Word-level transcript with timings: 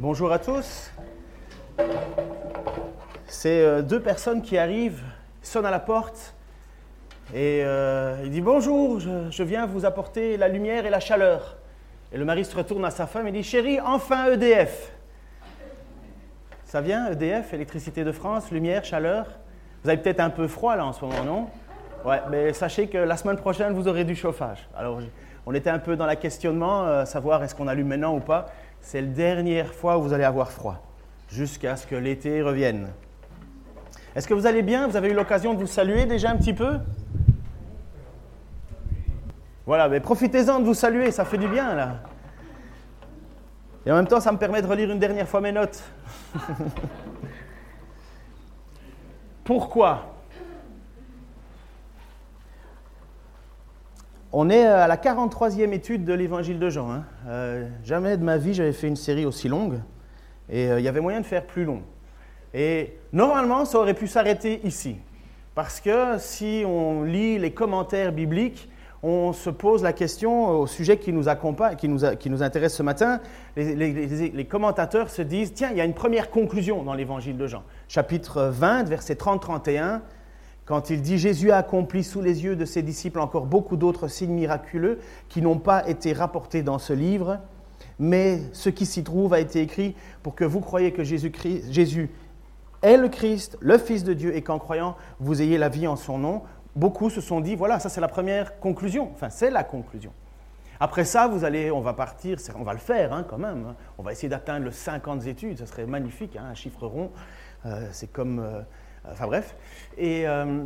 Bonjour 0.00 0.32
à 0.32 0.40
tous. 0.40 0.90
C'est 3.28 3.62
euh, 3.62 3.80
deux 3.80 4.00
personnes 4.00 4.42
qui 4.42 4.58
arrivent, 4.58 5.04
sonnent 5.40 5.66
à 5.66 5.70
la 5.70 5.78
porte 5.78 6.34
et 7.32 7.62
euh, 7.62 8.16
il 8.24 8.30
dit 8.30 8.40
bonjour, 8.40 8.98
je, 8.98 9.42
viens 9.44 9.66
vous 9.66 9.84
apporter 9.84 10.36
la 10.36 10.48
lumière 10.48 10.84
et 10.84 10.90
la 10.90 10.98
chaleur. 10.98 11.56
Et 12.12 12.18
le 12.18 12.24
mari 12.24 12.44
se 12.44 12.56
retourne 12.56 12.84
à 12.84 12.90
sa 12.90 13.06
femme 13.06 13.28
et 13.28 13.32
dit 13.32 13.44
chérie, 13.44 13.78
enfin 13.80 14.32
EDF. 14.32 14.90
Ça 16.64 16.80
vient, 16.80 17.12
EDF, 17.12 17.54
électricité 17.54 18.02
de 18.02 18.10
France, 18.10 18.50
lumière, 18.50 18.84
chaleur. 18.84 19.26
Vous 19.84 19.90
avez 19.90 19.98
peut-être 19.98 20.20
un 20.20 20.30
peu 20.30 20.48
froid 20.48 20.74
là 20.74 20.86
en 20.86 20.92
ce 20.92 21.04
moment, 21.04 21.22
non? 21.24 21.46
Ouais, 22.04 22.20
mais 22.30 22.52
sachez 22.52 22.88
que 22.88 22.98
la 22.98 23.16
semaine 23.16 23.36
prochaine, 23.36 23.72
vous 23.72 23.86
aurez 23.86 24.04
du 24.04 24.16
chauffage. 24.16 24.68
Alors, 24.76 25.00
on 25.46 25.54
était 25.54 25.70
un 25.70 25.78
peu 25.78 25.96
dans 25.96 26.06
la 26.06 26.16
questionnement, 26.16 26.84
euh, 26.84 27.04
savoir 27.04 27.42
est-ce 27.42 27.54
qu'on 27.54 27.68
allume 27.68 27.88
maintenant 27.88 28.14
ou 28.14 28.20
pas. 28.20 28.46
C'est 28.84 29.00
la 29.00 29.06
dernière 29.06 29.72
fois 29.72 29.96
où 29.96 30.02
vous 30.02 30.12
allez 30.12 30.24
avoir 30.24 30.52
froid, 30.52 30.78
jusqu'à 31.30 31.74
ce 31.74 31.86
que 31.86 31.96
l'été 31.96 32.42
revienne. 32.42 32.90
Est-ce 34.14 34.28
que 34.28 34.34
vous 34.34 34.46
allez 34.46 34.60
bien? 34.62 34.86
Vous 34.86 34.94
avez 34.94 35.08
eu 35.08 35.14
l'occasion 35.14 35.54
de 35.54 35.58
vous 35.58 35.66
saluer 35.66 36.04
déjà 36.04 36.30
un 36.30 36.36
petit 36.36 36.52
peu? 36.52 36.78
Voilà, 39.64 39.88
mais 39.88 40.00
profitez-en 40.00 40.60
de 40.60 40.66
vous 40.66 40.74
saluer, 40.74 41.10
ça 41.10 41.24
fait 41.24 41.38
du 41.38 41.48
bien 41.48 41.74
là. 41.74 42.02
Et 43.86 43.90
en 43.90 43.96
même 43.96 44.06
temps, 44.06 44.20
ça 44.20 44.30
me 44.30 44.36
permet 44.36 44.60
de 44.60 44.66
relire 44.66 44.90
une 44.90 44.98
dernière 44.98 45.26
fois 45.26 45.40
mes 45.40 45.52
notes. 45.52 45.82
Pourquoi? 49.44 50.13
On 54.36 54.50
est 54.50 54.66
à 54.66 54.88
la 54.88 54.96
43e 54.96 55.72
étude 55.72 56.04
de 56.04 56.12
l'évangile 56.12 56.58
de 56.58 56.68
Jean. 56.68 56.90
Hein. 56.90 57.04
Euh, 57.28 57.68
jamais 57.84 58.16
de 58.16 58.24
ma 58.24 58.36
vie 58.36 58.52
j'avais 58.52 58.72
fait 58.72 58.88
une 58.88 58.96
série 58.96 59.26
aussi 59.26 59.48
longue. 59.48 59.78
Et 60.50 60.68
euh, 60.68 60.80
il 60.80 60.84
y 60.84 60.88
avait 60.88 61.00
moyen 61.00 61.20
de 61.20 61.24
faire 61.24 61.46
plus 61.46 61.64
long. 61.64 61.82
Et 62.52 62.98
normalement, 63.12 63.64
ça 63.64 63.78
aurait 63.78 63.94
pu 63.94 64.08
s'arrêter 64.08 64.60
ici. 64.64 64.96
Parce 65.54 65.80
que 65.80 66.18
si 66.18 66.64
on 66.66 67.04
lit 67.04 67.38
les 67.38 67.52
commentaires 67.52 68.10
bibliques, 68.10 68.68
on 69.04 69.32
se 69.32 69.50
pose 69.50 69.84
la 69.84 69.92
question 69.92 70.48
au 70.48 70.66
sujet 70.66 70.96
qui 70.96 71.12
nous, 71.12 71.28
accompagne, 71.28 71.76
qui 71.76 71.88
nous, 71.88 72.00
qui 72.18 72.28
nous 72.28 72.42
intéresse 72.42 72.74
ce 72.74 72.82
matin. 72.82 73.20
Les, 73.54 73.76
les, 73.76 74.44
commentateurs 74.46 75.10
se 75.10 75.22
disent, 75.22 75.54
tiens, 75.54 75.68
il 75.70 75.76
y 75.76 75.80
a 75.80 75.84
une 75.84 75.94
première 75.94 76.30
conclusion 76.30 76.82
dans 76.82 76.94
l'évangile 76.94 77.36
de 77.36 77.46
Jean. 77.46 77.62
Chapitre 77.86 78.46
20, 78.46 78.88
verset 78.88 79.14
30-31 79.14 80.00
quand 80.64 80.90
il 80.90 81.02
dit 81.02 81.18
Jésus 81.18 81.50
a 81.50 81.58
accompli 81.58 82.02
sous 82.02 82.20
les 82.20 82.44
yeux 82.44 82.56
de 82.56 82.64
ses 82.64 82.82
disciples 82.82 83.20
encore 83.20 83.46
beaucoup 83.46 83.76
d'autres 83.76 84.08
signes 84.08 84.32
miraculeux 84.32 84.98
qui 85.28 85.42
n'ont 85.42 85.58
pas 85.58 85.86
été 85.88 86.12
rapportés 86.12 86.62
dans 86.62 86.78
ce 86.78 86.92
livre, 86.92 87.38
mais 87.98 88.40
ce 88.52 88.70
qui 88.70 88.86
s'y 88.86 89.04
trouve 89.04 89.34
a 89.34 89.40
été 89.40 89.60
écrit 89.60 89.94
pour 90.22 90.34
que 90.34 90.44
vous 90.44 90.60
croyiez 90.60 90.92
que 90.92 91.04
Jésus, 91.04 91.30
est 92.82 92.96
le 92.96 93.08
Christ, 93.08 93.56
le 93.60 93.78
Fils 93.78 94.04
de 94.04 94.14
Dieu, 94.14 94.34
et 94.36 94.42
qu'en 94.42 94.58
croyant, 94.58 94.96
vous 95.20 95.40
ayez 95.42 95.58
la 95.58 95.68
vie 95.68 95.86
en 95.86 95.96
son 95.96 96.18
nom. 96.18 96.42
Beaucoup 96.76 97.08
se 97.08 97.20
sont 97.20 97.40
dit, 97.40 97.56
voilà, 97.56 97.78
ça 97.78 97.88
c'est 97.88 98.00
la 98.00 98.08
première 98.08 98.58
conclusion, 98.58 99.10
enfin 99.12 99.30
c'est 99.30 99.50
la 99.50 99.64
conclusion. 99.64 100.12
Après 100.80 101.04
ça, 101.04 101.28
vous 101.28 101.44
allez, 101.44 101.70
on 101.70 101.80
va 101.80 101.92
partir, 101.92 102.36
on 102.58 102.64
va 102.64 102.72
le 102.72 102.80
faire 102.80 103.12
hein, 103.12 103.24
quand 103.28 103.38
même, 103.38 103.64
hein. 103.68 103.76
on 103.96 104.02
va 104.02 104.12
essayer 104.12 104.28
d'atteindre 104.28 104.64
le 104.64 104.70
50 104.70 105.26
études, 105.26 105.58
ce 105.58 105.66
serait 105.66 105.86
magnifique, 105.86 106.36
hein, 106.36 106.46
un 106.50 106.54
chiffre 106.54 106.86
rond, 106.86 107.10
euh, 107.66 107.86
c'est 107.92 108.12
comme... 108.12 108.40
Euh, 108.40 108.62
Enfin 109.10 109.26
bref. 109.26 109.54
Et, 109.98 110.26
euh, 110.26 110.64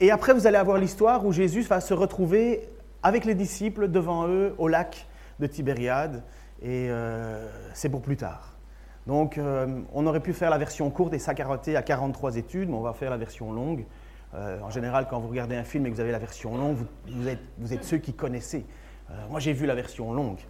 et 0.00 0.10
après, 0.10 0.32
vous 0.32 0.46
allez 0.46 0.56
avoir 0.56 0.78
l'histoire 0.78 1.24
où 1.26 1.32
Jésus 1.32 1.62
va 1.62 1.80
se 1.80 1.94
retrouver 1.94 2.68
avec 3.02 3.24
les 3.24 3.34
disciples 3.34 3.88
devant 3.88 4.28
eux 4.28 4.54
au 4.58 4.68
lac 4.68 5.06
de 5.40 5.46
Tibériade. 5.46 6.22
Et 6.62 6.88
euh, 6.88 7.46
c'est 7.74 7.88
pour 7.88 8.02
plus 8.02 8.16
tard. 8.16 8.52
Donc, 9.06 9.36
euh, 9.36 9.66
on 9.92 10.06
aurait 10.06 10.20
pu 10.20 10.32
faire 10.32 10.48
la 10.48 10.56
version 10.58 10.88
courte 10.90 11.12
et 11.12 11.18
s'accaroter 11.18 11.76
à 11.76 11.82
43 11.82 12.36
études, 12.36 12.70
mais 12.70 12.76
on 12.76 12.80
va 12.80 12.94
faire 12.94 13.10
la 13.10 13.18
version 13.18 13.52
longue. 13.52 13.84
en 14.34 14.70
général, 14.70 15.06
quand 15.08 15.20
vous 15.20 15.28
regardez 15.28 15.56
un 15.56 15.64
film 15.64 15.86
et 15.86 15.90
que 15.90 15.94
vous 15.94 16.00
avez 16.00 16.12
la 16.12 16.18
version 16.18 16.56
longue, 16.56 16.78
vous, 17.06 17.28
êtes, 17.28 17.42
vous 17.58 17.72
êtes, 17.72 17.84
ceux 17.84 17.98
qui 17.98 18.14
connaissez. 18.14 18.64
moi, 19.30 19.40
j'ai 19.40 19.52
vu 19.52 19.66
la 19.66 19.74
version 19.74 20.12
longue. 20.12 20.40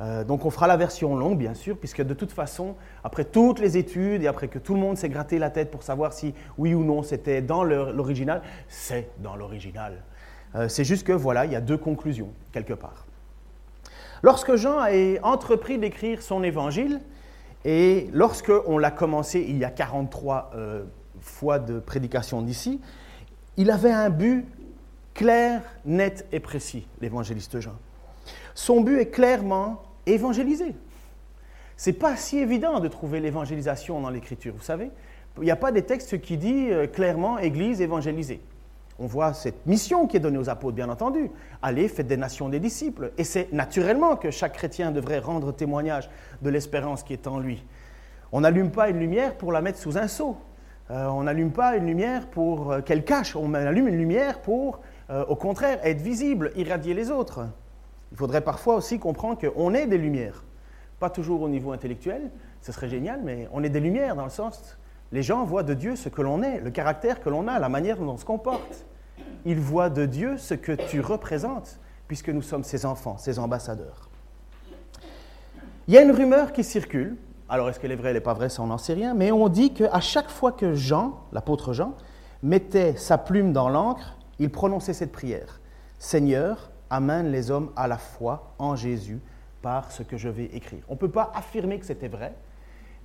Euh, 0.00 0.24
donc 0.24 0.44
on 0.44 0.50
fera 0.50 0.66
la 0.66 0.76
version 0.76 1.16
longue, 1.16 1.38
bien 1.38 1.54
sûr, 1.54 1.76
puisque 1.76 2.02
de 2.02 2.14
toute 2.14 2.32
façon, 2.32 2.74
après 3.04 3.24
toutes 3.24 3.60
les 3.60 3.76
études 3.76 4.22
et 4.22 4.26
après 4.26 4.48
que 4.48 4.58
tout 4.58 4.74
le 4.74 4.80
monde 4.80 4.96
s'est 4.96 5.08
gratté 5.08 5.38
la 5.38 5.50
tête 5.50 5.70
pour 5.70 5.82
savoir 5.82 6.12
si 6.12 6.34
oui 6.58 6.74
ou 6.74 6.82
non 6.82 7.02
c'était 7.02 7.42
dans 7.42 7.62
l'original, 7.62 8.42
c'est 8.68 9.10
dans 9.18 9.36
l'original. 9.36 10.02
Euh, 10.56 10.68
c'est 10.68 10.84
juste 10.84 11.06
que 11.06 11.12
voilà, 11.12 11.44
il 11.44 11.52
y 11.52 11.56
a 11.56 11.60
deux 11.60 11.76
conclusions, 11.76 12.30
quelque 12.52 12.74
part. 12.74 13.06
Lorsque 14.22 14.56
Jean 14.56 14.78
a 14.78 14.90
entrepris 15.22 15.78
d'écrire 15.78 16.22
son 16.22 16.42
évangile, 16.42 17.00
et 17.64 18.08
lorsque 18.12 18.52
on 18.66 18.78
l'a 18.78 18.90
commencé 18.90 19.44
il 19.48 19.56
y 19.58 19.64
a 19.64 19.70
43 19.70 20.50
euh, 20.54 20.84
fois 21.20 21.58
de 21.58 21.78
prédication 21.78 22.42
d'ici, 22.42 22.80
il 23.56 23.70
avait 23.70 23.92
un 23.92 24.10
but 24.10 24.46
clair, 25.14 25.62
net 25.84 26.26
et 26.32 26.40
précis, 26.40 26.86
l'évangéliste 27.00 27.60
Jean. 27.60 27.74
Son 28.54 28.80
but 28.80 28.98
est 28.98 29.10
clairement 29.10 29.82
évangéliser. 30.06 30.74
C'est 31.76 31.92
pas 31.92 32.16
si 32.16 32.38
évident 32.38 32.78
de 32.78 32.88
trouver 32.88 33.20
l'évangélisation 33.20 34.00
dans 34.00 34.10
l'Écriture, 34.10 34.54
vous 34.56 34.62
savez. 34.62 34.90
Il 35.38 35.44
n'y 35.44 35.50
a 35.50 35.56
pas 35.56 35.72
des 35.72 35.82
textes 35.82 36.20
qui 36.20 36.36
disent 36.36 36.72
euh, 36.72 36.86
clairement 36.86 37.38
Église 37.38 37.80
évangélisée. 37.80 38.40
On 39.00 39.06
voit 39.06 39.34
cette 39.34 39.66
mission 39.66 40.06
qui 40.06 40.16
est 40.16 40.20
donnée 40.20 40.38
aux 40.38 40.48
apôtres, 40.48 40.76
bien 40.76 40.88
entendu. 40.88 41.28
Allez, 41.62 41.88
faites 41.88 42.06
des 42.06 42.16
nations 42.16 42.48
des 42.48 42.60
disciples. 42.60 43.10
Et 43.18 43.24
c'est 43.24 43.52
naturellement 43.52 44.14
que 44.14 44.30
chaque 44.30 44.52
chrétien 44.52 44.92
devrait 44.92 45.18
rendre 45.18 45.50
témoignage 45.50 46.08
de 46.42 46.50
l'espérance 46.50 47.02
qui 47.02 47.12
est 47.12 47.26
en 47.26 47.40
lui. 47.40 47.64
On 48.30 48.42
n'allume 48.42 48.70
pas 48.70 48.88
une 48.88 49.00
lumière 49.00 49.36
pour 49.36 49.50
la 49.50 49.60
mettre 49.62 49.78
sous 49.78 49.98
un 49.98 50.06
seau. 50.06 50.36
Euh, 50.92 51.06
on 51.06 51.24
n'allume 51.24 51.50
pas 51.50 51.76
une 51.76 51.86
lumière 51.86 52.28
pour 52.28 52.70
euh, 52.70 52.80
qu'elle 52.82 53.04
cache. 53.04 53.34
On 53.34 53.52
allume 53.54 53.88
une 53.88 53.98
lumière 53.98 54.40
pour, 54.40 54.80
au 55.28 55.36
contraire, 55.36 55.80
être 55.82 56.00
visible, 56.00 56.52
irradier 56.54 56.94
les 56.94 57.10
autres. 57.10 57.40
Il 58.14 58.16
faudrait 58.16 58.42
parfois 58.42 58.76
aussi 58.76 59.00
comprendre 59.00 59.40
qu'on 59.40 59.74
est 59.74 59.88
des 59.88 59.98
lumières. 59.98 60.44
Pas 61.00 61.10
toujours 61.10 61.42
au 61.42 61.48
niveau 61.48 61.72
intellectuel, 61.72 62.30
ce 62.60 62.70
serait 62.70 62.88
génial, 62.88 63.20
mais 63.24 63.48
on 63.52 63.64
est 63.64 63.68
des 63.68 63.80
lumières 63.80 64.14
dans 64.14 64.22
le 64.22 64.30
sens, 64.30 64.78
les 65.10 65.24
gens 65.24 65.44
voient 65.44 65.64
de 65.64 65.74
Dieu 65.74 65.96
ce 65.96 66.08
que 66.08 66.22
l'on 66.22 66.40
est, 66.44 66.60
le 66.60 66.70
caractère 66.70 67.20
que 67.20 67.28
l'on 67.28 67.48
a, 67.48 67.58
la 67.58 67.68
manière 67.68 67.96
dont 67.96 68.12
on 68.12 68.16
se 68.16 68.24
comporte. 68.24 68.84
Ils 69.44 69.58
voient 69.58 69.90
de 69.90 70.06
Dieu 70.06 70.38
ce 70.38 70.54
que 70.54 70.70
tu 70.70 71.00
représentes, 71.00 71.80
puisque 72.06 72.28
nous 72.28 72.40
sommes 72.40 72.62
ses 72.62 72.86
enfants, 72.86 73.18
ses 73.18 73.40
ambassadeurs. 73.40 74.08
Il 75.88 75.94
y 75.94 75.98
a 75.98 76.02
une 76.02 76.12
rumeur 76.12 76.52
qui 76.52 76.62
circule, 76.62 77.16
alors 77.48 77.68
est-ce 77.68 77.80
qu'elle 77.80 77.90
est 77.90 77.96
vraie, 77.96 78.10
elle 78.10 78.14
n'est 78.14 78.20
pas 78.20 78.34
vraie, 78.34 78.48
ça 78.48 78.62
on 78.62 78.68
n'en 78.68 78.78
sait 78.78 78.94
rien, 78.94 79.14
mais 79.14 79.32
on 79.32 79.48
dit 79.48 79.74
qu'à 79.74 79.98
chaque 79.98 80.30
fois 80.30 80.52
que 80.52 80.74
Jean, 80.74 81.18
l'apôtre 81.32 81.72
Jean, 81.72 81.94
mettait 82.44 82.94
sa 82.94 83.18
plume 83.18 83.52
dans 83.52 83.68
l'encre, 83.68 84.16
il 84.38 84.50
prononçait 84.50 84.92
cette 84.92 85.10
prière. 85.10 85.58
Seigneur, 85.98 86.70
amène 86.94 87.32
les 87.32 87.50
hommes 87.50 87.70
à 87.76 87.88
la 87.88 87.98
foi 87.98 88.54
en 88.58 88.76
Jésus 88.76 89.20
par 89.62 89.90
ce 89.90 90.02
que 90.02 90.16
je 90.16 90.28
vais 90.28 90.44
écrire. 90.44 90.82
On 90.88 90.94
ne 90.94 90.98
peut 90.98 91.10
pas 91.10 91.32
affirmer 91.34 91.78
que 91.78 91.86
c'était 91.86 92.08
vrai, 92.08 92.34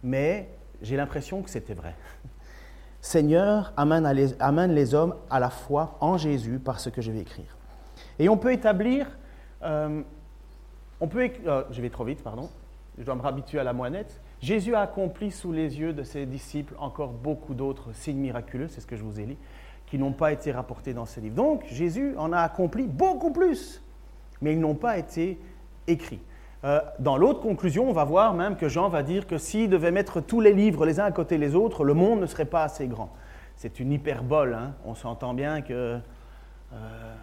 mais 0.03 0.49
j'ai 0.81 0.95
l'impression 0.95 1.41
que 1.41 1.49
c'était 1.49 1.73
vrai. 1.73 1.95
Seigneur, 3.01 3.73
amène, 3.77 4.07
les, 4.11 4.39
amène, 4.41 4.73
les, 4.73 4.93
hommes 4.93 5.15
à 5.29 5.39
la 5.39 5.49
foi 5.49 5.97
en 6.01 6.17
Jésus 6.17 6.59
par 6.59 6.79
ce 6.79 6.89
que 6.89 7.01
je 7.01 7.11
vais 7.11 7.19
écrire. 7.19 7.57
Et 8.19 8.29
on 8.29 8.37
peut 8.37 8.51
établir, 8.51 9.07
euh, 9.63 10.01
on 10.99 11.07
peut, 11.07 11.29
euh, 11.47 11.63
je 11.71 11.81
vais 11.81 11.89
trop 11.89 12.03
vite, 12.03 12.21
pardon, 12.21 12.49
je 12.97 13.03
dois 13.03 13.15
me 13.15 13.25
habituer 13.25 13.59
à 13.59 13.63
la 13.63 13.73
moinette. 13.73 14.21
Jésus 14.41 14.75
a 14.75 14.81
accompli 14.81 15.31
sous 15.31 15.53
les 15.53 15.79
yeux 15.79 15.93
de 15.93 16.03
ses 16.03 16.25
disciples 16.25 16.75
encore 16.77 17.13
beaucoup 17.13 17.53
d'autres 17.53 17.93
signes 17.93 18.19
miraculeux, 18.19 18.67
c'est 18.67 18.81
ce 18.81 18.87
que 18.87 18.97
je 18.97 19.03
vous 19.03 19.19
ai 19.19 19.25
lu 19.25 19.37
qui 19.89 19.97
n'ont 19.97 20.13
pas 20.13 20.31
été 20.31 20.51
rapportés 20.51 20.93
dans 20.93 21.05
ce 21.05 21.19
livre. 21.19 21.35
Donc 21.35 21.65
Jésus 21.67 22.13
en 22.17 22.31
a 22.31 22.39
accompli 22.39 22.85
beaucoup 22.85 23.31
plus, 23.31 23.81
mais 24.41 24.53
ils 24.53 24.59
n'ont 24.59 24.75
pas 24.75 24.97
été 24.97 25.39
écrits. 25.87 26.21
Euh, 26.63 26.81
dans 26.99 27.17
l'autre 27.17 27.39
conclusion, 27.39 27.89
on 27.89 27.93
va 27.93 28.03
voir 28.03 28.33
même 28.33 28.55
que 28.55 28.67
Jean 28.67 28.89
va 28.89 29.01
dire 29.01 29.25
que 29.25 29.37
s'il 29.37 29.69
devait 29.69 29.91
mettre 29.91 30.21
tous 30.21 30.41
les 30.41 30.53
livres 30.53 30.85
les 30.85 30.99
uns 30.99 31.05
à 31.05 31.11
côté 31.11 31.37
des 31.37 31.55
autres, 31.55 31.83
le 31.83 31.93
monde 31.93 32.19
ne 32.19 32.25
serait 32.25 32.45
pas 32.45 32.63
assez 32.63 32.87
grand. 32.87 33.11
C'est 33.55 33.79
une 33.79 33.91
hyperbole, 33.91 34.53
hein. 34.53 34.73
on 34.85 34.93
s'entend 34.93 35.33
bien 35.33 35.61
que 35.61 35.99
euh, 36.73 37.15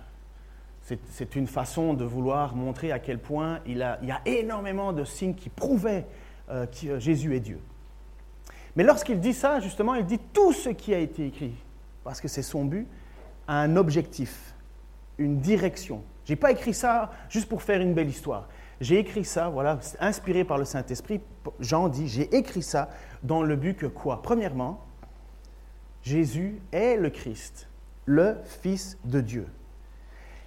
c'est 0.82 1.36
une 1.36 1.46
façon 1.46 1.94
de 1.94 2.04
vouloir 2.04 2.54
montrer 2.54 2.92
à 2.92 2.98
quel 2.98 3.18
point 3.18 3.60
il, 3.66 3.78
y 3.78 4.10
a 4.10 4.20
énormément 4.24 4.92
de 4.92 5.04
signes 5.04 5.34
qui 5.34 5.48
prouvaient 5.48 6.06
euh, 6.50 6.66
que 6.66 6.98
Jésus 6.98 7.34
est 7.36 7.40
Dieu. 7.40 7.60
Mais 8.74 8.84
lorsqu'il 8.84 9.20
dit 9.20 9.34
ça, 9.34 9.60
justement, 9.60 9.94
il 9.94 10.04
dit 10.04 10.20
tout 10.32 10.52
ce 10.52 10.68
qui 10.68 10.94
a 10.94 10.98
été 10.98 11.26
écrit 11.26 11.54
parce 12.06 12.20
que 12.20 12.28
c'est 12.28 12.42
son 12.42 12.64
but, 12.64 12.86
un 13.48 13.74
objectif, 13.74 14.54
une 15.18 15.40
direction. 15.40 16.04
Je 16.24 16.32
n'ai 16.32 16.36
pas 16.36 16.52
écrit 16.52 16.72
ça 16.72 17.10
juste 17.28 17.48
pour 17.48 17.62
faire 17.62 17.80
une 17.80 17.94
belle 17.94 18.08
histoire. 18.08 18.48
J'ai 18.80 19.00
écrit 19.00 19.24
ça, 19.24 19.48
voilà, 19.48 19.80
inspiré 19.98 20.44
par 20.44 20.56
le 20.56 20.64
Saint-Esprit. 20.64 21.20
Jean 21.58 21.88
dit, 21.88 22.06
j'ai 22.06 22.32
écrit 22.36 22.62
ça 22.62 22.90
dans 23.24 23.42
le 23.42 23.56
but 23.56 23.76
que 23.76 23.86
quoi? 23.86 24.22
Premièrement, 24.22 24.84
Jésus 26.02 26.60
est 26.70 26.96
le 26.96 27.10
Christ, 27.10 27.68
le 28.04 28.36
Fils 28.62 28.98
de 29.04 29.20
Dieu. 29.20 29.48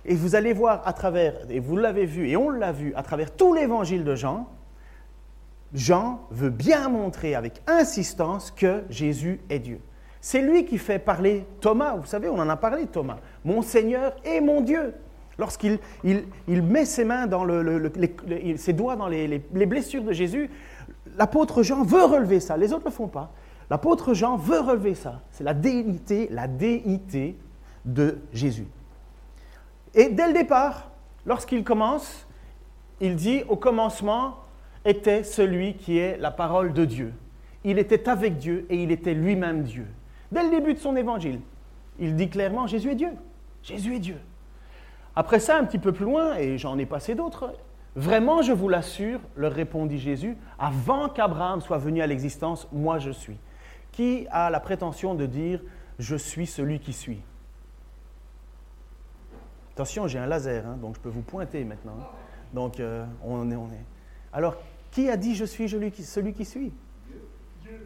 Et 0.05 0.15
vous 0.15 0.35
allez 0.35 0.53
voir 0.53 0.87
à 0.87 0.93
travers, 0.93 1.35
et 1.49 1.59
vous 1.59 1.75
l'avez 1.75 2.05
vu, 2.05 2.29
et 2.29 2.37
on 2.37 2.49
l'a 2.49 2.71
vu 2.71 2.93
à 2.95 3.03
travers 3.03 3.35
tout 3.35 3.53
l'évangile 3.53 4.05
de 4.05 4.15
Jean, 4.15 4.47
Jean 5.73 6.21
veut 6.31 6.51
bien 6.51 6.87
montrer 6.87 7.35
avec 7.35 7.61
insistance 7.67 8.49
que 8.49 8.85
Jésus 8.89 9.41
est 9.49 9.59
Dieu. 9.59 9.81
C'est 10.21 10.41
lui 10.41 10.65
qui 10.65 10.77
fait 10.77 10.99
parler 10.99 11.45
Thomas, 11.61 11.95
vous 11.95 12.05
savez, 12.05 12.27
on 12.29 12.37
en 12.37 12.49
a 12.49 12.57
parlé 12.57 12.87
Thomas, 12.87 13.17
mon 13.45 13.61
Seigneur 13.61 14.15
et 14.25 14.41
mon 14.41 14.61
Dieu. 14.61 14.93
Lorsqu'il 15.37 15.79
il, 16.03 16.61
met 16.61 16.83
ses 16.83 17.05
mains 17.05 17.25
dans 17.25 17.45
le, 17.45 17.91
ses 18.57 18.73
doigts 18.73 18.97
dans 18.97 19.07
les, 19.07 19.39
blessures 19.65 20.03
de 20.03 20.11
Jésus, 20.11 20.49
l'apôtre 21.17 21.63
Jean 21.63 21.83
veut 21.83 22.03
relever 22.03 22.41
ça, 22.41 22.57
les 22.57 22.73
autres 22.73 22.85
ne 22.85 22.89
le 22.89 22.95
font 22.95 23.07
pas. 23.07 23.31
L'apôtre 23.69 24.13
Jean 24.13 24.35
veut 24.35 24.59
relever 24.59 24.95
ça. 24.95 25.21
C'est 25.31 25.45
la 25.45 25.53
déité, 25.53 26.27
la 26.31 26.47
déité 26.47 27.37
de 27.85 28.17
Jésus. 28.33 28.67
Et 29.93 30.09
dès 30.09 30.27
le 30.27 30.33
départ, 30.33 30.91
lorsqu'il 31.25 31.63
commence, 31.63 32.27
il 32.99 33.15
dit 33.15 33.43
au 33.47 33.55
commencement 33.55 34.39
était 34.83 35.23
celui 35.23 35.75
qui 35.75 35.97
est 35.97 36.17
la 36.17 36.31
parole 36.31 36.73
de 36.73 36.83
Dieu. 36.83 37.13
Il 37.63 37.77
était 37.79 38.09
avec 38.09 38.37
Dieu 38.37 38.65
et 38.69 38.81
il 38.81 38.91
était 38.91 39.13
lui-même 39.13 39.63
Dieu. 39.63 39.85
Dès 40.31 40.43
le 40.43 40.49
début 40.49 40.73
de 40.73 40.79
son 40.79 40.95
évangile, 40.95 41.41
il 41.99 42.15
dit 42.15 42.29
clairement 42.29 42.67
Jésus 42.67 42.91
est 42.91 42.95
Dieu. 42.95 43.11
Jésus 43.63 43.95
est 43.95 43.99
Dieu. 43.99 44.17
Après 45.15 45.39
ça, 45.39 45.57
un 45.57 45.65
petit 45.65 45.79
peu 45.79 45.91
plus 45.91 46.05
loin, 46.05 46.35
et 46.37 46.57
j'en 46.57 46.77
ai 46.77 46.85
passé 46.85 47.15
d'autres, 47.15 47.53
vraiment, 47.95 48.41
je 48.41 48.53
vous 48.53 48.69
l'assure, 48.69 49.19
leur 49.35 49.51
répondit 49.51 49.97
Jésus, 49.97 50.37
avant 50.57 51.09
qu'Abraham 51.09 51.61
soit 51.61 51.77
venu 51.77 52.01
à 52.01 52.07
l'existence, 52.07 52.67
moi 52.71 52.99
je 52.99 53.11
suis. 53.11 53.37
Qui 53.91 54.27
a 54.31 54.49
la 54.49 54.59
prétention 54.59 55.15
de 55.15 55.25
dire 55.25 55.61
je 55.97 56.15
suis 56.15 56.45
celui 56.45 56.79
qui 56.79 56.93
suis? 56.93 57.21
Attention, 59.73 60.07
j'ai 60.07 60.19
un 60.19 60.27
laser, 60.27 60.65
hein, 60.67 60.77
donc 60.79 60.95
je 60.95 61.01
peux 61.01 61.09
vous 61.09 61.21
pointer 61.21 61.63
maintenant. 61.63 61.97
Donc, 62.53 62.79
euh, 62.79 63.05
on, 63.23 63.49
est, 63.49 63.55
on 63.55 63.67
est. 63.67 63.85
Alors, 64.33 64.55
qui 64.91 65.09
a 65.09 65.17
dit 65.17 65.35
je 65.35 65.45
suis 65.45 65.69
celui 65.69 65.91
qui, 65.91 66.03
celui 66.03 66.33
qui 66.33 66.45
suis? 66.45 66.71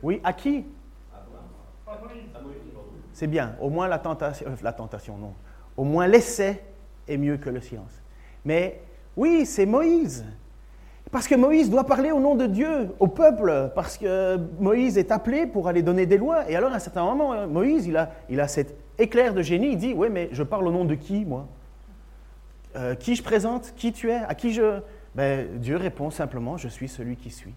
Oui, 0.02 0.20
à 0.24 0.34
qui? 0.34 0.66
C'est 3.14 3.28
bien. 3.28 3.56
Au 3.62 3.70
moins 3.70 3.88
la 3.88 4.00
tentation, 4.00 4.48
euh, 4.48 4.56
la 4.62 4.74
tentation, 4.74 5.18
non. 5.18 5.34
Au 5.78 5.84
moins 5.84 6.08
l'essai 6.08 6.64
est 7.08 7.18
mieux 7.18 7.38
que 7.38 7.50
le 7.50 7.62
silence. 7.62 8.02
Mais 8.46 8.82
oui, 9.16 9.46
c'est 9.46 9.66
Moïse. 9.66 10.26
Parce 11.12 11.28
que 11.28 11.36
Moïse 11.36 11.70
doit 11.70 11.84
parler 11.84 12.12
au 12.12 12.20
nom 12.20 12.34
de 12.34 12.48
Dieu, 12.48 12.90
au 13.00 13.08
peuple, 13.08 13.72
parce 13.76 14.00
que 14.00 14.38
Moïse 14.60 14.98
est 14.98 15.12
appelé 15.12 15.46
pour 15.46 15.68
aller 15.68 15.84
donner 15.84 16.08
des 16.08 16.18
lois. 16.18 16.50
Et 16.50 16.56
alors, 16.56 16.72
à 16.72 16.76
un 16.76 16.80
certain 16.80 17.04
moment, 17.04 17.48
Moïse, 17.48 17.86
il 17.86 17.98
a, 17.98 18.12
il 18.30 18.40
a 18.40 18.48
cet 18.48 18.76
éclair 18.98 19.36
de 19.36 19.44
génie, 19.44 19.74
il 19.74 19.78
dit, 19.78 19.94
oui, 19.96 20.08
mais 20.12 20.30
je 20.32 20.42
parle 20.42 20.68
au 20.68 20.72
nom 20.72 20.86
de 20.86 20.96
qui, 20.96 21.24
moi? 21.24 21.48
Euh, 22.76 22.96
qui 22.96 23.16
je 23.16 23.22
présente, 23.22 23.74
qui 23.76 23.94
tu 23.94 24.10
es, 24.10 24.16
à 24.16 24.34
qui 24.34 24.54
je... 24.54 24.80
Ben, 25.14 25.60
Dieu 25.60 25.78
répond 25.78 26.10
simplement, 26.10 26.58
je 26.58 26.68
suis 26.68 26.88
celui 26.88 27.16
qui 27.16 27.30
suis. 27.30 27.54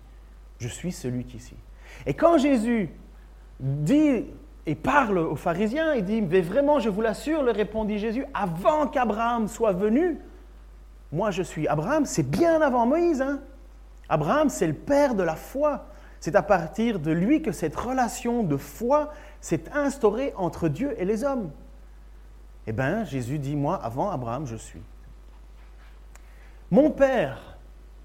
Je 0.58 0.68
suis 0.68 0.92
celui 0.92 1.24
qui 1.24 1.40
suis. 1.40 1.56
Et 2.04 2.12
quand 2.12 2.36
Jésus 2.36 2.90
dit 3.60 4.26
et 4.66 4.74
parle 4.74 5.18
aux 5.18 5.36
pharisiens, 5.36 5.94
il 5.94 6.04
dit, 6.04 6.22
mais 6.22 6.40
vraiment, 6.40 6.80
je 6.80 6.88
vous 6.88 7.00
l'assure, 7.00 7.42
le 7.42 7.52
répondit 7.52 7.98
Jésus, 7.98 8.24
avant 8.34 8.88
qu'Abraham 8.88 9.46
soit 9.46 9.72
venu, 9.72 10.18
moi 11.12 11.30
je 11.30 11.42
suis. 11.42 11.68
Abraham, 11.68 12.04
c'est 12.04 12.28
bien 12.28 12.60
avant 12.60 12.84
Moïse. 12.84 13.22
Hein? 13.22 13.40
Abraham, 14.08 14.48
c'est 14.48 14.66
le 14.66 14.74
père 14.74 15.14
de 15.14 15.22
la 15.22 15.36
foi. 15.36 15.86
C'est 16.18 16.34
à 16.34 16.42
partir 16.42 16.98
de 16.98 17.12
lui 17.12 17.42
que 17.42 17.52
cette 17.52 17.76
relation 17.76 18.42
de 18.42 18.56
foi 18.56 19.12
s'est 19.40 19.70
instaurée 19.72 20.32
entre 20.36 20.68
Dieu 20.68 20.94
et 20.98 21.04
les 21.04 21.22
hommes. 21.22 21.50
Eh 22.66 22.72
bien, 22.72 23.04
Jésus 23.04 23.38
dit, 23.38 23.54
moi, 23.54 23.76
avant 23.76 24.10
Abraham, 24.10 24.46
je 24.46 24.56
suis. 24.56 24.82
Mon 26.72 26.90
Père 26.90 27.56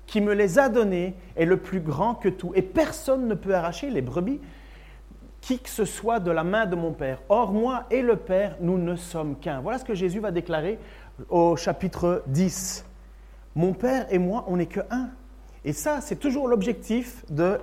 qui 0.05 0.21
me 0.21 0.33
les 0.33 0.59
a 0.59 0.69
donnés 0.69 1.15
est 1.35 1.45
le 1.45 1.57
plus 1.57 1.79
grand 1.79 2.13
que 2.13 2.29
tout, 2.29 2.51
et 2.53 2.61
personne 2.61 3.27
ne 3.27 3.33
peut 3.33 3.55
arracher 3.55 3.89
les 3.89 4.01
brebis 4.01 4.39
qui 5.41 5.59
que 5.59 5.69
ce 5.69 5.85
soit 5.85 6.19
de 6.19 6.31
la 6.31 6.43
main 6.43 6.65
de 6.65 6.75
mon 6.75 6.93
Père. 6.93 7.21
Or, 7.27 7.51
moi 7.51 7.85
et 7.89 8.01
le 8.01 8.15
Père, 8.15 8.55
nous 8.61 8.77
ne 8.77 8.95
sommes 8.95 9.37
qu'un. 9.37 9.59
Voilà 9.59 9.79
ce 9.79 9.85
que 9.85 9.95
Jésus 9.95 10.19
va 10.19 10.31
déclarer 10.31 10.79
au 11.29 11.55
chapitre 11.55 12.23
10. 12.27 12.85
Mon 13.55 13.73
Père 13.73 14.05
et 14.13 14.19
moi, 14.19 14.45
on 14.47 14.57
n'est 14.57 14.67
que 14.67 14.81
un. 14.91 15.09
Et 15.65 15.73
ça, 15.73 15.99
c'est 16.01 16.15
toujours 16.15 16.47
l'objectif 16.47 17.25
de 17.29 17.59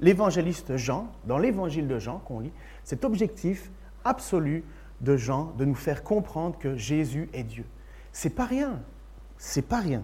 l'évangéliste 0.00 0.76
Jean, 0.76 1.08
dans 1.26 1.38
l'évangile 1.38 1.88
de 1.88 1.98
Jean 1.98 2.18
qu'on 2.18 2.40
lit, 2.40 2.52
cet 2.84 3.04
objectif 3.04 3.70
absolu 4.04 4.64
de 5.00 5.16
Jean 5.16 5.52
de 5.58 5.64
nous 5.64 5.74
faire 5.74 6.02
comprendre 6.02 6.58
que 6.58 6.76
Jésus 6.76 7.28
est 7.32 7.44
Dieu. 7.44 7.64
C'est 8.12 8.34
pas 8.34 8.44
rien. 8.44 8.80
C'est 9.38 9.66
pas 9.66 9.80
rien. 9.80 10.02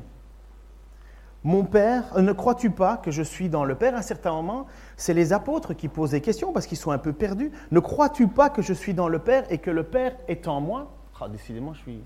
Mon 1.44 1.64
Père, 1.64 2.04
euh, 2.16 2.22
ne 2.22 2.32
crois-tu 2.32 2.70
pas 2.70 2.96
que 2.96 3.10
je 3.10 3.22
suis 3.22 3.48
dans 3.48 3.64
le 3.64 3.76
Père 3.76 3.94
À 3.94 3.98
un 3.98 4.02
certain 4.02 4.32
moment, 4.32 4.66
c'est 4.96 5.14
les 5.14 5.32
apôtres 5.32 5.74
qui 5.74 5.88
posent 5.88 6.10
des 6.10 6.20
questions 6.20 6.52
parce 6.52 6.66
qu'ils 6.66 6.78
sont 6.78 6.90
un 6.90 6.98
peu 6.98 7.12
perdus. 7.12 7.52
Ne 7.70 7.80
crois-tu 7.80 8.26
pas 8.26 8.50
que 8.50 8.60
je 8.60 8.72
suis 8.72 8.92
dans 8.92 9.08
le 9.08 9.20
Père 9.20 9.44
et 9.50 9.58
que 9.58 9.70
le 9.70 9.84
Père 9.84 10.16
est 10.26 10.48
en 10.48 10.60
moi? 10.60 10.90
Ah, 11.20 11.28
Décidément, 11.28 11.74
je 11.74 11.80
suis. 11.80 12.04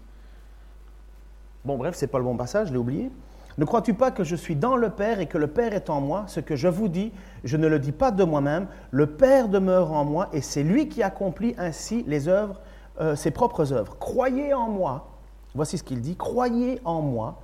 Bon, 1.65 1.79
bref, 1.79 1.95
c'est 1.97 2.09
pas 2.09 2.19
le 2.19 2.25
bon 2.25 2.37
passage, 2.37 2.69
je 2.69 2.73
l'ai 2.73 2.79
oublié. 2.79 3.11
Ne 3.59 3.65
crois-tu 3.65 3.95
pas 3.95 4.11
que 4.11 4.25
je 4.25 4.37
suis 4.37 4.57
dans 4.57 4.77
le 4.77 4.91
Père 4.91 5.21
et 5.21 5.27
que 5.27 5.39
le 5.39 5.47
Père 5.47 5.73
est 5.75 5.91
en 5.91 6.01
moi? 6.01 6.25
Ce 6.27 6.41
que 6.41 6.57
je 6.57 6.69
vous 6.69 6.89
dis, 6.89 7.13
je 7.45 7.57
ne 7.57 7.69
le 7.69 7.79
dis 7.79 7.93
pas 7.93 8.11
de 8.11 8.25
moi-même. 8.25 8.67
Le 8.91 9.07
Père 9.07 9.49
demeure 9.49 9.93
en 9.93 10.05
moi 10.05 10.29
et 10.33 10.41
c'est 10.41 10.63
lui 10.63 10.89
qui 10.89 11.03
accomplit 11.03 11.55
ainsi 11.59 12.05
les 12.07 12.29
œuvres, 12.29 12.61
euh, 13.01 13.15
ses 13.15 13.31
propres 13.31 13.73
œuvres. 13.73 13.97
Croyez 13.99 14.55
en 14.55 14.69
moi. 14.69 15.09
Voici 15.55 15.77
ce 15.79 15.83
qu'il 15.85 16.01
dit. 16.01 16.17
Croyez 16.17 16.81
en 16.85 17.03
moi 17.03 17.43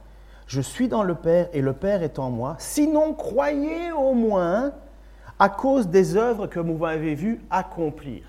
je 0.49 0.63
suis 0.63 0.89
dans 0.89 1.03
le 1.03 1.15
Père 1.15 1.49
et 1.53 1.61
le 1.61 1.75
Père 1.75 2.03
est 2.03 2.19
en 2.19 2.31
moi. 2.31 2.57
Sinon, 2.59 3.13
croyez 3.13 3.93
au 3.93 4.15
moins 4.15 4.73
à 5.39 5.51
cause 5.51 5.89
des 5.89 6.17
œuvres 6.17 6.47
que 6.47 6.59
vous 6.59 6.79
m'avez 6.79 7.15
vues 7.15 7.43
accomplir. 7.51 8.23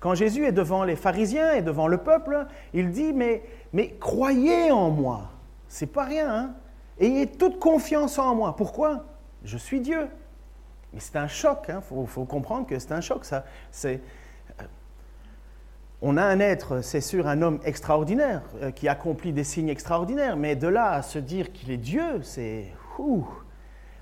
Quand 0.00 0.16
Jésus 0.16 0.44
est 0.44 0.52
devant 0.52 0.82
les 0.82 0.96
pharisiens 0.96 1.52
et 1.52 1.62
devant 1.62 1.86
le 1.86 1.98
peuple, 1.98 2.46
il 2.74 2.90
dit 2.90 3.12
Mais, 3.12 3.44
mais 3.72 3.94
croyez 4.00 4.72
en 4.72 4.90
moi. 4.90 5.30
C'est 5.68 5.86
pas 5.86 6.04
rien, 6.04 6.34
hein 6.34 6.54
Ayez 6.98 7.28
toute 7.28 7.60
confiance 7.60 8.18
en 8.18 8.34
moi. 8.34 8.56
Pourquoi? 8.56 9.04
Je 9.44 9.56
suis 9.56 9.80
Dieu. 9.80 10.08
Mais 10.92 10.98
c'est 10.98 11.16
un 11.16 11.28
choc, 11.28 11.66
il 11.68 11.72
hein. 11.72 11.80
faut, 11.80 12.04
faut, 12.06 12.24
comprendre 12.24 12.66
que 12.66 12.76
c'est 12.78 12.92
un 12.92 13.00
choc. 13.00 13.24
Ça, 13.24 13.44
c'est, 13.70 14.00
on 16.02 16.16
a 16.16 16.24
un 16.24 16.40
être, 16.40 16.82
c'est 16.82 17.00
sûr, 17.00 17.28
un 17.28 17.42
homme 17.42 17.60
extraordinaire, 17.64 18.42
euh, 18.60 18.72
qui 18.72 18.88
accomplit 18.88 19.32
des 19.32 19.44
signes 19.44 19.68
extraordinaires, 19.68 20.36
mais 20.36 20.56
de 20.56 20.66
là 20.66 20.90
à 20.90 21.02
se 21.02 21.20
dire 21.20 21.52
qu'il 21.52 21.70
est 21.70 21.76
Dieu, 21.76 22.20
c'est... 22.22 22.66
Il 22.98 23.24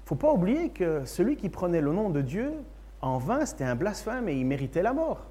faut 0.05 0.17
pas 0.17 0.33
oublier 0.33 0.71
que 0.71 1.05
celui 1.05 1.37
qui 1.37 1.49
prenait 1.49 1.81
le 1.81 1.93
nom 1.93 2.11
de 2.11 2.23
Dieu, 2.23 2.53
en 3.01 3.19
vain, 3.19 3.47
c'était 3.47 3.65
un 3.65 3.77
blasphème 3.77 4.29
et 4.29 4.35
il 4.35 4.45
méritait 4.45 4.83
la 4.83 4.93
mort. 4.93 5.27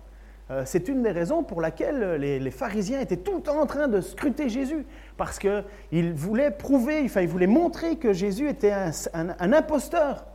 Euh, 0.49 0.63
c'est 0.65 0.87
une 0.87 1.03
des 1.03 1.11
raisons 1.11 1.43
pour 1.43 1.59
laquelle 1.59 2.13
les, 2.13 2.51
pharisiens 2.51 3.01
étaient 3.01 3.17
tout 3.17 3.49
en 3.49 3.65
train 3.65 3.87
de 3.87 3.99
scruter 3.99 4.47
Jésus, 4.47 4.85
parce 5.17 5.39
qu'ils 5.39 6.13
voulaient 6.13 6.51
prouver, 6.51 7.01
enfin, 7.03 7.21
ils 7.21 7.27
voulaient 7.27 7.47
montrer 7.47 7.97
que 7.97 8.13
Jésus 8.13 8.47
était 8.47 8.73
un 8.73 9.53
imposteur. 9.53 10.25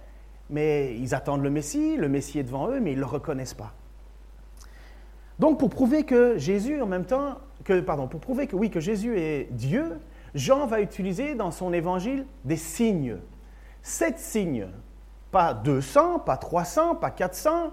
Mais 0.51 0.95
ils 0.99 1.15
attendent 1.15 1.43
le 1.43 1.51
Messie, 1.51 1.97
le 1.97 2.09
Messie 2.09 2.39
est 2.41 2.45
devant 2.45 2.69
eux, 2.69 2.81
mais 2.81 2.93
ils 2.93 2.97
ne 2.97 3.01
le 3.01 3.07
reconnaissent 3.07 3.55
pas. 3.55 3.73
Donc 5.39 5.59
pour 5.59 5.71
prouver 5.71 6.05
que 6.05 6.39
Jésus 6.39 6.81
en 6.81 6.89
oui, 8.53 8.71
que 8.71 8.81
Jésus 8.81 9.19
est 9.19 9.49
Dieu, 9.53 9.99
Jean 10.35 10.67
va 10.67 10.81
utiliser 10.81 11.35
dans 11.35 11.51
son 11.51 11.73
évangile 11.73 12.27
des 12.45 12.57
signes. 12.57 13.17
Sept 13.83 14.19
signes. 14.19 14.67
Pas 15.31 15.55
200, 15.55 16.21
pas 16.21 16.37
300, 16.37 16.97
pas 16.97 17.11
400, 17.11 17.73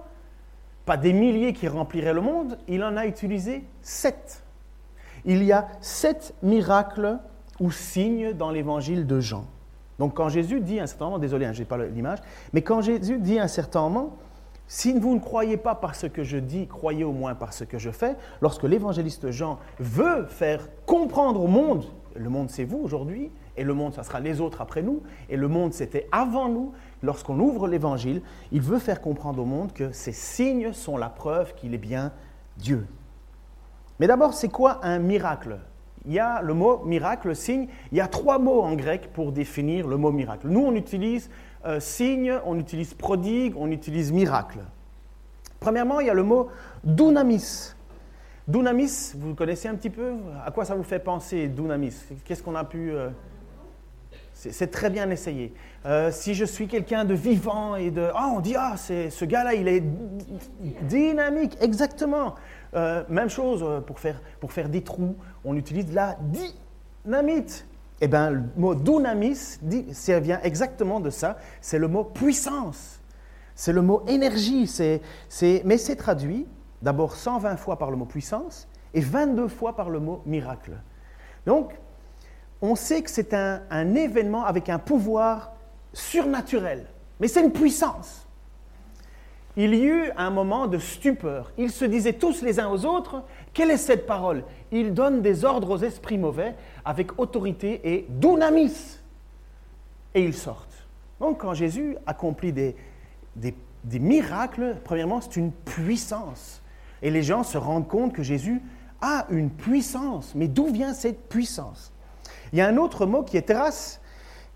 pas 0.86 0.98
des 0.98 1.14
milliers 1.14 1.54
qui 1.54 1.68
rempliraient 1.68 2.14
le 2.14 2.22
monde, 2.22 2.58
il 2.68 2.84
en 2.84 2.98
a 2.98 3.06
utilisé 3.06 3.64
sept. 3.82 4.44
Il 5.26 5.44
y 5.44 5.52
a 5.52 5.68
sept 5.80 6.34
miracles 6.42 7.20
ou 7.60 7.72
signes 7.72 8.34
dans 8.34 8.50
l'évangile 8.50 9.06
de 9.06 9.20
Jean. 9.20 9.46
Donc 10.00 10.16
quand 10.16 10.30
Jésus 10.30 10.62
dit 10.62 10.80
un 10.80 10.88
certain 10.88 11.06
moment, 11.06 11.20
désolé, 11.20 11.46
hein, 11.46 11.54
je 11.54 11.60
n'ai 11.60 11.66
pas 11.66 11.78
l'image, 11.78 12.20
mais 12.54 12.64
quand 12.64 12.82
Jésus 12.82 13.20
dit 13.20 13.38
un 13.38 13.48
certain 13.48 13.82
moment, 13.82 14.18
si 14.74 14.94
vous 14.94 15.14
ne 15.14 15.20
croyez 15.20 15.58
pas 15.58 15.76
par 15.76 15.96
ce 15.96 16.08
que 16.08 16.24
je 16.24 16.38
dis, 16.38 16.66
croyez 16.66 17.04
au 17.04 17.12
moins 17.12 17.36
par 17.36 17.52
ce 17.52 17.66
que 17.66 17.78
je 17.78 17.92
fais. 17.92 18.16
Lorsque 18.40 18.64
l'évangéliste 18.64 19.30
Jean 19.30 19.60
veut 19.80 20.24
faire 20.28 20.70
comprendre 20.86 21.44
au 21.44 21.48
monde, 21.48 21.84
le 22.16 22.30
monde 22.30 22.50
c'est 22.50 22.64
vous 22.64 22.78
aujourd'hui, 22.78 23.32
et 23.58 23.66
le 23.66 23.74
monde 23.74 23.94
ça 23.94 24.04
sera 24.04 24.22
les 24.22 24.40
autres 24.40 24.62
après 24.62 24.82
nous, 24.82 25.04
et 25.28 25.36
le 25.36 25.50
monde 25.50 25.74
c'était 25.74 26.08
avant 26.14 26.48
nous, 26.48 26.72
lorsqu'on 27.04 27.38
ouvre 27.38 27.68
l'évangile, 27.68 28.22
il 28.54 28.62
veut 28.62 28.80
faire 28.80 29.02
comprendre 29.02 29.42
au 29.42 29.46
monde 29.46 29.74
que 29.74 29.92
ces 29.92 30.14
signes 30.14 30.72
sont 30.72 30.96
la 30.96 31.10
preuve 31.10 31.54
qu'il 31.56 31.74
est 31.74 31.78
bien 31.78 32.14
Dieu. 32.56 32.88
Mais 34.00 34.08
d'abord, 34.08 34.34
c'est 34.34 34.48
quoi 34.48 34.80
un 34.84 35.00
miracle? 35.00 35.60
Il 36.06 36.14
y 36.14 36.20
a 36.20 36.42
le 36.42 36.54
mot 36.54 36.78
miracle, 36.86 37.36
signe, 37.36 37.68
il 37.92 37.98
y 37.98 38.02
a 38.02 38.08
trois 38.08 38.40
mots 38.40 38.62
en 38.62 38.74
grec 38.76 39.10
pour 39.12 39.34
définir 39.34 39.86
le 39.86 39.98
mot 39.98 40.14
miracle. 40.14 40.48
Nous, 40.48 40.62
on 40.62 40.76
utilise 40.76 41.30
euh, 41.66 41.80
signe, 41.80 42.34
on 42.46 42.58
utilise 42.58 42.94
prodigue, 42.94 43.54
on 43.58 43.70
utilise 43.72 44.12
miracle. 44.12 44.60
Premièrement, 45.60 46.00
il 46.00 46.08
y 46.08 46.10
a 46.10 46.14
le 46.14 46.24
mot 46.24 46.50
dunamis. 46.84 47.74
Dunamis, 48.48 49.14
vous 49.16 49.36
connaissez 49.36 49.68
un 49.68 49.76
petit 49.76 49.92
peu? 49.92 50.14
À 50.46 50.52
quoi 50.52 50.66
ça 50.66 50.76
vous 50.76 50.84
fait 50.84 51.00
penser, 51.00 51.48
dunamis? 51.48 51.96
Qu'est-ce 52.26 52.42
qu'on 52.42 52.56
a 52.56 52.64
pu... 52.64 52.92
Euh, 52.92 53.10
C'est 54.34 54.72
très 54.72 54.90
bien 54.90 55.10
essayé. 55.12 55.54
Euh, 55.86 56.12
si 56.12 56.34
je 56.34 56.46
suis 56.46 56.68
quelqu'un 56.68 57.06
de 57.06 57.14
vivant 57.14 57.76
et 57.76 57.92
de... 57.92 58.10
Ah, 58.16 58.32
on 58.36 58.40
dit, 58.40 58.56
ah, 58.58 58.76
ce 58.78 59.26
gars-là, 59.26 59.54
il 59.54 59.68
est 59.68 59.84
dynamique, 60.82 61.56
exactement. 61.62 62.34
Euh, 62.74 63.04
même 63.10 63.30
chose 63.30 63.64
pour 63.86 64.00
faire, 64.00 64.20
pour 64.40 64.52
faire 64.52 64.70
des 64.70 64.82
trous, 64.82 65.16
on 65.46 65.56
utilise 65.56 65.94
la 65.94 66.18
dynamite. 67.06 67.68
Eh 68.02 68.08
bien, 68.08 68.32
le 68.32 68.44
mot 68.58 68.74
dunamis, 68.74 69.60
vient 69.62 70.42
exactement 70.42 71.00
de 71.00 71.12
ça. 71.12 71.38
C'est 71.62 71.78
le 71.78 71.88
mot 71.88 72.04
puissance. 72.04 73.00
C'est 73.56 73.74
le 73.74 73.84
mot 73.84 74.04
énergie. 74.08 74.70
mais 75.64 75.78
c'est 75.78 75.96
traduit 75.96 76.48
d'abord 76.82 77.16
120 77.16 77.58
fois 77.58 77.78
par 77.78 77.92
le 77.92 77.98
mot 77.98 78.06
puissance 78.06 78.68
et 78.96 79.02
22 79.02 79.48
fois 79.48 79.76
par 79.76 79.92
le 79.92 80.00
mot 80.00 80.22
miracle. 80.26 80.74
Donc, 81.46 81.74
on 82.62 82.76
sait 82.76 83.02
que 83.02 83.10
c'est 83.10 83.34
un, 83.34 83.96
événement 83.96 84.46
avec 84.46 84.70
un 84.70 84.80
pouvoir 84.80 85.54
surnaturel, 85.94 86.88
mais 87.20 87.28
c'est 87.28 87.44
une 87.44 87.52
puissance. 87.52 88.28
Il 89.58 89.76
y 89.76 89.86
eut 89.86 90.12
un 90.16 90.30
moment 90.30 90.68
de 90.68 90.78
stupeur. 90.78 91.52
Ils 91.58 91.72
se 91.72 91.84
disaient 91.84 92.14
tous 92.14 92.42
les 92.42 92.60
uns 92.60 92.70
aux 92.70 92.86
autres, 92.86 93.24
quelle 93.54 93.72
est 93.72 93.78
cette 93.78 94.06
parole? 94.06 94.44
Il 94.72 94.94
donne 94.94 95.22
des 95.22 95.44
ordres 95.44 95.72
aux 95.72 95.78
esprits 95.78 96.18
mauvais 96.18 96.56
avec 96.86 97.20
autorité 97.20 97.82
et 97.84 98.06
dunamis. 98.10 99.00
Et 100.14 100.24
ils 100.24 100.34
sortent. 100.34 100.88
Donc 101.20 101.42
quand 101.42 101.54
Jésus 101.54 101.98
accomplit 102.06 102.54
des, 102.54 102.76
miracles, 103.86 104.78
premièrement, 104.84 105.22
c'est 105.22 105.36
une 105.36 105.52
puissance. 105.52 106.62
Et 107.02 107.12
les 107.12 107.24
gens 107.24 107.44
se 107.44 107.58
rendent 107.58 107.88
compte 107.88 108.14
que 108.14 108.24
Jésus 108.24 108.62
a 109.02 109.26
une 109.30 109.50
puissance. 109.50 110.34
Mais 110.36 110.48
d'où 110.48 110.68
vient 110.68 110.94
cette 110.94 111.30
puissance? 111.30 111.92
Il 112.54 112.60
y 112.60 112.62
a 112.62 112.68
un 112.68 112.78
autre 112.78 113.06
mot 113.06 113.24
qui 113.24 113.38
est 113.38 113.44
terrasse, 113.44 114.02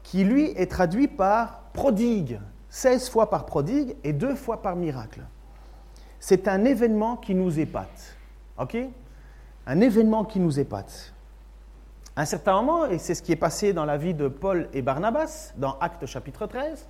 qui 0.03 0.23
lui 0.23 0.51
est 0.55 0.69
traduit 0.69 1.07
par 1.07 1.61
prodigue, 1.73 2.39
16 2.69 3.09
fois 3.09 3.29
par 3.29 3.45
prodigue 3.45 3.95
et 4.03 4.13
deux 4.13 4.35
fois 4.35 4.61
par 4.61 4.75
miracle. 4.75 5.21
C'est 6.19 6.47
un 6.47 6.65
événement 6.65 7.17
qui 7.17 7.35
nous 7.35 7.59
épate. 7.59 8.15
OK? 8.57 8.77
Un 9.67 9.81
événement 9.81 10.25
qui 10.25 10.39
nous 10.39 10.59
épate. 10.59 11.13
À 12.15 12.21
un 12.21 12.25
certain 12.25 12.53
moment, 12.53 12.85
et 12.85 12.97
c'est 12.97 13.15
ce 13.15 13.21
qui 13.21 13.31
est 13.31 13.37
passé 13.37 13.73
dans 13.73 13.85
la 13.85 13.97
vie 13.97 14.13
de 14.13 14.27
Paul 14.27 14.69
et 14.73 14.81
Barnabas, 14.81 15.53
dans 15.57 15.77
Actes 15.79 16.05
chapitre 16.05 16.45
13, 16.45 16.87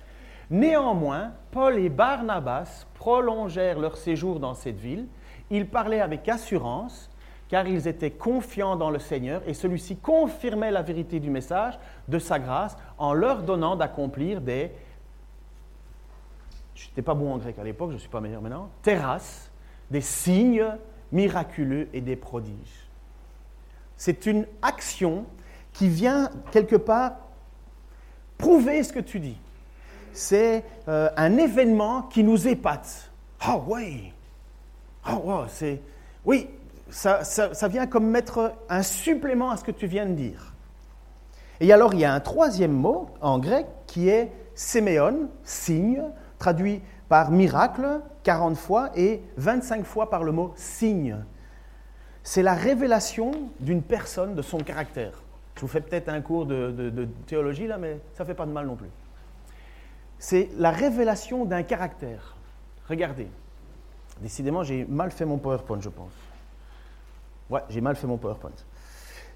néanmoins, 0.50 1.32
Paul 1.50 1.78
et 1.78 1.88
Barnabas 1.88 2.86
prolongèrent 2.94 3.80
leur 3.80 3.96
séjour 3.96 4.38
dans 4.38 4.54
cette 4.54 4.78
ville. 4.78 5.06
Ils 5.50 5.66
parlaient 5.66 6.00
avec 6.00 6.28
assurance 6.28 7.10
car 7.48 7.66
ils 7.66 7.88
étaient 7.88 8.10
confiants 8.10 8.76
dans 8.76 8.90
le 8.90 8.98
Seigneur 8.98 9.42
et 9.46 9.54
celui-ci 9.54 9.96
confirmait 9.96 10.70
la 10.70 10.82
vérité 10.82 11.20
du 11.20 11.30
message 11.30 11.78
de 12.08 12.18
sa 12.18 12.38
grâce 12.38 12.76
en 12.98 13.12
leur 13.12 13.42
donnant 13.42 13.76
d'accomplir 13.76 14.40
des... 14.40 14.72
Je 16.74 16.88
n'étais 16.88 17.02
pas 17.02 17.14
bon 17.14 17.32
en 17.32 17.38
grec 17.38 17.58
à 17.58 17.64
l'époque, 17.64 17.90
je 17.90 17.94
ne 17.94 18.00
suis 18.00 18.08
pas 18.08 18.20
meilleur 18.20 18.42
maintenant. 18.42 18.68
Terrasses, 18.82 19.50
des 19.90 20.00
signes 20.00 20.66
miraculeux 21.16 21.88
et 21.92 22.00
des 22.00 22.16
prodiges. 22.16 22.86
C'est 23.96 24.26
une 24.26 24.46
action 24.62 25.24
qui 25.72 25.88
vient 25.88 26.30
quelque 26.52 26.76
part 26.76 27.12
prouver 28.38 28.82
ce 28.82 28.92
que 28.92 29.00
tu 29.00 29.18
dis. 29.18 29.38
C'est 30.12 30.64
euh, 30.88 31.08
un 31.16 31.36
événement 31.38 32.02
qui 32.02 32.22
nous 32.22 32.46
épate. 32.46 33.10
Ah 33.40 33.56
oh, 33.56 33.64
oui, 33.66 34.12
ah 35.04 35.18
oh, 35.24 35.44
c'est... 35.48 35.80
Oui, 36.24 36.48
ça, 36.90 37.22
vient 37.68 37.86
comme 37.86 38.06
mettre 38.08 38.54
un 38.68 38.82
supplément 38.82 39.50
à 39.50 39.56
ce 39.56 39.64
que 39.64 39.70
tu 39.70 39.86
viens 39.86 40.06
de 40.06 40.14
dire. 40.14 40.54
Et 41.60 41.72
alors, 41.72 41.94
il 41.94 42.00
y 42.00 42.04
a 42.04 42.12
un 42.12 42.20
troisième 42.20 42.72
mot 42.72 43.08
en 43.20 43.38
grec 43.38 43.66
qui 43.86 44.08
est 44.08 44.32
séméon, 44.54 45.28
signe, 45.44 46.02
traduit 46.38 46.82
par 47.08 47.30
miracle 47.30 48.00
40 48.26 48.56
fois 48.56 48.90
et 48.96 49.22
25 49.36 49.84
fois 49.84 50.10
par 50.10 50.24
le 50.24 50.32
mot 50.32 50.52
signe. 50.56 51.16
C'est 52.24 52.42
la 52.42 52.54
révélation 52.54 53.30
d'une 53.60 53.82
personne, 53.82 54.34
de 54.34 54.42
son 54.42 54.58
caractère. 54.58 55.22
Je 55.54 55.60
vous 55.60 55.68
fais 55.68 55.80
peut-être 55.80 56.08
un 56.08 56.20
cours 56.20 56.44
de, 56.44 56.72
de, 56.72 57.04
théologie 57.28 57.68
là, 57.68 57.78
mais 57.78 58.00
ça 58.14 58.24
ne 58.24 58.26
fait 58.26 58.34
pas 58.34 58.44
de 58.44 58.50
mal 58.50 58.66
non 58.66 58.74
plus. 58.74 58.90
C'est 60.18 60.48
la 60.56 60.72
révélation 60.72 61.44
d'un 61.44 61.62
caractère. 61.62 62.34
Regardez. 62.88 63.28
Décidément, 64.20 64.64
j'ai 64.64 64.84
mal 64.86 65.12
fait 65.12 65.24
mon 65.24 65.38
PowerPoint, 65.38 65.80
je 65.80 65.88
pense. 65.88 66.12
Ouais, 67.48 67.60
j'ai 67.68 67.80
mal 67.80 67.94
fait 67.94 68.08
mon 68.08 68.16
PowerPoint. 68.16 68.50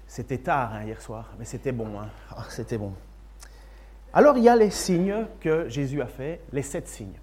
C'était 0.05 0.39
tard 0.39 0.73
hein, 0.73 0.83
hier 0.83 1.01
soir, 1.01 1.29
mais 1.39 1.45
c'était 1.45 1.71
bon. 1.71 1.97
Hein. 1.97 2.09
Ah, 2.29 2.43
c'était 2.49 2.77
bon. 2.77 2.91
Alors, 4.11 4.37
il 4.37 4.43
y 4.43 4.49
a 4.49 4.55
les 4.57 4.69
signes 4.69 5.27
que 5.39 5.69
Jésus 5.69 6.01
a 6.01 6.07
fait, 6.07 6.41
les 6.51 6.61
sept 6.61 6.89
signes. 6.89 7.19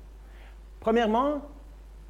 Premièrement, 0.80 1.42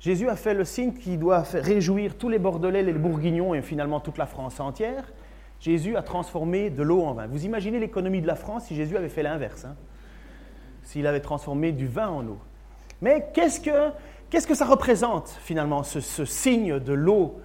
Jésus 0.00 0.28
a 0.28 0.37
fait 0.37 0.55
le 0.55 0.64
signe 0.64 0.93
qui 0.93 1.17
doit 1.17 1.43
réjouir 1.52 2.17
tous 2.17 2.28
les 2.28 2.38
Bordelais, 2.38 2.83
les 2.83 2.93
Bourguignons 2.93 3.55
et 3.55 3.62
finalement 3.62 3.99
toute 3.99 4.17
la 4.17 4.26
France 4.26 4.61
entière. 4.61 5.12
Jésus 5.59 5.97
a 5.97 6.02
transformé 6.02 6.71
de 6.71 6.83
l'eau 6.85 7.02
en 7.02 7.14
vin. 7.14 7.26
Vous 7.26 7.45
imaginez 7.45 7.81
l'économie 7.81 8.21
de 8.21 8.26
la 8.28 8.37
France 8.37 8.67
si 8.67 8.76
Jésus 8.76 8.97
avait 8.97 9.09
fait 9.09 9.25
l'inverse, 9.25 9.64
hein? 9.64 9.75
s'il 10.85 11.07
avait 11.09 11.21
transformé 11.21 11.73
du 11.73 11.88
vin 11.88 12.09
en 12.09 12.25
eau. 12.26 12.38
Mais 13.02 13.28
qu'est-ce 13.35 13.61
que, 13.61 13.90
qu'est-ce 14.31 14.47
que 14.47 14.55
ça 14.55 14.67
représente 14.67 15.31
finalement, 15.43 15.83
ce, 15.83 16.25
signe 16.25 16.78
de 16.78 16.93
l'eau? 16.93 17.40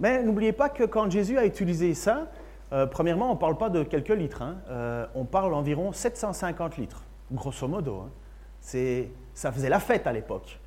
Mais 0.00 0.22
n'oubliez 0.22 0.52
pas 0.52 0.70
que 0.70 0.84
quand 0.84 1.10
Jésus 1.10 1.36
a 1.36 1.44
utilisé 1.44 1.92
ça, 1.92 2.30
euh, 2.72 2.86
premièrement, 2.86 3.30
on 3.30 3.34
ne 3.34 3.38
parle 3.38 3.58
pas 3.58 3.68
de 3.68 3.82
quelques 3.82 4.08
litres, 4.08 4.40
hein. 4.40 4.56
euh, 4.70 5.06
on 5.14 5.26
parle 5.26 5.52
environ 5.52 5.92
750 5.92 6.78
litres, 6.78 7.04
grosso 7.30 7.68
modo. 7.68 8.06
Hein. 8.06 8.10
ça 9.34 9.52
faisait 9.52 9.68
la 9.68 9.78
fête 9.78 10.06
à 10.06 10.12
l'époque. 10.14 10.58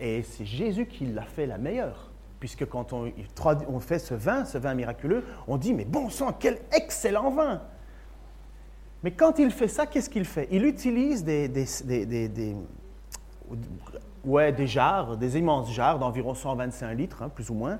Et 0.00 0.22
c'est 0.22 0.46
Jésus 0.46 0.86
qui 0.86 1.06
l'a 1.06 1.22
fait 1.22 1.46
la 1.46 1.58
meilleure. 1.58 2.10
Puisque 2.40 2.64
quand 2.64 2.94
on, 2.94 3.80
fait 3.80 3.98
ce 3.98 4.14
vin, 4.14 4.46
ce 4.46 4.56
vin 4.56 4.72
miraculeux, 4.72 5.24
on 5.46 5.58
dit, 5.58 5.74
mais 5.74 5.84
bon 5.84 6.08
sang, 6.08 6.32
quel 6.32 6.58
excellent 6.72 7.30
vin 7.30 7.60
Mais 9.02 9.10
quand 9.10 9.38
il 9.38 9.50
fait 9.50 9.68
ça, 9.68 9.86
qu'est-ce 9.86 10.08
qu'il 10.08 10.24
fait? 10.24 10.48
Il 10.50 10.64
utilise 10.64 11.22
des, 11.22 11.48
des 11.48 11.66
jarres, 14.66 15.18
des 15.18 15.36
immenses 15.36 15.70
jarres 15.70 15.98
d'environ 15.98 16.34
125 16.34 16.94
litres, 16.94 17.22
hein, 17.22 17.28
plus 17.28 17.50
ou 17.50 17.54
moins, 17.54 17.78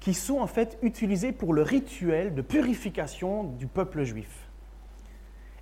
qui 0.00 0.12
sont 0.12 0.40
en 0.40 0.48
fait 0.48 0.76
utilisés 0.82 1.30
pour 1.30 1.54
le 1.54 1.62
rituel 1.62 2.34
de 2.34 2.42
purification 2.42 3.44
du 3.44 3.68
peuple 3.68 4.02
juif. 4.02 4.48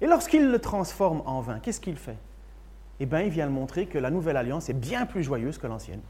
Et 0.00 0.06
lorsqu'il 0.06 0.50
le 0.50 0.58
transforme 0.58 1.22
en 1.26 1.42
vin, 1.42 1.58
qu'est-ce 1.58 1.80
qu'il 1.80 1.96
fait? 1.96 2.16
Eh 3.00 3.06
bien, 3.06 3.20
il 3.20 3.30
vient 3.30 3.48
montrer 3.48 3.86
que 3.86 3.98
la 3.98 4.10
nouvelle 4.10 4.36
alliance 4.36 4.68
est 4.68 4.74
bien 4.74 5.06
plus 5.06 5.22
joyeuse 5.22 5.58
que 5.58 5.66
l'ancienne. 5.66 6.00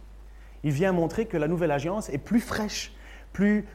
Il 0.63 0.73
vient 0.73 0.93
montrer 0.93 1.27
que 1.27 1.37
la 1.37 1.49
nouvelle 1.49 1.71
alliance 1.71 2.09
est 2.09 2.19
plus 2.19 2.41
fraîche, 2.41 2.95
plus, 3.33 3.67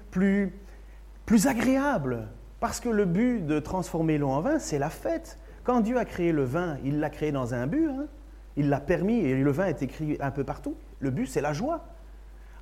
agréable. 1.45 2.27
Parce 2.59 2.79
que 2.79 2.89
le 2.89 3.05
but 3.05 3.45
de 3.45 3.59
transformer 3.59 4.17
l'eau 4.17 4.29
en 4.29 4.41
vin, 4.41 4.59
c'est 4.59 4.79
la 4.79 4.89
fête. 4.89 5.37
Quand 5.63 5.81
Dieu 5.81 5.97
a 5.97 6.05
créé 6.05 6.31
le 6.31 6.43
vin, 6.43 6.77
il 6.83 6.99
l'a 6.99 7.09
créé 7.09 7.31
dans 7.31 7.53
un 7.53 7.67
but. 7.67 7.87
Hein. 7.87 8.07
Il 8.55 8.69
l'a 8.69 8.79
permis 8.79 9.19
et 9.19 9.35
le 9.35 9.51
vin 9.51 9.65
est 9.65 9.81
écrit 9.81 10.17
un 10.19 10.31
peu 10.31 10.43
partout. 10.43 10.75
Le 10.99 11.09
but, 11.09 11.27
c'est 11.27 11.41
la 11.41 11.53
joie. 11.53 11.85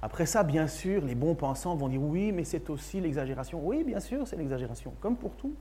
Après 0.02 0.26
ça, 0.26 0.44
bien 0.44 0.68
sûr, 0.68 1.06
les 1.06 1.16
bons 1.16 1.36
pensants 1.36 1.76
vont 1.76 1.88
dire 1.88 2.02
oui, 2.02 2.32
mais 2.32 2.44
c'est 2.44 2.70
aussi 2.70 3.00
l'exagération. 3.00 3.62
Oui, 3.64 3.84
bien 3.84 4.00
sûr, 4.00 4.28
c'est 4.28 4.36
l'exagération, 4.36 4.94
comme 5.00 5.16
pour 5.16 5.36
tout. 5.36 5.54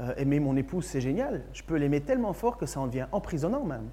Euh, 0.00 0.14
aimer 0.16 0.40
mon 0.40 0.56
épouse, 0.56 0.84
c'est 0.86 1.00
génial. 1.00 1.42
Je 1.52 1.62
peux 1.62 1.76
l'aimer 1.76 2.00
tellement 2.00 2.32
fort 2.32 2.56
que 2.56 2.66
ça 2.66 2.80
en 2.80 2.86
devient 2.86 3.06
emprisonnant 3.12 3.64
même. 3.64 3.88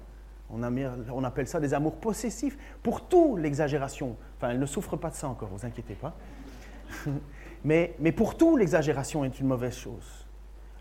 On, 0.52 1.24
appelle 1.24 1.46
ça 1.46 1.60
des 1.60 1.74
amours 1.74 1.96
possessifs. 1.96 2.58
Pour 2.82 3.06
tout, 3.06 3.36
l'exagération. 3.36 4.16
Enfin, 4.36 4.50
elle 4.50 4.58
ne 4.58 4.66
souffre 4.66 4.96
pas 4.96 5.10
de 5.10 5.14
ça 5.14 5.28
encore, 5.28 5.48
vous 5.48 5.64
inquiétez 5.64 5.94
pas. 5.94 6.14
mais, 7.64 7.94
pour 8.16 8.36
tout, 8.36 8.56
l'exagération 8.56 9.24
est 9.24 9.38
une 9.38 9.46
mauvaise 9.46 9.76
chose. 9.76 10.26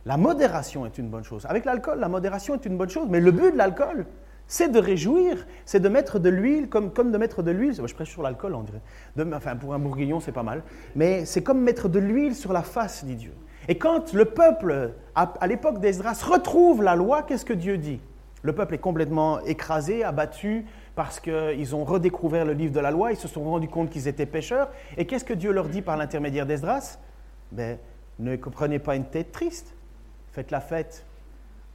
La 0.05 0.17
modération 0.17 0.85
est 0.88 0.97
une 0.97 1.09
bonne 1.09 1.23
chose. 1.23 1.45
Avec 1.45 1.65
l'alcool, 1.65 1.99
la 1.99 2.09
modération 2.09 2.55
est 2.55 2.65
une 2.65 2.77
bonne 2.77 2.89
chose. 2.89 3.07
Mais 3.09 3.19
le 3.19 3.31
but 3.31 3.51
de 3.51 3.57
l'alcool, 3.57 4.07
c'est 4.47 4.69
de 4.69 4.79
réjouir, 4.79 5.45
c'est 5.65 5.79
de 5.79 5.89
mettre 5.89 6.17
de 6.17 6.29
l'huile, 6.29 6.69
comme, 6.69 6.91
comme 6.91 7.11
de 7.11 7.17
mettre 7.19 7.43
de 7.43 7.51
l'huile, 7.51 7.75
je 7.75 7.93
prêche 7.93 8.09
sur 8.09 8.23
l'alcool, 8.23 8.55
on 8.55 8.63
dirait. 8.63 8.81
enfin, 9.35 9.55
pour 9.55 9.75
un 9.75 9.79
bourguignon, 9.79 10.19
c'est 10.19 10.31
pas 10.31 10.41
mal. 10.41 10.63
Mais 10.95 11.25
c'est 11.25 11.43
comme 11.43 11.61
mettre 11.61 11.89
de 11.89 11.99
l'huile 11.99 12.33
sur 12.33 12.53
la 12.53 12.63
face, 12.63 13.05
dit 13.05 13.15
Dieu. 13.15 13.33
Et 13.69 13.77
quand 13.77 14.11
le 14.13 14.25
peuple, 14.25 14.93
à, 15.15 15.47
l'époque 15.47 15.79
d'Esdras, 15.79 16.21
retrouve 16.23 16.83
la 16.83 16.95
loi, 16.95 17.23
qu'est-ce 17.23 17.45
que 17.45 17.53
Dieu 17.53 17.77
dit? 17.77 18.01
Le 18.41 18.53
peuple 18.53 18.75
est 18.75 18.79
complètement 18.79 19.39
écrasé, 19.41 20.03
abattu, 20.03 20.65
parce 20.95 21.19
qu'ils 21.19 21.75
ont 21.75 21.85
redécouvert 21.85 22.43
le 22.43 22.53
livre 22.53 22.73
de 22.73 22.79
la 22.79 22.91
loi, 22.91 23.11
ils 23.11 23.17
se 23.17 23.27
sont 23.27 23.43
rendus 23.43 23.67
compte 23.69 23.89
qu'ils 23.89 24.07
étaient 24.07 24.25
pécheurs. 24.25 24.69
Et 24.97 25.05
qu'est-ce 25.05 25.23
que 25.23 25.33
Dieu 25.33 25.51
leur 25.51 25.69
dit 25.69 25.81
par 25.81 25.95
l'intermédiaire 25.95 26.45
d'Esdras 26.45 26.97
ben, 27.51 27.77
Ne 28.17 28.35
prenez 28.35 28.79
pas 28.79 28.95
une 28.95 29.05
tête 29.05 29.31
triste, 29.31 29.73
faites 30.33 30.51
la 30.51 30.61
fête, 30.61 31.05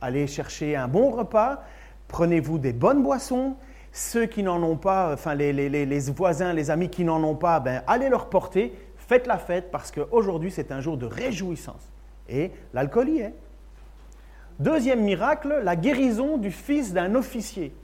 allez 0.01 0.27
chercher 0.27 0.77
un 0.77 0.89
bon 0.89 1.11
repas, 1.11 1.63
Prenez-vous 2.09 2.59
des 2.59 2.73
bonnes 2.73 3.03
boissons. 3.03 3.57
Ceux 3.93 4.27
qui 4.27 4.43
n'en 4.43 4.63
ont 4.63 4.77
pas, 4.77 5.13
enfin 5.13 5.35
les, 5.35 6.01
voisins, 6.15 6.53
les 6.53 6.71
amis 6.71 6.89
qui 6.89 7.05
n'en 7.05 7.23
ont 7.23 7.37
pas, 7.37 7.61
ben, 7.61 7.83
allez 7.87 8.09
leur 8.09 8.29
porter. 8.29 8.73
Faites 9.07 9.27
la 9.27 9.39
fête 9.39 9.71
parce 9.71 9.91
qu'aujourd'hui 9.91 10.51
c'est 10.51 10.73
un 10.73 10.81
jour 10.81 10.97
de 10.97 11.07
réjouissance. 11.07 11.91
Et 12.29 12.53
l'alcool 12.73 13.11
y 13.11 13.19
est. 13.19 13.35
deuxième 14.59 15.03
miracle, 15.03 15.61
la 15.63 15.77
guérison 15.77 16.39
du 16.39 16.51
fils 16.51 16.93
d'un 16.93 17.15
officier. 17.15 17.75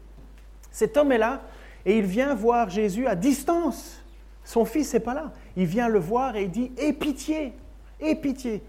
Cet 0.70 0.96
homme 0.96 1.12
est 1.12 1.18
là 1.18 1.42
et 1.84 1.98
il 1.98 2.04
vient 2.04 2.34
voir 2.34 2.70
Jésus 2.70 3.06
à 3.06 3.14
distance. 3.16 4.02
Son 4.44 4.64
fils 4.64 4.94
n'est 4.94 5.00
pas 5.00 5.14
là. 5.14 5.32
Il 5.56 5.66
vient 5.66 5.88
le 5.88 5.98
voir 5.98 6.36
et 6.36 6.44
il 6.44 6.50
dit 6.50 6.72
Aie 6.78 6.92
pitié, 6.92 7.52
aie 8.00 8.14
pitié. 8.14 8.62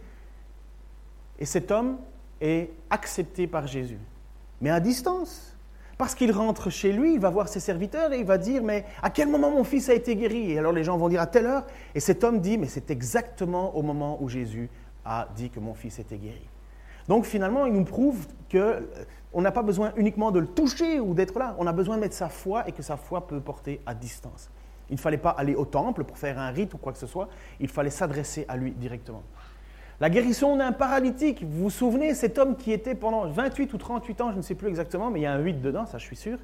Et 1.40 1.46
cet 1.46 1.72
homme 1.72 1.98
est 2.42 2.70
accepté 2.90 3.48
par 3.48 3.66
Jésus, 3.66 4.00
mais 4.60 4.70
à 4.70 4.80
distance. 4.80 5.51
Parce 6.02 6.16
qu'il 6.16 6.32
rentre 6.32 6.72
chez 6.72 6.92
lui, 6.92 7.14
il 7.14 7.20
va 7.20 7.30
voir 7.30 7.48
ses 7.48 7.60
serviteurs 7.60 8.12
et 8.12 8.18
il 8.18 8.26
va 8.26 8.40
dire, 8.40 8.64
mais 8.64 8.86
à 9.04 9.12
quel 9.12 9.28
moment 9.28 9.52
mon 9.52 9.64
fils 9.64 9.88
a 9.88 9.94
été 9.94 10.16
guéri? 10.16 10.50
Et 10.50 10.58
alors 10.58 10.72
les 10.72 10.84
gens 10.84 10.98
vont 10.98 11.10
dire 11.10 11.22
à 11.22 11.28
telle 11.28 11.46
heure? 11.46 11.64
Et 11.94 12.00
cet 12.00 12.24
homme 12.24 12.40
dit, 12.40 12.58
mais 12.58 12.66
c'est 12.66 12.90
exactement 12.90 13.76
au 13.76 13.84
moment 13.84 14.18
où 14.20 14.28
Jésus 14.28 14.68
a 15.06 15.28
dit 15.36 15.52
que 15.52 15.60
mon 15.60 15.76
fils 15.76 16.00
était 16.00 16.18
guéri. 16.18 16.42
Donc 17.08 17.26
finalement, 17.26 17.68
il 17.68 17.74
nous 17.74 17.84
prouve 17.84 18.26
qu'on 18.52 18.58
euh, 18.58 18.82
n'a 19.36 19.52
pas 19.52 19.62
besoin 19.62 19.94
uniquement 19.96 20.32
de 20.32 20.40
le 20.40 20.48
toucher 20.48 21.00
ou 21.00 21.14
d'être 21.14 21.38
là. 21.38 21.56
On 21.60 21.68
a 21.68 21.72
besoin 21.72 21.98
de 21.98 22.02
mettre 22.02 22.16
sa 22.16 22.30
foi 22.30 22.68
et 22.68 22.72
que 22.72 22.82
sa 22.82 22.98
foi 22.98 23.28
peut 23.28 23.40
porter 23.40 23.80
à 23.86 23.94
distance. 23.94 24.50
Il 24.90 24.96
ne 24.96 25.00
fallait 25.00 25.20
pas 25.20 25.30
aller 25.30 25.54
au 25.54 25.66
temple 25.66 26.04
pour 26.04 26.18
faire 26.18 26.40
un 26.40 26.50
rite 26.50 26.74
ou 26.74 26.80
quoi 26.80 26.94
que 26.94 27.00
ce 27.00 27.06
soit. 27.06 27.30
Il 27.60 27.68
fallait 27.68 27.92
s'adresser 27.92 28.44
à 28.48 28.58
lui 28.58 28.72
directement. 28.72 29.22
La 30.02 30.10
guérison 30.10 30.58
d'un 30.58 30.72
paralytique, 30.72 31.44
vous 31.44 31.66
vous 31.66 31.70
souvenez, 31.70 32.16
cet 32.16 32.40
homme 32.40 32.56
qui 32.56 32.72
était 32.72 32.96
pendant 32.96 33.28
28 33.28 33.72
ou 33.72 33.78
38 33.78 34.22
ans, 34.22 34.32
je 34.32 34.38
ne 34.38 34.42
sais 34.42 34.56
plus 34.56 34.68
exactement, 34.68 35.12
mais 35.12 35.20
il 35.20 35.22
y 35.22 35.28
a 35.28 35.34
un 35.34 35.38
8 35.38 35.62
dedans, 35.62 35.86
ça 35.86 36.00
je 36.00 36.06
suis 36.06 36.16
sûr, 36.16 36.40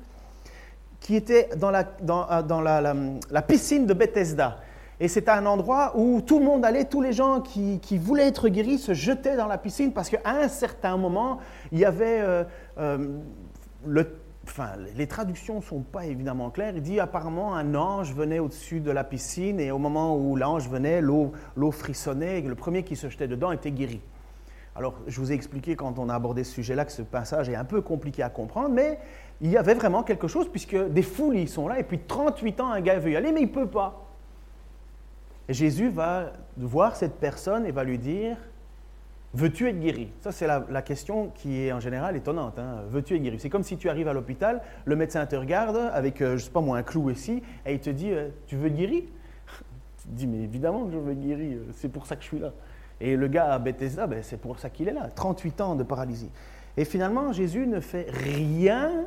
qui 1.00 1.16
était 1.16 1.50
dans 1.58 1.72
la, 1.72 1.88
euh, 2.08 3.42
piscine 3.48 3.88
de 3.88 3.96
Bethesda. 3.96 4.60
Et 5.00 5.08
c'était 5.08 5.32
un 5.32 5.48
endroit 5.48 5.94
où 5.96 6.22
tout 6.22 6.38
le 6.38 6.46
monde 6.46 6.64
allait, 6.66 6.86
tous 6.86 7.02
les 7.02 7.14
gens 7.14 7.42
qui, 7.42 7.80
voulaient 7.98 8.28
être 8.28 8.48
guéris 8.48 8.78
se 8.78 8.94
jetaient 8.94 9.36
dans 9.36 9.48
la 9.48 9.58
piscine 9.58 9.92
parce 9.92 10.10
qu'à 10.10 10.22
un 10.24 10.48
certain 10.50 10.96
moment, 10.96 11.40
il 11.72 11.80
y 11.80 11.86
avait 11.86 12.20
euh, 12.20 12.44
euh, 12.78 13.08
le 13.88 14.08
enfin, 14.48 14.72
les 14.96 15.08
traductions 15.08 15.58
ne 15.58 15.62
sont 15.62 15.82
pas 15.82 16.06
évidemment 16.06 16.50
claires. 16.50 16.74
Il 16.76 16.82
dit 16.82 17.00
apparemment 17.00 17.56
un 17.56 17.76
ange 17.76 18.14
venait 18.14 18.40
au-dessus 18.40 18.80
de 18.80 18.92
la 18.92 19.04
piscine 19.04 19.60
et 19.60 19.72
au 19.72 19.78
moment 19.78 20.18
où 20.18 20.36
l'ange 20.36 20.70
venait, 20.70 21.02
l'eau, 21.02 21.32
frissonnait 21.72 22.40
et 22.40 22.42
le 22.42 22.56
premier 22.56 22.84
qui 22.84 22.96
se 22.96 23.10
jetait 23.10 23.28
dedans 23.28 23.52
était 23.52 23.72
guéri. 23.72 24.02
Alors, 24.76 24.96
je 25.08 25.20
vous 25.20 25.32
ai 25.32 25.36
expliqué 25.36 25.76
quand 25.76 25.98
on 25.98 26.08
a 26.10 26.16
abordé 26.16 26.44
ce 26.44 26.54
sujet-là 26.54 26.86
que 26.86 26.92
ce 26.92 27.02
passage 27.02 27.50
est 27.50 27.56
un 27.56 27.66
peu 27.66 27.82
compliqué 27.82 28.22
à 28.22 28.30
comprendre, 28.30 28.70
mais 28.70 29.00
il 29.42 29.50
y 29.50 29.58
avait 29.58 29.74
vraiment 29.74 30.04
quelque 30.04 30.28
chose 30.28 30.48
puisque 30.50 30.76
des 30.76 31.02
foules 31.02 31.38
y 31.38 31.48
sont 31.48 31.68
là 31.68 31.80
et 31.80 31.84
puis 31.84 32.00
38 32.00 32.62
ans 32.62 32.72
un 32.72 32.82
gars 32.82 33.00
veut 33.00 33.12
y 33.12 33.16
aller 33.16 33.32
mais 33.32 33.42
il 33.42 33.48
ne 33.48 33.54
peut 33.54 33.68
pas. 33.68 34.08
Et 35.50 35.54
Jésus 35.54 35.90
va 35.90 36.34
voir 36.58 36.96
cette 36.96 37.16
personne 37.16 37.66
et 37.66 37.72
va 37.72 37.84
lui 37.84 37.98
dire 37.98 38.38
Veux-tu 39.38 39.68
être 39.68 39.80
guéri? 39.80 40.10
Ça, 40.22 40.32
c'est 40.32 40.48
la, 40.48 40.82
question 40.82 41.30
qui 41.30 41.62
est 41.62 41.72
en 41.72 41.80
général 41.80 42.16
étonnante. 42.16 42.58
Hein. 42.58 42.82
Veux-tu 42.90 43.16
être 43.16 43.22
guéri? 43.22 43.40
C'est 43.40 43.52
comme 43.52 43.62
si 43.62 43.78
tu 43.78 43.88
arrives 43.88 44.08
à 44.08 44.14
l'hôpital, 44.14 44.64
le 44.86 44.96
médecin 44.96 45.24
te 45.28 45.36
regarde 45.36 45.78
avec, 45.94 46.24
euh, 46.24 46.30
je 46.30 46.34
ne 46.34 46.40
sais 46.40 46.50
pas 46.50 46.60
moi, 46.60 46.80
un 46.80 46.82
clou 46.82 47.12
ici, 47.12 47.44
et 47.64 47.74
il 47.76 47.80
te 47.80 47.92
dit 47.92 48.10
euh, 48.10 48.30
Tu 48.48 48.56
veux 48.56 48.66
être 48.66 48.76
guéri 48.76 49.06
Tu 50.02 50.08
te 50.08 50.14
dis 50.14 50.26
Mais 50.26 50.40
évidemment 50.40 50.86
que 50.86 50.92
je 50.94 50.98
veux 50.98 51.12
être 51.12 51.22
guéri, 51.22 51.54
euh, 51.54 51.68
c'est 51.74 51.90
pour 51.90 52.08
ça 52.08 52.16
que 52.16 52.24
je 52.24 52.30
suis 52.30 52.40
là. 52.40 52.52
Et 53.00 53.16
le 53.16 53.28
gars 53.28 53.54
à 53.54 53.60
Bethesda, 53.60 54.08
ben, 54.08 54.24
c'est 54.24 54.42
pour 54.42 54.58
ça 54.58 54.72
qu'il 54.72 54.88
est 54.88 54.94
là 54.94 55.08
38 55.14 55.62
ans 55.62 55.76
de 55.76 55.84
paralysie. 55.84 56.32
Et 56.76 56.84
finalement, 56.84 57.32
Jésus 57.32 57.68
ne 57.68 57.80
fait 57.80 58.08
rien 58.10 59.06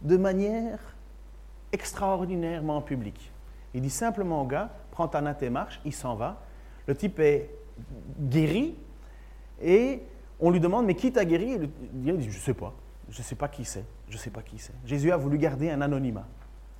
de 0.00 0.16
manière 0.16 0.78
extraordinairement 1.72 2.80
publique. 2.80 3.30
Il 3.74 3.82
dit 3.82 3.90
simplement 3.90 4.40
au 4.40 4.46
gars 4.46 4.70
Prends 4.92 5.08
ta 5.08 5.20
natte 5.20 5.42
et 5.42 5.50
marche, 5.50 5.78
il 5.84 5.92
s'en 5.92 6.14
va. 6.14 6.40
Le 6.86 6.94
type 6.94 7.18
est 7.18 7.50
guéri, 8.18 8.76
et 9.62 10.02
on 10.40 10.50
lui 10.50 10.60
demande, 10.60 10.86
mais 10.86 10.94
qui 10.94 11.12
t'a 11.12 11.24
guéri? 11.24 11.58
Il 11.94 12.16
dit, 12.16 12.30
je 12.30 12.36
ne 12.36 12.42
sais 12.42 12.54
pas. 12.54 12.74
Je 13.08 13.18
ne 13.18 13.24
sais 13.24 13.34
pas 13.34 13.48
qui 13.48 13.64
c'est. 13.64 13.84
Je 14.08 14.16
sais 14.16 14.30
pas 14.30 14.42
qui 14.42 14.58
c'est. 14.58 14.74
Jésus 14.84 15.12
a 15.12 15.16
voulu 15.16 15.38
garder 15.38 15.70
un 15.70 15.80
anonymat. 15.80 16.26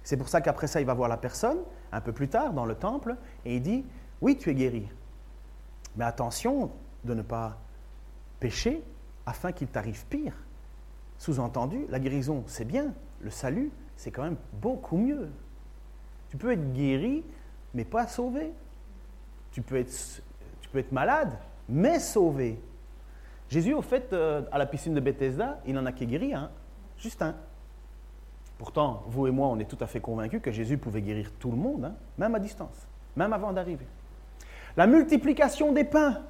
C'est 0.03 0.17
pour 0.17 0.29
ça 0.29 0.41
qu'après 0.41 0.67
ça, 0.67 0.81
il 0.81 0.87
va 0.87 0.95
voir 0.95 1.09
la 1.09 1.17
personne, 1.17 1.59
un 1.93 2.01
peu 2.01 2.13
plus 2.13 2.29
tard, 2.29 2.53
dans 2.53 2.65
le 2.65 2.75
temple, 2.75 3.17
et 3.45 3.57
il 3.57 3.63
dit, 3.63 3.85
oui, 4.21 4.37
tu 4.37 4.51
es 4.51 4.55
guéri. 4.55 4.89
Mais 5.97 6.05
attention 6.05 6.71
de 7.05 7.15
ne 7.15 7.23
pas 7.23 7.59
pécher 8.41 8.83
afin 9.27 9.53
qu'il 9.53 9.69
t'arrive 9.69 10.05
pire. 10.07 10.35
Sous-entendu, 11.19 11.87
la 11.89 12.01
guérison, 12.01 12.43
c'est 12.47 12.65
bien. 12.65 12.93
Le 13.21 13.31
salut, 13.31 13.71
c'est 13.97 14.11
quand 14.11 14.25
même 14.25 14.39
beaucoup 14.55 14.97
mieux. 14.97 15.31
Tu 16.31 16.37
peux 16.37 16.51
être 16.51 16.73
guéri, 16.73 17.25
mais 17.75 17.85
pas 17.85 18.09
sauvé. 18.09 18.53
Tu 19.53 19.63
peux 19.63 19.77
être, 19.77 20.23
tu 20.61 20.69
peux 20.71 20.79
être 20.79 20.93
malade, 20.93 21.39
mais 21.69 22.01
sauvé. 22.01 22.59
Jésus, 23.53 23.75
au 23.75 23.83
fait, 23.83 24.15
euh, 24.15 24.41
à 24.51 24.57
la 24.57 24.65
piscine 24.65 24.95
de 24.95 25.01
Bethesda, 25.01 25.61
il 25.67 25.75
n'en 25.75 25.85
a 25.85 25.93
qu'à 25.93 26.07
guéri 26.07 26.33
un, 26.33 26.51
juste 26.97 27.21
un. 27.21 27.35
Pourtant, 28.57 29.03
vous 29.09 29.27
et 29.27 29.31
moi, 29.31 29.49
on 29.49 29.59
est 29.59 29.67
tout 29.67 29.77
à 29.83 29.87
fait 29.87 30.01
convaincus 30.01 30.41
que 30.41 30.51
Jésus 30.51 30.79
pouvait 30.79 31.03
guérir 31.03 31.31
tout 31.39 31.51
le 31.51 31.59
monde, 31.59 31.85
hein, 31.85 31.95
même 32.17 32.35
à 32.35 32.39
distance, 32.39 32.89
même 33.15 33.31
avant 33.35 33.53
d'arriver. 33.53 33.87
La 34.75 34.87
multiplication 34.87 35.71
des 35.73 35.85
pains. 35.85 36.23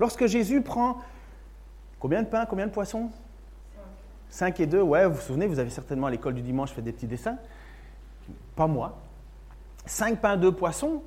Lorsque 0.00 0.24
Jésus 0.24 0.62
prend 0.62 0.96
combien 2.00 2.22
de 2.22 2.28
pains, 2.28 2.46
combien 2.46 2.66
de 2.66 2.72
poissons? 2.72 3.10
Cinq 4.30 4.58
et 4.58 4.66
deux, 4.66 4.80
ouais, 4.80 5.06
vous 5.06 5.16
vous 5.16 5.20
souvenez, 5.20 5.46
vous 5.46 5.58
avez 5.58 5.68
certainement 5.68 6.06
à 6.06 6.10
l'école 6.10 6.32
du 6.32 6.40
dimanche 6.40 6.70
fait 6.70 6.80
des 6.80 6.92
petits 6.92 7.06
dessins. 7.06 7.36
Pas 8.56 8.66
moi. 8.66 8.98
Cinq 9.84 10.22
pains, 10.22 10.38
deux 10.38 10.52
poissons, 10.52 11.02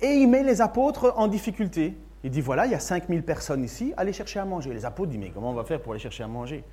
et 0.00 0.14
il 0.14 0.30
met 0.30 0.42
les 0.42 0.62
apôtres 0.62 1.12
en 1.18 1.28
difficulté. 1.28 1.94
Il 2.24 2.30
dit 2.30 2.40
voilà, 2.40 2.64
il 2.64 2.72
y 2.72 2.74
a 2.74 2.80
5000 2.80 3.22
personnes 3.22 3.62
ici, 3.62 3.92
allez 3.98 4.14
chercher 4.14 4.40
à 4.40 4.46
manger. 4.46 4.72
Les 4.72 4.86
apôtres 4.86 5.10
disent 5.10 5.20
mais 5.20 5.28
comment 5.28 5.50
on 5.50 5.54
va 5.54 5.64
faire 5.64 5.80
pour 5.80 5.92
aller 5.92 6.00
chercher 6.00 6.24
à 6.24 6.26
manger 6.26 6.64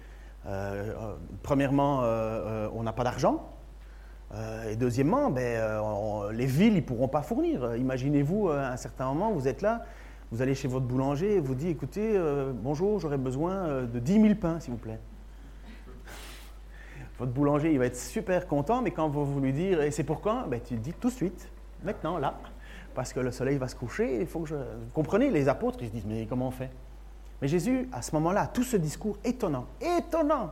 euh, 0.46 0.94
euh, 0.98 1.16
Premièrement, 1.44 2.00
euh, 2.04 2.70
on 2.74 2.84
n'a 2.84 2.94
pas 2.94 3.04
d'argent. 3.04 3.52
et 4.70 4.78
deuxièmement, 4.78 5.30
ben, 5.30 6.32
les 6.32 6.46
villes, 6.46 6.76
ne 6.76 6.80
pourront 6.80 7.10
pas 7.10 7.22
fournir. 7.22 7.76
Imaginez-vous, 7.76 8.48
à 8.48 8.70
un 8.70 8.78
certain 8.78 9.08
moment, 9.08 9.32
vous 9.34 9.50
êtes 9.50 9.62
là, 9.62 9.84
vous 10.32 10.42
allez 10.42 10.56
chez 10.56 10.70
votre 10.70 10.86
boulanger 10.86 11.36
et 11.36 11.40
vous 11.42 11.54
dites 11.54 11.70
écoutez, 11.70 12.18
bonjour, 12.54 13.02
j'aurais 13.02 13.18
besoin 13.18 13.84
de 13.84 14.00
10 14.00 14.22
000 14.22 14.36
pains, 14.36 14.62
s'il 14.62 14.72
vous 14.72 14.80
plaît. 14.80 15.00
Votre 17.20 17.34
boulanger, 17.34 17.74
il 17.74 17.78
va 17.78 17.88
être 17.88 17.98
super 17.98 18.48
content, 18.48 18.82
mais 18.82 18.92
quand 18.92 19.10
vous, 19.10 19.42
lui 19.42 19.52
dire 19.52 19.82
et 19.82 19.92
c'est 19.92 20.06
pourquoi? 20.06 20.46
Ben, 20.50 20.62
Tu 20.64 20.78
dis 20.78 20.94
tout 20.94 21.10
de 21.10 21.14
suite, 21.14 21.52
maintenant, 21.84 22.18
là 22.18 22.40
parce 22.93 23.13
que 23.13 23.19
le 23.19 23.32
soleil 23.32 23.58
va 23.58 23.67
se 23.67 23.75
coucher, 23.75 24.19
il 24.21 24.27
faut 24.27 24.39
que 24.39 24.49
je... 24.49 24.56
Vous 24.56 24.91
comprenez, 24.93 25.30
les 25.30 25.49
apôtres, 25.49 25.80
ils 25.82 25.88
se 25.88 25.93
disent, 25.93 26.06
mais 26.06 26.25
comment 26.25 26.47
on 26.47 26.51
fait? 26.51 26.69
Mais 27.41 27.47
Jésus, 27.47 27.89
à 27.91 28.01
ce 28.01 28.13
moment-là, 28.15 28.47
tout 28.47 28.63
ce 28.63 28.77
discours 28.77 29.17
étonnant, 29.23 29.65
étonnant, 29.97 30.51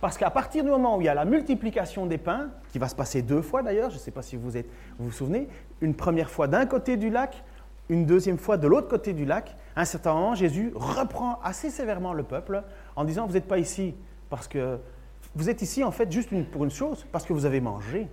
parce 0.00 0.18
qu'à 0.18 0.30
partir 0.30 0.62
du 0.62 0.70
moment 0.70 0.96
où 0.96 1.00
il 1.00 1.04
y 1.04 1.08
a 1.08 1.14
la 1.14 1.24
multiplication 1.24 2.06
des 2.06 2.18
pains, 2.18 2.50
qui 2.70 2.78
va 2.78 2.88
se 2.88 2.94
passer 2.94 3.22
deux 3.22 3.42
fois 3.42 3.62
d'ailleurs, 3.62 3.90
je 3.90 3.94
ne 3.94 4.00
sais 4.00 4.10
pas 4.10 4.22
si 4.22 4.36
vous, 4.36 4.56
êtes, 4.56 4.68
vous 4.98 5.06
vous 5.06 5.12
souvenez, 5.12 5.48
une 5.80 5.94
première 5.94 6.30
fois 6.30 6.46
d'un 6.46 6.66
côté 6.66 6.96
du 6.96 7.10
lac, 7.10 7.42
une 7.88 8.06
deuxième 8.06 8.38
fois 8.38 8.56
de 8.56 8.66
l'autre 8.66 8.88
côté 8.88 9.12
du 9.12 9.24
lac, 9.24 9.56
à 9.76 9.80
un 9.82 9.84
certain 9.84 10.14
moment, 10.14 10.34
Jésus 10.34 10.72
reprend 10.74 11.40
assez 11.42 11.70
sévèrement 11.70 12.12
le 12.12 12.22
peuple 12.22 12.62
en 12.96 13.04
disant, 13.04 13.26
vous 13.26 13.34
n'êtes 13.34 13.48
pas 13.48 13.58
ici 13.58 13.94
parce 14.30 14.48
que... 14.48 14.78
Vous 15.36 15.50
êtes 15.50 15.62
ici 15.62 15.82
en 15.82 15.90
fait 15.90 16.12
juste 16.12 16.30
pour 16.52 16.62
une 16.62 16.70
chose, 16.70 17.06
parce 17.10 17.24
que 17.24 17.32
vous 17.32 17.44
avez 17.44 17.60
mangé 17.60 18.06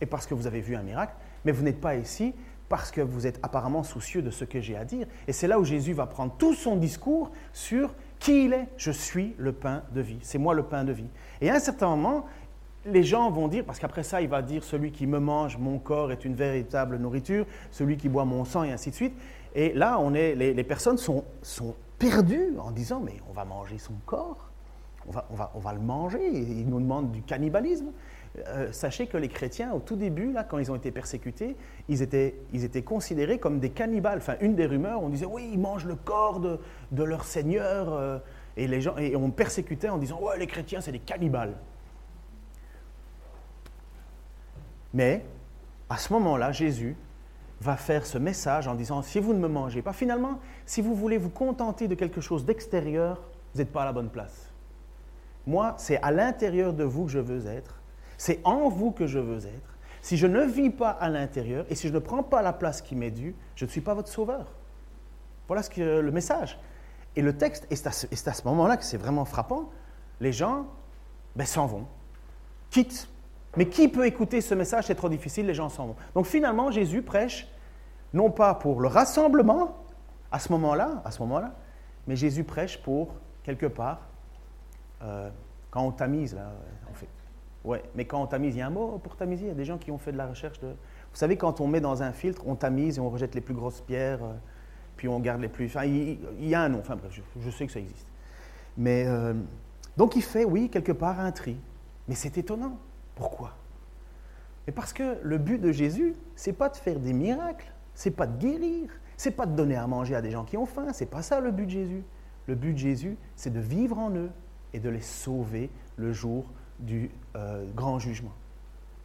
et 0.00 0.06
parce 0.06 0.26
que 0.26 0.32
vous 0.32 0.46
avez 0.46 0.60
vu 0.60 0.76
un 0.76 0.82
miracle, 0.82 1.12
mais 1.44 1.52
vous 1.52 1.62
n'êtes 1.62 1.80
pas 1.80 1.96
ici 1.96 2.34
parce 2.68 2.90
que 2.90 3.00
vous 3.00 3.26
êtes 3.26 3.38
apparemment 3.42 3.82
soucieux 3.82 4.22
de 4.22 4.30
ce 4.30 4.44
que 4.44 4.60
j'ai 4.60 4.76
à 4.76 4.84
dire. 4.84 5.06
Et 5.26 5.32
c'est 5.32 5.48
là 5.48 5.58
où 5.58 5.64
Jésus 5.64 5.92
va 5.92 6.06
prendre 6.06 6.34
tout 6.38 6.54
son 6.54 6.76
discours 6.76 7.30
sur 7.52 7.94
qui 8.18 8.44
il 8.44 8.52
est. 8.52 8.68
Je 8.76 8.90
suis 8.90 9.34
le 9.38 9.52
pain 9.52 9.82
de 9.92 10.00
vie. 10.00 10.18
C'est 10.22 10.38
moi 10.38 10.54
le 10.54 10.64
pain 10.64 10.84
de 10.84 10.92
vie. 10.92 11.08
Et 11.40 11.50
à 11.50 11.54
un 11.54 11.60
certain 11.60 11.88
moment, 11.88 12.26
les 12.84 13.02
gens 13.02 13.30
vont 13.30 13.48
dire, 13.48 13.64
parce 13.64 13.78
qu'après 13.78 14.02
ça, 14.02 14.20
il 14.20 14.28
va 14.28 14.42
dire, 14.42 14.64
celui 14.64 14.92
qui 14.92 15.06
me 15.06 15.18
mange, 15.18 15.56
mon 15.58 15.78
corps 15.78 16.12
est 16.12 16.24
une 16.24 16.34
véritable 16.34 16.96
nourriture, 16.96 17.46
celui 17.70 17.96
qui 17.96 18.08
boit 18.08 18.24
mon 18.24 18.44
sang, 18.44 18.64
et 18.64 18.72
ainsi 18.72 18.90
de 18.90 18.94
suite. 18.94 19.14
Et 19.54 19.72
là, 19.72 19.98
on 19.98 20.14
est, 20.14 20.34
les, 20.34 20.64
personnes 20.64 20.98
sont, 20.98 21.24
sont 21.42 21.74
perdues 21.98 22.54
en 22.58 22.70
disant, 22.70 23.00
mais 23.00 23.16
on 23.28 23.32
va 23.32 23.44
manger 23.44 23.78
son 23.78 23.94
corps, 24.06 24.50
on 25.06 25.10
va, 25.10 25.26
on 25.30 25.34
va, 25.34 25.50
on 25.54 25.58
va 25.58 25.72
le 25.72 25.80
manger. 25.80 26.20
Il 26.32 26.68
nous 26.68 26.80
demande 26.80 27.10
du 27.12 27.22
cannibalisme. 27.22 27.92
Euh, 28.46 28.72
sachez 28.72 29.06
que 29.06 29.16
les 29.16 29.28
chrétiens, 29.28 29.72
au 29.72 29.80
tout 29.80 29.96
début, 29.96 30.32
là, 30.32 30.44
quand 30.44 30.58
ils 30.58 30.70
ont 30.70 30.76
été 30.76 30.90
persécutés, 30.90 31.56
ils 31.88 32.02
étaient, 32.02 32.82
considérés 32.82 33.38
comme 33.38 33.58
des 33.60 33.70
cannibales. 33.70 34.18
Enfin, 34.18 34.36
une 34.40 34.54
des 34.54 34.66
rumeurs, 34.66 35.02
on 35.02 35.08
disait, 35.08 35.26
oui, 35.26 35.50
ils 35.52 35.58
mangent 35.58 35.86
le 35.86 35.96
corps 35.96 36.40
de, 36.40 37.02
leur 37.02 37.24
Seigneur. 37.24 37.92
Euh, 37.92 38.18
et, 38.56 38.66
les 38.66 38.80
gens, 38.80 38.96
et 38.96 39.14
on 39.16 39.30
persécutait 39.30 39.88
en 39.88 39.98
disant, 39.98 40.20
ouais, 40.20 40.38
les 40.38 40.46
chrétiens, 40.46 40.80
c'est 40.80 40.92
des 40.92 40.98
cannibales. 40.98 41.54
Mais, 44.94 45.24
à 45.88 45.96
ce 45.96 46.12
moment-là, 46.14 46.52
Jésus 46.52 46.96
va 47.60 47.76
faire 47.76 48.06
ce 48.06 48.18
message 48.18 48.68
en 48.68 48.74
disant, 48.74 49.02
si 49.02 49.18
vous 49.18 49.32
ne 49.32 49.38
me 49.38 49.48
mangez 49.48 49.82
pas, 49.82 49.92
finalement, 49.92 50.38
si 50.64 50.80
vous 50.80 50.94
voulez 50.94 51.18
vous 51.18 51.30
contenter 51.30 51.88
de 51.88 51.94
quelque 51.94 52.20
chose 52.20 52.44
d'extérieur, 52.44 53.22
vous 53.54 53.60
n'êtes 53.60 53.72
pas 53.72 53.82
à 53.82 53.86
la 53.86 53.92
bonne 53.92 54.10
place. 54.10 54.52
Moi, 55.46 55.74
c'est 55.78 56.00
à 56.02 56.10
l'intérieur 56.10 56.72
de 56.74 56.84
vous 56.84 57.06
que 57.06 57.10
je 57.10 57.18
veux 57.18 57.46
être. 57.46 57.77
C'est 58.18 58.40
en 58.44 58.68
vous 58.68 58.90
que 58.90 59.06
je 59.06 59.18
veux 59.18 59.46
être. 59.46 59.78
Si 60.02 60.16
je 60.16 60.26
ne 60.26 60.44
vis 60.44 60.70
pas 60.70 60.90
à 60.90 61.08
l'intérieur 61.08 61.64
et 61.70 61.74
si 61.74 61.88
je 61.88 61.92
ne 61.92 61.98
prends 61.98 62.22
pas 62.22 62.42
la 62.42 62.52
place 62.52 62.82
qui 62.82 62.94
m'est 62.94 63.10
due, 63.10 63.34
je 63.54 63.64
ne 63.64 63.70
suis 63.70 63.80
pas 63.80 63.94
votre 63.94 64.08
sauveur. 64.08 64.52
Voilà 65.46 65.62
ce 65.62 65.70
que, 65.70 66.00
le 66.00 66.10
message. 66.10 66.58
Et 67.16 67.22
le 67.22 67.36
texte, 67.36 67.66
et 67.70 67.76
c'est 67.76 68.28
à 68.28 68.32
ce, 68.32 68.44
moment-là 68.44 68.76
que 68.76 68.84
c'est 68.84 68.98
vraiment 68.98 69.24
frappant, 69.24 69.70
les 70.20 70.32
gens 70.32 70.66
ben, 71.36 71.46
s'en 71.46 71.66
vont, 71.66 71.86
quittent. 72.70 73.08
Mais 73.56 73.68
qui 73.68 73.88
peut 73.88 74.06
écouter 74.06 74.40
ce 74.40 74.54
message? 74.54 74.86
C'est 74.86 74.94
trop 74.94 75.08
difficile, 75.08 75.46
les 75.46 75.54
gens 75.54 75.68
s'en 75.68 75.86
vont. 75.86 75.96
Donc 76.14 76.26
finalement, 76.26 76.70
Jésus 76.70 77.02
prêche, 77.02 77.48
non 78.12 78.30
pas 78.30 78.54
pour 78.54 78.80
le 78.80 78.88
rassemblement, 78.88 79.76
à 80.30 80.38
ce 80.38 80.52
moment-là, 80.52 81.02
à 81.04 81.10
ce 81.10 81.20
moment-là, 81.22 81.54
mais 82.06 82.16
Jésus 82.16 82.44
prêche 82.44 82.82
pour, 82.82 83.14
quelque 83.42 83.66
part, 83.66 84.00
euh, 85.02 85.30
quand 85.70 85.82
on 85.82 85.92
tamise, 85.92 86.34
là, 86.34 86.52
Ouais, 87.68 87.82
mais 87.94 88.06
quand 88.06 88.22
on 88.22 88.26
tamise, 88.26 88.54
il 88.54 88.60
y 88.60 88.62
a 88.62 88.66
un 88.66 88.70
mot 88.70 88.98
pour 88.98 89.14
tamiser? 89.14 89.44
Il 89.44 89.48
y 89.48 89.50
a 89.50 89.54
des 89.54 89.66
gens 89.66 89.76
qui 89.76 89.90
ont 89.90 89.98
fait 89.98 90.10
de 90.10 90.16
la 90.16 90.26
recherche 90.26 90.58
de. 90.60 90.68
Vous 90.68 91.18
savez, 91.18 91.36
quand 91.36 91.60
on 91.60 91.66
met 91.66 91.82
dans 91.82 92.02
un 92.02 92.12
filtre, 92.12 92.44
on 92.46 92.54
tamise 92.54 92.96
et 92.96 93.00
on 93.02 93.10
rejette 93.10 93.34
les 93.34 93.42
plus 93.42 93.52
grosses 93.52 93.82
pierres, 93.82 94.24
euh, 94.24 94.32
puis 94.96 95.06
on 95.06 95.20
garde 95.20 95.42
les 95.42 95.50
plus. 95.50 95.66
Enfin, 95.66 95.84
il, 95.84 96.18
y 96.40 96.54
a 96.54 96.62
un 96.62 96.70
nom. 96.70 96.78
Enfin 96.78 96.96
bref, 96.96 97.20
je, 97.38 97.50
sais 97.50 97.66
que 97.66 97.72
ça 97.72 97.78
existe. 97.78 98.06
Mais 98.78 99.04
euh, 99.06 99.34
donc 99.98 100.16
il 100.16 100.22
fait, 100.22 100.46
oui, 100.46 100.70
quelque 100.70 100.92
part 100.92 101.20
un 101.20 101.30
tri. 101.30 101.58
Mais 102.08 102.14
c'est 102.14 102.38
étonnant. 102.38 102.78
Pourquoi? 103.14 103.52
Mais 104.66 104.72
parce 104.72 104.94
que 104.94 105.18
le 105.22 105.36
but 105.36 105.60
de 105.60 105.70
Jésus, 105.70 106.14
c'est 106.36 106.54
pas 106.54 106.70
de 106.70 106.76
faire 106.76 106.98
des 106.98 107.12
miracles, 107.12 107.70
c'est 107.92 108.12
pas 108.12 108.26
de 108.26 108.38
guérir, 108.38 108.88
c'est 109.18 109.32
pas 109.32 109.44
de 109.44 109.54
donner 109.54 109.76
à 109.76 109.86
manger 109.86 110.14
à 110.14 110.22
des 110.22 110.30
gens 110.30 110.44
qui 110.44 110.56
ont 110.56 110.64
faim. 110.64 110.86
C'est 110.94 111.10
pas 111.10 111.20
ça 111.20 111.38
le 111.38 111.50
but 111.50 111.66
de 111.66 111.70
Jésus. 111.70 112.02
Le 112.46 112.54
but 112.54 112.72
de 112.72 112.78
Jésus, 112.78 113.18
c'est 113.36 113.52
de 113.52 113.60
vivre 113.60 113.98
en 113.98 114.10
eux 114.16 114.30
et 114.72 114.80
de 114.80 114.88
les 114.88 115.02
sauver 115.02 115.68
le 115.96 116.14
jour 116.14 116.46
du 116.78 117.10
euh, 117.36 117.64
grand 117.74 117.98
jugement, 117.98 118.32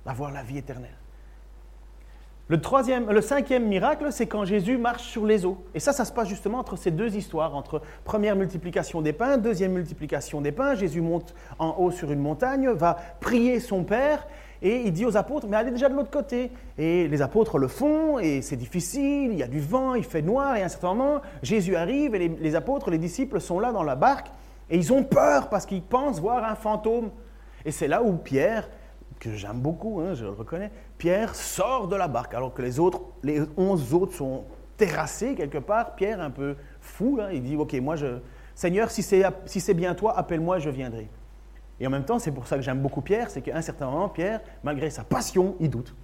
d'avoir 0.06 0.32
la 0.32 0.44
vie 0.44 0.58
éternelle. 0.58 0.98
Le, 2.50 2.60
troisième, 2.60 3.10
le 3.10 3.22
cinquième 3.22 3.68
miracle, 3.68 4.08
c'est 4.12 4.28
quand 4.28 4.44
Jésus 4.44 4.78
marche 4.78 5.04
sur 5.04 5.26
les 5.26 5.46
eaux. 5.46 5.64
Et 5.74 5.80
ça, 5.80 5.94
ça 5.94 6.04
se 6.04 6.12
passe 6.12 6.28
justement 6.28 6.60
entre 6.60 6.76
ces 6.76 6.92
deux 6.92 7.16
histoires, 7.16 7.56
entre 7.56 7.82
première 8.04 8.36
multiplication 8.36 9.02
des 9.02 9.14
pains, 9.14 9.38
deuxième 9.38 9.72
multiplication 9.72 10.42
des 10.42 10.52
pains. 10.52 10.76
Jésus 10.76 11.00
monte 11.00 11.34
en 11.58 11.76
haut 11.78 11.90
sur 11.90 12.12
une 12.12 12.20
montagne, 12.20 12.68
va 12.70 12.98
prier 13.22 13.62
son 13.62 13.86
Père, 13.86 14.28
et 14.62 14.82
il 14.82 14.92
dit 14.92 15.06
aux 15.06 15.16
apôtres, 15.16 15.48
mais 15.48 15.56
allez 15.56 15.72
déjà 15.72 15.88
de 15.88 15.96
l'autre 15.96 16.12
côté. 16.12 16.52
Et 16.78 17.08
les 17.08 17.22
apôtres 17.22 17.58
le 17.58 17.70
font, 17.70 18.20
et 18.20 18.42
c'est 18.42 18.58
difficile, 18.58 19.32
il 19.32 19.38
y 19.38 19.44
a 19.44 19.48
du 19.48 19.62
vent, 19.62 19.96
il 19.96 20.04
fait 20.04 20.22
noir, 20.22 20.58
et 20.58 20.64
à 20.64 20.66
un 20.66 20.70
certain 20.70 20.94
moment, 20.94 21.22
Jésus 21.44 21.78
arrive, 21.78 22.14
et 22.14 22.28
les 22.28 22.56
apôtres, 22.56 22.90
les 22.90 22.98
disciples 22.98 23.40
sont 23.40 23.60
là 23.60 23.72
dans 23.72 23.84
la 23.84 23.96
barque, 23.96 24.28
et 24.70 24.76
ils 24.76 24.92
ont 24.92 25.04
peur 25.04 25.48
parce 25.50 25.66
qu'ils 25.66 25.82
pensent 25.82 26.20
voir 26.20 26.44
un 26.44 26.56
fantôme. 26.56 27.10
Et 27.66 27.72
c'est 27.72 27.88
là 27.88 28.04
où 28.04 28.18
Pierre, 28.18 28.70
que 29.20 29.34
j'aime 29.34 29.60
beaucoup, 29.60 30.02
hein, 30.02 30.14
je 30.14 30.26
le 30.26 30.32
reconnais, 30.32 30.72
Pierre 30.98 31.36
sort 31.36 31.88
de 31.88 31.96
la 31.96 32.08
barque 32.08 32.34
alors 32.34 32.54
que 32.54 32.62
les 32.62 32.80
autres, 32.80 33.02
les 33.24 33.42
onze 33.58 33.94
autres 33.94 34.14
sont 34.14 34.44
terrassés 34.78 35.36
quelque 35.36 35.58
part. 35.58 35.96
Pierre, 35.96 36.22
un 36.22 36.30
peu 36.30 36.56
fou, 36.82 37.20
il 37.32 37.42
dit 37.42 37.56
Ok, 37.56 37.74
moi, 37.76 37.96
Seigneur, 38.56 38.92
si 38.92 39.02
c'est 39.02 39.24
si 39.46 39.74
bien 39.74 39.96
toi, 39.96 40.18
appelle-moi, 40.18 40.60
je 40.60 40.70
viendrai. 40.70 41.08
Et 41.80 41.88
en 41.88 41.90
même 41.90 42.06
temps, 42.06 42.20
c'est 42.20 42.32
pour 42.32 42.48
ça 42.48 42.56
que 42.56 42.62
j'aime 42.62 42.82
beaucoup 42.82 43.02
Pierre, 43.02 43.30
c'est 43.30 43.42
qu'à 43.42 43.58
un 43.58 43.62
certain 43.62 43.90
moment, 43.90 44.08
Pierre, 44.08 44.42
malgré 44.64 44.90
sa 44.90 45.04
passion, 45.04 45.56
il 45.60 45.70
doute. 45.70 45.96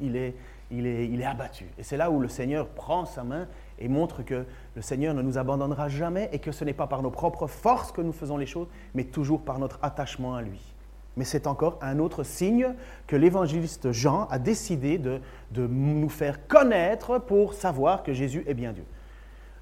Il 0.00 0.16
est, 0.16 0.34
il 0.70 0.86
est, 0.86 1.06
il 1.06 1.20
est 1.20 1.24
abattu. 1.24 1.66
Et 1.78 1.82
c'est 1.82 1.96
là 1.96 2.10
où 2.10 2.18
le 2.18 2.28
Seigneur 2.28 2.68
prend 2.68 3.04
sa 3.04 3.24
main 3.24 3.46
et 3.78 3.88
montre 3.88 4.22
que 4.22 4.46
le 4.74 4.82
Seigneur 4.82 5.14
ne 5.14 5.22
nous 5.22 5.38
abandonnera 5.38 5.88
jamais 5.88 6.30
et 6.32 6.38
que 6.38 6.50
ce 6.50 6.64
n'est 6.64 6.72
pas 6.72 6.86
par 6.86 7.02
nos 7.02 7.10
propres 7.10 7.46
forces 7.46 7.92
que 7.92 8.00
nous 8.00 8.12
faisons 8.12 8.36
les 8.36 8.46
choses, 8.46 8.68
mais 8.94 9.04
toujours 9.04 9.42
par 9.42 9.58
notre 9.58 9.78
attachement 9.82 10.34
à 10.34 10.42
lui. 10.42 10.74
Mais 11.18 11.24
c'est 11.24 11.48
encore 11.48 11.80
un 11.82 11.98
autre 11.98 12.22
signe 12.22 12.74
que 13.08 13.16
l'évangéliste 13.16 13.90
Jean 13.90 14.28
a 14.30 14.38
décidé 14.38 14.98
de, 14.98 15.20
nous 15.56 16.08
faire 16.08 16.46
connaître 16.46 17.18
pour 17.18 17.54
savoir 17.54 18.04
que 18.04 18.12
Jésus 18.12 18.44
est 18.46 18.54
bien 18.54 18.72
Dieu. 18.72 18.84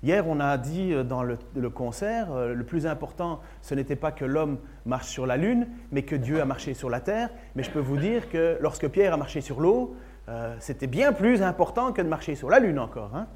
Hier, 0.02 0.28
on 0.28 0.38
a 0.38 0.58
dit 0.58 0.92
dans 1.04 1.22
le, 1.22 1.38
concert, 1.70 2.30
euh, 2.30 2.52
le 2.52 2.62
plus 2.62 2.86
important, 2.86 3.40
ce 3.62 3.74
n'était 3.74 3.96
pas 3.96 4.12
que 4.12 4.26
l'homme 4.26 4.58
marche 4.84 5.06
sur 5.06 5.26
la 5.26 5.38
lune, 5.38 5.66
mais 5.90 6.02
que 6.02 6.14
Dieu 6.14 6.42
a 6.42 6.44
marché 6.44 6.74
sur 6.74 6.90
la 6.90 7.00
terre. 7.00 7.30
Mais 7.54 7.62
je 7.62 7.70
peux 7.70 7.80
vous 7.80 7.96
dire 7.96 8.28
que 8.28 8.58
lorsque 8.60 8.86
Pierre 8.88 9.14
a 9.14 9.16
marché 9.16 9.40
sur 9.40 9.58
l'eau, 9.58 9.96
euh, 10.28 10.54
c'était 10.60 10.86
bien 10.86 11.14
plus 11.14 11.40
important 11.40 11.92
que 11.92 12.02
de 12.02 12.08
marcher 12.08 12.34
sur 12.34 12.50
la 12.50 12.58
lune 12.58 12.78
encore. 12.78 13.16
Hein. 13.16 13.26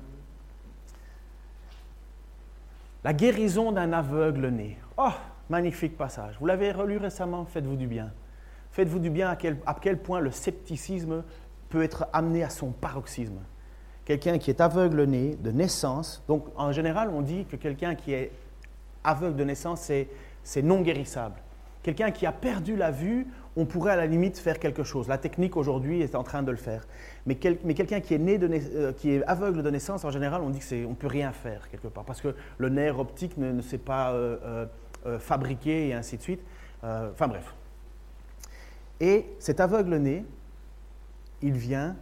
La 3.03 3.15
guérison 3.15 3.73
d'un 3.73 3.95
aveugle 3.95 4.49
né. 4.49 4.77
Oh, 4.99 5.09
magnifique 5.51 5.97
passage. 5.97 6.37
Vous 6.41 6.47
l'avez 6.47 6.73
relu 6.73 6.97
récemment, 6.97 7.45
faites-vous 7.45 7.77
du 7.77 7.87
bien. 7.87 8.11
Faites-vous 8.71 9.01
du 9.01 9.11
bien 9.11 9.29
à 9.29 9.37
quel, 9.37 9.59
à 9.67 9.77
quel 9.81 9.99
point 9.99 10.21
le 10.21 10.31
scepticisme 10.31 11.25
peut 11.69 11.83
être 11.83 12.07
amené 12.13 12.43
à 12.45 12.51
son 12.51 12.71
paroxysme. 12.71 13.41
Quelqu'un 14.05 14.39
qui 14.39 14.51
est 14.51 14.61
aveugle 14.61 15.05
né 15.05 15.37
de 15.37 15.51
naissance, 15.51 16.23
donc 16.29 16.47
en 16.57 16.73
général 16.73 17.11
on 17.11 17.21
dit 17.21 17.45
que 17.45 17.57
quelqu'un 17.57 17.95
qui 17.95 18.13
est 18.13 18.33
aveugle 19.05 19.37
de 19.37 19.45
naissance, 19.45 19.91
c'est 20.43 20.63
non 20.63 20.81
guérissable. 20.81 21.37
Quelqu'un 21.83 22.11
qui 22.11 22.27
a 22.27 22.33
perdu 22.33 22.77
la 22.77 22.91
vue, 22.91 23.27
on 23.57 23.65
pourrait 23.65 23.93
à 23.93 23.97
la 23.97 24.07
limite 24.07 24.39
faire 24.39 24.59
quelque 24.59 24.85
chose. 24.85 25.09
La 25.09 25.17
technique 25.17 25.57
aujourd'hui 25.57 26.03
est 26.03 26.15
en 26.15 26.23
train 26.23 26.43
de 26.43 26.51
le 26.51 26.59
faire. 26.59 26.87
Mais, 27.27 27.37
quelqu'un 27.37 28.01
qui 28.01 28.15
est 28.15 28.19
né 28.19 28.39
euh, 28.43 28.93
qui 28.93 29.13
est 29.13 29.25
aveugle 29.25 29.63
de 29.63 29.71
naissance, 29.71 30.05
en 30.05 30.11
général, 30.11 30.43
on 30.43 30.51
dit 30.51 30.61
qu'on 30.61 30.91
ne 30.91 30.95
peut 30.95 31.07
rien 31.07 31.33
faire 31.33 31.69
quelque 31.71 31.89
part 31.89 32.05
parce 32.05 32.21
que 32.21 32.35
le 32.59 32.69
nerf 32.69 32.99
optique 32.99 33.37
ne, 33.39 33.61
s'est 33.63 33.79
pas 33.79 34.13
euh, 34.13 34.67
euh, 35.07 35.19
fabriqué 35.19 35.89
et 35.89 35.95
ainsi 35.95 36.17
de 36.17 36.23
suite. 36.23 36.43
Enfin 36.83 37.29
bref. 37.29 37.55
Et 39.01 39.27
cet 39.39 39.61
aveugle 39.61 39.97
né, 39.97 40.25
il 41.43 41.53
vient 41.53 41.97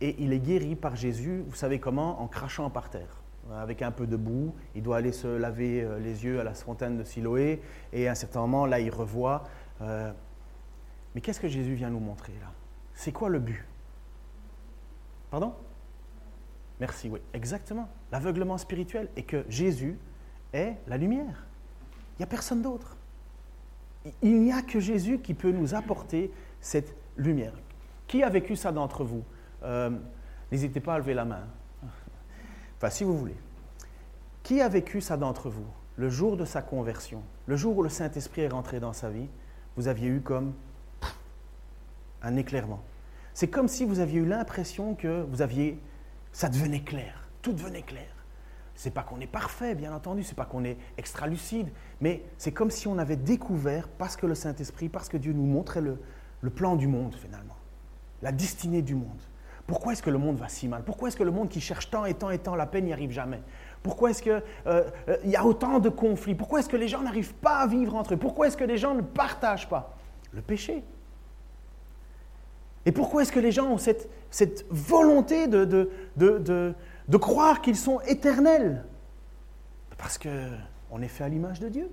et 0.00 0.14
il 0.22 0.32
est 0.32 0.38
guéri 0.38 0.76
par 0.76 0.94
Jésus. 0.94 1.42
Vous 1.48 1.56
savez 1.56 1.80
comment 1.80 2.22
En 2.22 2.28
crachant 2.28 2.70
par 2.70 2.90
terre 2.90 3.16
avec 3.52 3.82
un 3.82 3.90
peu 3.90 4.06
de 4.06 4.16
boue. 4.16 4.54
Il 4.76 4.84
doit 4.84 4.98
aller 4.98 5.10
se 5.10 5.26
laver 5.26 5.84
les 5.98 6.24
yeux 6.24 6.38
à 6.38 6.44
la 6.44 6.54
fontaine 6.54 6.96
de 6.96 7.02
Siloé. 7.02 7.60
Et 7.92 8.06
à 8.06 8.12
un 8.12 8.14
certain 8.14 8.40
moment, 8.42 8.66
là, 8.66 8.78
il 8.78 8.90
revoit. 8.90 9.42
mais 9.80 11.20
qu'est-ce 11.20 11.40
que 11.40 11.48
Jésus 11.48 11.74
vient 11.74 11.90
nous 11.90 11.98
montrer 11.98 12.34
là? 12.40 12.52
C'est 12.94 13.10
quoi 13.10 13.28
le 13.28 13.40
but? 13.40 13.66
Pardon? 15.30 15.54
Merci, 16.80 17.10
oui, 17.10 17.20
exactement. 17.34 17.88
L'aveuglement 18.10 18.56
spirituel 18.56 19.08
est 19.14 19.22
que 19.22 19.44
Jésus 19.48 19.98
est 20.52 20.76
la 20.86 20.96
lumière. 20.96 21.46
Il 22.20 22.24
n'y 22.24 22.24
a 22.24 22.36
personne 22.36 22.60
d'autre. 22.60 22.98
Il 24.20 24.42
n'y 24.42 24.52
a 24.52 24.60
que 24.60 24.78
Jésus 24.78 25.20
qui 25.20 25.32
peut 25.32 25.52
nous 25.52 25.74
apporter 25.74 26.30
cette 26.60 26.94
lumière. 27.16 27.54
Qui 28.06 28.22
a 28.22 28.28
vécu 28.28 28.56
ça 28.56 28.72
d'entre 28.72 29.04
vous? 29.04 29.24
Euh, 29.62 29.88
N'hésitez 30.52 30.80
pas 30.80 30.96
à 30.96 30.98
lever 30.98 31.14
la 31.14 31.24
main. 31.24 31.46
Enfin, 32.76 32.90
si 32.90 33.04
vous 33.04 33.16
voulez. 33.16 33.38
Qui 34.42 34.60
a 34.60 34.68
vécu 34.68 35.00
ça 35.00 35.16
d'entre 35.16 35.48
vous? 35.48 35.64
Le 35.96 36.10
jour 36.10 36.36
de 36.36 36.44
sa 36.44 36.60
conversion, 36.60 37.22
le 37.46 37.56
jour 37.56 37.78
où 37.78 37.82
le 37.82 37.88
Saint-Esprit 37.88 38.42
est 38.42 38.48
rentré 38.48 38.80
dans 38.80 38.92
sa 38.92 39.08
vie, 39.08 39.30
vous 39.78 39.88
aviez 39.88 40.08
eu 40.08 40.20
comme 40.20 40.52
un 42.20 42.36
éclairement. 42.36 42.82
C'est 43.32 43.48
comme 43.48 43.66
si 43.66 43.86
vous 43.86 43.98
aviez 43.98 44.20
eu 44.20 44.26
l'impression 44.26 44.94
que 44.94 45.22
vous 45.22 45.40
aviez, 45.40 45.80
ça 46.32 46.50
devenait 46.50 46.82
clair, 46.82 47.30
tout 47.40 47.54
devenait 47.54 47.80
clair. 47.80 48.19
C'est 48.80 48.94
pas 48.94 49.02
qu'on 49.02 49.20
est 49.20 49.26
parfait, 49.26 49.74
bien 49.74 49.92
entendu, 49.92 50.22
c'est 50.22 50.34
pas 50.34 50.46
qu'on 50.46 50.64
est 50.64 50.78
extra 50.96 51.26
lucide, 51.26 51.68
mais 52.00 52.22
c'est 52.38 52.50
comme 52.50 52.70
si 52.70 52.88
on 52.88 52.96
avait 52.96 53.16
découvert, 53.16 53.88
parce 53.88 54.16
que 54.16 54.24
le 54.24 54.34
Saint-Esprit, 54.34 54.88
parce 54.88 55.10
que 55.10 55.18
Dieu 55.18 55.34
nous 55.34 55.44
montrait 55.44 55.82
le, 55.82 55.98
plan 56.48 56.76
du 56.76 56.86
monde 56.86 57.14
finalement, 57.14 57.56
la 58.22 58.32
destinée 58.32 58.80
du 58.80 58.94
monde. 58.94 59.20
Pourquoi 59.66 59.92
est-ce 59.92 60.02
que 60.02 60.08
le 60.08 60.16
monde 60.16 60.38
va 60.38 60.48
si 60.48 60.66
mal? 60.66 60.82
Pourquoi 60.82 61.08
est-ce 61.08 61.18
que 61.18 61.22
le 61.22 61.30
monde 61.30 61.50
qui 61.50 61.60
cherche 61.60 61.90
tant 61.90 62.06
et 62.06 62.14
tant 62.14 62.30
et 62.30 62.38
tant 62.38 62.54
la 62.54 62.64
paix 62.64 62.80
n'y 62.80 62.94
arrive 62.94 63.10
jamais? 63.10 63.42
Pourquoi 63.82 64.12
est-ce 64.12 64.22
qu'il 64.22 64.32
euh, 64.32 64.40
euh, 65.10 65.16
y 65.26 65.36
a 65.36 65.44
autant 65.44 65.78
de 65.78 65.90
conflits? 65.90 66.34
Pourquoi 66.34 66.60
est-ce 66.60 66.70
que 66.70 66.78
les 66.78 66.88
gens 66.88 67.02
n'arrivent 67.02 67.34
pas 67.34 67.58
à 67.58 67.66
vivre 67.66 67.94
entre 67.94 68.14
eux? 68.14 68.16
Pourquoi 68.16 68.46
est-ce 68.46 68.56
que 68.56 68.64
les 68.64 68.78
gens 68.78 68.94
ne 68.94 69.02
partagent 69.02 69.68
pas? 69.68 69.94
Le 70.32 70.40
péché. 70.40 70.82
Et 72.86 72.92
pourquoi 72.92 73.22
est-ce 73.22 73.32
que 73.32 73.40
les 73.40 73.52
gens 73.52 73.72
ont 73.72 73.78
cette, 73.78 74.66
volonté 74.70 75.48
de, 75.48 76.74
croire 77.16 77.60
qu'ils 77.60 77.76
sont 77.76 78.00
éternels 78.00 78.84
Parce 79.98 80.18
qu'on 80.18 81.02
est 81.02 81.08
fait 81.08 81.24
à 81.24 81.28
l'image 81.28 81.60
de 81.60 81.68
Dieu. 81.68 81.90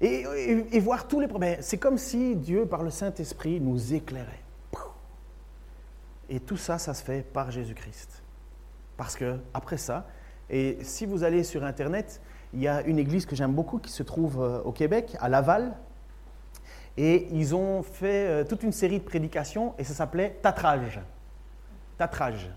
Et, 0.00 0.78
voir 0.80 1.08
tous 1.08 1.20
les 1.20 1.26
problèmes. 1.26 1.58
C'est 1.60 1.78
comme 1.78 1.98
si 1.98 2.36
Dieu, 2.36 2.66
par 2.66 2.82
le 2.82 2.90
Saint-Esprit, 2.90 3.60
nous 3.60 3.94
éclairait. 3.94 4.42
Et 6.30 6.40
tout 6.40 6.56
ça, 6.56 6.78
ça 6.78 6.94
se 6.94 7.02
fait 7.02 7.22
par 7.22 7.50
Jésus-Christ. 7.50 8.22
Parce 8.96 9.16
que, 9.16 9.38
après 9.54 9.78
ça, 9.78 10.06
et 10.50 10.78
si 10.82 11.06
vous 11.06 11.24
allez 11.24 11.42
sur 11.42 11.64
Internet, 11.64 12.20
il 12.52 12.60
y 12.60 12.68
a 12.68 12.82
une 12.82 12.98
église 12.98 13.26
que 13.26 13.36
j'aime 13.36 13.52
beaucoup 13.52 13.78
qui 13.78 13.90
se 13.90 14.02
trouve 14.02 14.40
euh, 14.40 14.60
au 14.62 14.72
Québec, 14.72 15.16
à 15.20 15.28
Laval, 15.28 15.76
et 16.96 17.28
ils 17.30 17.54
ont 17.54 17.82
fait 17.82 18.26
euh, 18.26 18.44
toute 18.44 18.62
une 18.62 18.72
série 18.72 18.98
de 18.98 19.04
prédications 19.04 19.74
et 19.78 19.84
ça 19.84 19.94
s'appelait 19.94 20.38
Tatrage. 20.42 21.00
Tatrage. 21.96 22.50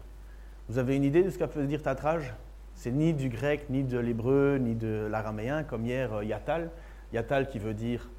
Vous 0.71 0.79
avez 0.79 0.95
une 0.95 1.03
idée 1.03 1.21
de 1.21 1.29
ce 1.29 1.37
que 1.37 1.43
veut 1.43 1.67
dire 1.67 1.83
tatrage 1.83 2.33
C'est 2.75 2.91
ni 2.91 3.13
du 3.13 3.27
grec, 3.27 3.65
ni 3.69 3.83
de 3.83 3.99
l'hébreu, 3.99 4.57
ni 4.57 4.73
de 4.73 5.05
l'araméen, 5.11 5.63
comme 5.63 5.85
hier 5.85 6.13
euh, 6.13 6.23
Yatal. 6.23 6.69
Yatal 7.11 7.49
qui 7.49 7.59
veut 7.59 7.73
dire 7.73 8.09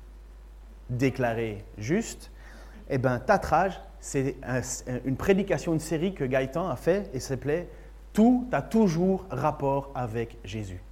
déclarer 0.91 1.65
juste. 1.79 2.31
Eh 2.91 2.99
bien, 2.99 3.19
tatrage, 3.21 3.81
c'est 4.01 4.37
une 5.07 5.17
prédication, 5.17 5.73
une 5.73 5.81
série 5.81 6.12
que 6.12 6.25
Gaëtan 6.25 6.69
a 6.69 6.77
fait 6.77 7.09
et 7.15 7.21
s'appelait 7.21 7.71
Tout 8.12 8.47
a 8.53 8.61
toujours 8.61 9.25
rapport 9.31 9.91
avec 9.95 10.37
Jésus. 10.45 10.83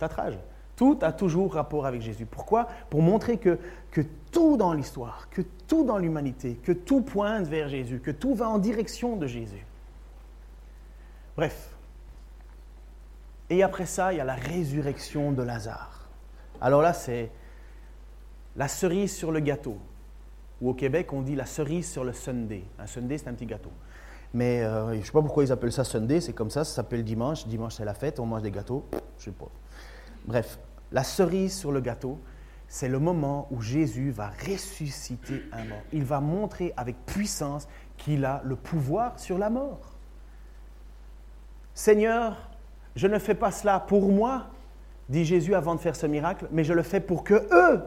Tatrage. 0.00 0.36
Tout 0.74 0.98
a 1.02 1.12
toujours 1.12 1.54
rapport 1.54 1.86
avec 1.86 2.02
Jésus. 2.02 2.26
Pourquoi? 2.26 2.66
Pour 2.90 3.02
montrer 3.02 3.36
que, 3.36 3.60
que 3.92 4.00
tout 4.32 4.56
dans 4.56 4.72
l'histoire, 4.72 5.28
que 5.30 5.42
tout 5.68 5.84
dans 5.84 5.98
l'humanité, 5.98 6.58
que 6.60 6.72
tout 6.72 7.02
pointe 7.02 7.46
vers 7.46 7.68
Jésus, 7.68 8.00
que 8.00 8.10
tout 8.10 8.34
va 8.34 8.48
en 8.48 8.58
direction 8.58 9.14
de 9.14 9.28
Jésus. 9.28 9.64
Bref. 11.36 11.70
Et 13.50 13.62
après 13.62 13.86
ça, 13.86 14.12
il 14.12 14.16
y 14.16 14.20
a 14.20 14.24
la 14.24 14.34
résurrection 14.34 15.32
de 15.32 15.42
Lazare. 15.42 16.08
Alors 16.60 16.80
là, 16.80 16.92
c'est 16.92 17.30
la 18.56 18.68
cerise 18.68 19.14
sur 19.14 19.32
le 19.32 19.40
gâteau. 19.40 19.78
Ou 20.60 20.70
au 20.70 20.74
Québec, 20.74 21.12
on 21.12 21.22
dit 21.22 21.34
la 21.34 21.46
cerise 21.46 21.90
sur 21.90 22.04
le 22.04 22.12
Sunday. 22.12 22.64
Un 22.78 22.86
Sunday, 22.86 23.18
c'est 23.18 23.28
un 23.28 23.34
petit 23.34 23.46
gâteau. 23.46 23.72
Mais 24.32 24.62
euh, 24.62 24.92
je 24.94 24.98
ne 24.98 25.02
sais 25.02 25.12
pas 25.12 25.22
pourquoi 25.22 25.44
ils 25.44 25.52
appellent 25.52 25.72
ça 25.72 25.84
Sunday, 25.84 26.20
c'est 26.20 26.32
comme 26.32 26.50
ça, 26.50 26.64
ça 26.64 26.74
s'appelle 26.74 27.04
dimanche. 27.04 27.46
Dimanche, 27.46 27.74
c'est 27.74 27.84
la 27.84 27.94
fête, 27.94 28.18
on 28.18 28.26
mange 28.26 28.42
des 28.42 28.50
gâteaux. 28.50 28.84
Je 29.18 29.24
sais 29.24 29.30
pas. 29.30 29.48
Bref, 30.26 30.58
la 30.90 31.04
cerise 31.04 31.56
sur 31.56 31.70
le 31.70 31.80
gâteau, 31.80 32.18
c'est 32.66 32.88
le 32.88 32.98
moment 32.98 33.46
où 33.50 33.60
Jésus 33.60 34.10
va 34.10 34.30
ressusciter 34.30 35.42
un 35.52 35.64
mort. 35.64 35.82
Il 35.92 36.04
va 36.04 36.20
montrer 36.20 36.72
avec 36.76 36.96
puissance 37.04 37.68
qu'il 37.96 38.24
a 38.24 38.40
le 38.44 38.56
pouvoir 38.56 39.18
sur 39.18 39.38
la 39.38 39.50
mort. 39.50 39.93
Seigneur, 41.74 42.36
je 42.96 43.06
ne 43.06 43.18
fais 43.18 43.34
pas 43.34 43.50
cela 43.50 43.80
pour 43.80 44.08
moi, 44.08 44.46
dit 45.08 45.24
Jésus 45.24 45.54
avant 45.54 45.74
de 45.74 45.80
faire 45.80 45.96
ce 45.96 46.06
miracle, 46.06 46.46
mais 46.50 46.64
je 46.64 46.72
le 46.72 46.82
fais 46.82 47.00
pour 47.00 47.24
que 47.24 47.46
eux 47.52 47.82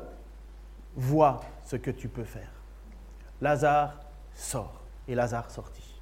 voient 0.96 1.42
ce 1.66 1.78
que 1.78 1.92
tu 1.92 2.10
peux 2.10 2.24
faire. 2.24 2.52
Lazare 3.42 4.00
sort, 4.34 4.82
et 5.08 5.16
Lazare 5.16 5.50
sortit. 5.50 6.02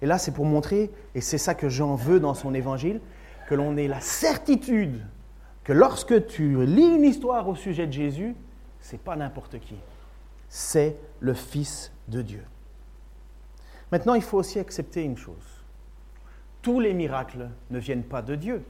Et 0.00 0.06
là, 0.06 0.18
c'est 0.18 0.32
pour 0.32 0.46
montrer, 0.46 0.90
et 1.14 1.20
c'est 1.20 1.38
ça 1.38 1.54
que 1.54 1.68
Jean 1.68 1.94
veut 1.94 2.18
dans 2.18 2.34
son 2.34 2.54
évangile, 2.54 3.00
que 3.48 3.54
l'on 3.54 3.76
ait 3.76 3.88
la 3.88 4.00
certitude 4.00 5.04
que 5.64 5.72
lorsque 5.72 6.26
tu 6.26 6.64
lis 6.64 6.96
une 6.96 7.04
histoire 7.04 7.48
au 7.48 7.54
sujet 7.54 7.86
de 7.86 7.92
Jésus, 7.92 8.34
c'est 8.80 9.00
pas 9.00 9.14
n'importe 9.14 9.60
qui. 9.60 9.76
C'est 10.48 10.96
le 11.20 11.34
Fils 11.34 11.92
de 12.08 12.22
Dieu. 12.22 12.42
Maintenant, 13.92 14.14
il 14.14 14.22
faut 14.22 14.38
aussi 14.38 14.58
accepter 14.58 15.02
une 15.02 15.16
chose. 15.16 15.51
Tous 16.62 16.78
les 16.80 16.94
miracles 16.94 17.50
ne 17.70 17.78
viennent 17.78 18.04
pas 18.04 18.22
de 18.22 18.36
Dieu. 18.36 18.64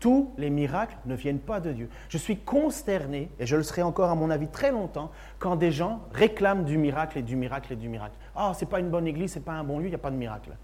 Tous 0.00 0.32
les 0.38 0.48
miracles 0.48 0.96
ne 1.04 1.14
viennent 1.14 1.38
pas 1.38 1.60
de 1.60 1.72
Dieu. 1.72 1.90
Je 2.08 2.16
suis 2.16 2.38
consterné, 2.38 3.30
et 3.38 3.44
je 3.44 3.54
le 3.54 3.62
serai 3.62 3.82
encore 3.82 4.08
à 4.08 4.14
mon 4.14 4.30
avis 4.30 4.48
très 4.48 4.72
longtemps, 4.72 5.10
quand 5.38 5.56
des 5.56 5.70
gens 5.70 6.00
réclament 6.12 6.64
du 6.64 6.78
miracle 6.78 7.18
et 7.18 7.22
du 7.22 7.36
miracle 7.36 7.74
et 7.74 7.76
du 7.76 7.88
miracle. 7.88 8.16
Ah, 8.34 8.52
c'est 8.56 8.68
pas 8.68 8.80
une 8.80 8.88
bonne 8.88 9.06
église, 9.06 9.32
c'est 9.32 9.44
pas 9.44 9.52
un 9.52 9.62
bon 9.62 9.78
lieu, 9.78 9.86
il 9.86 9.90
n'y 9.90 9.94
a 9.94 9.98
pas 9.98 10.10
de 10.10 10.16
miracle. 10.16 10.56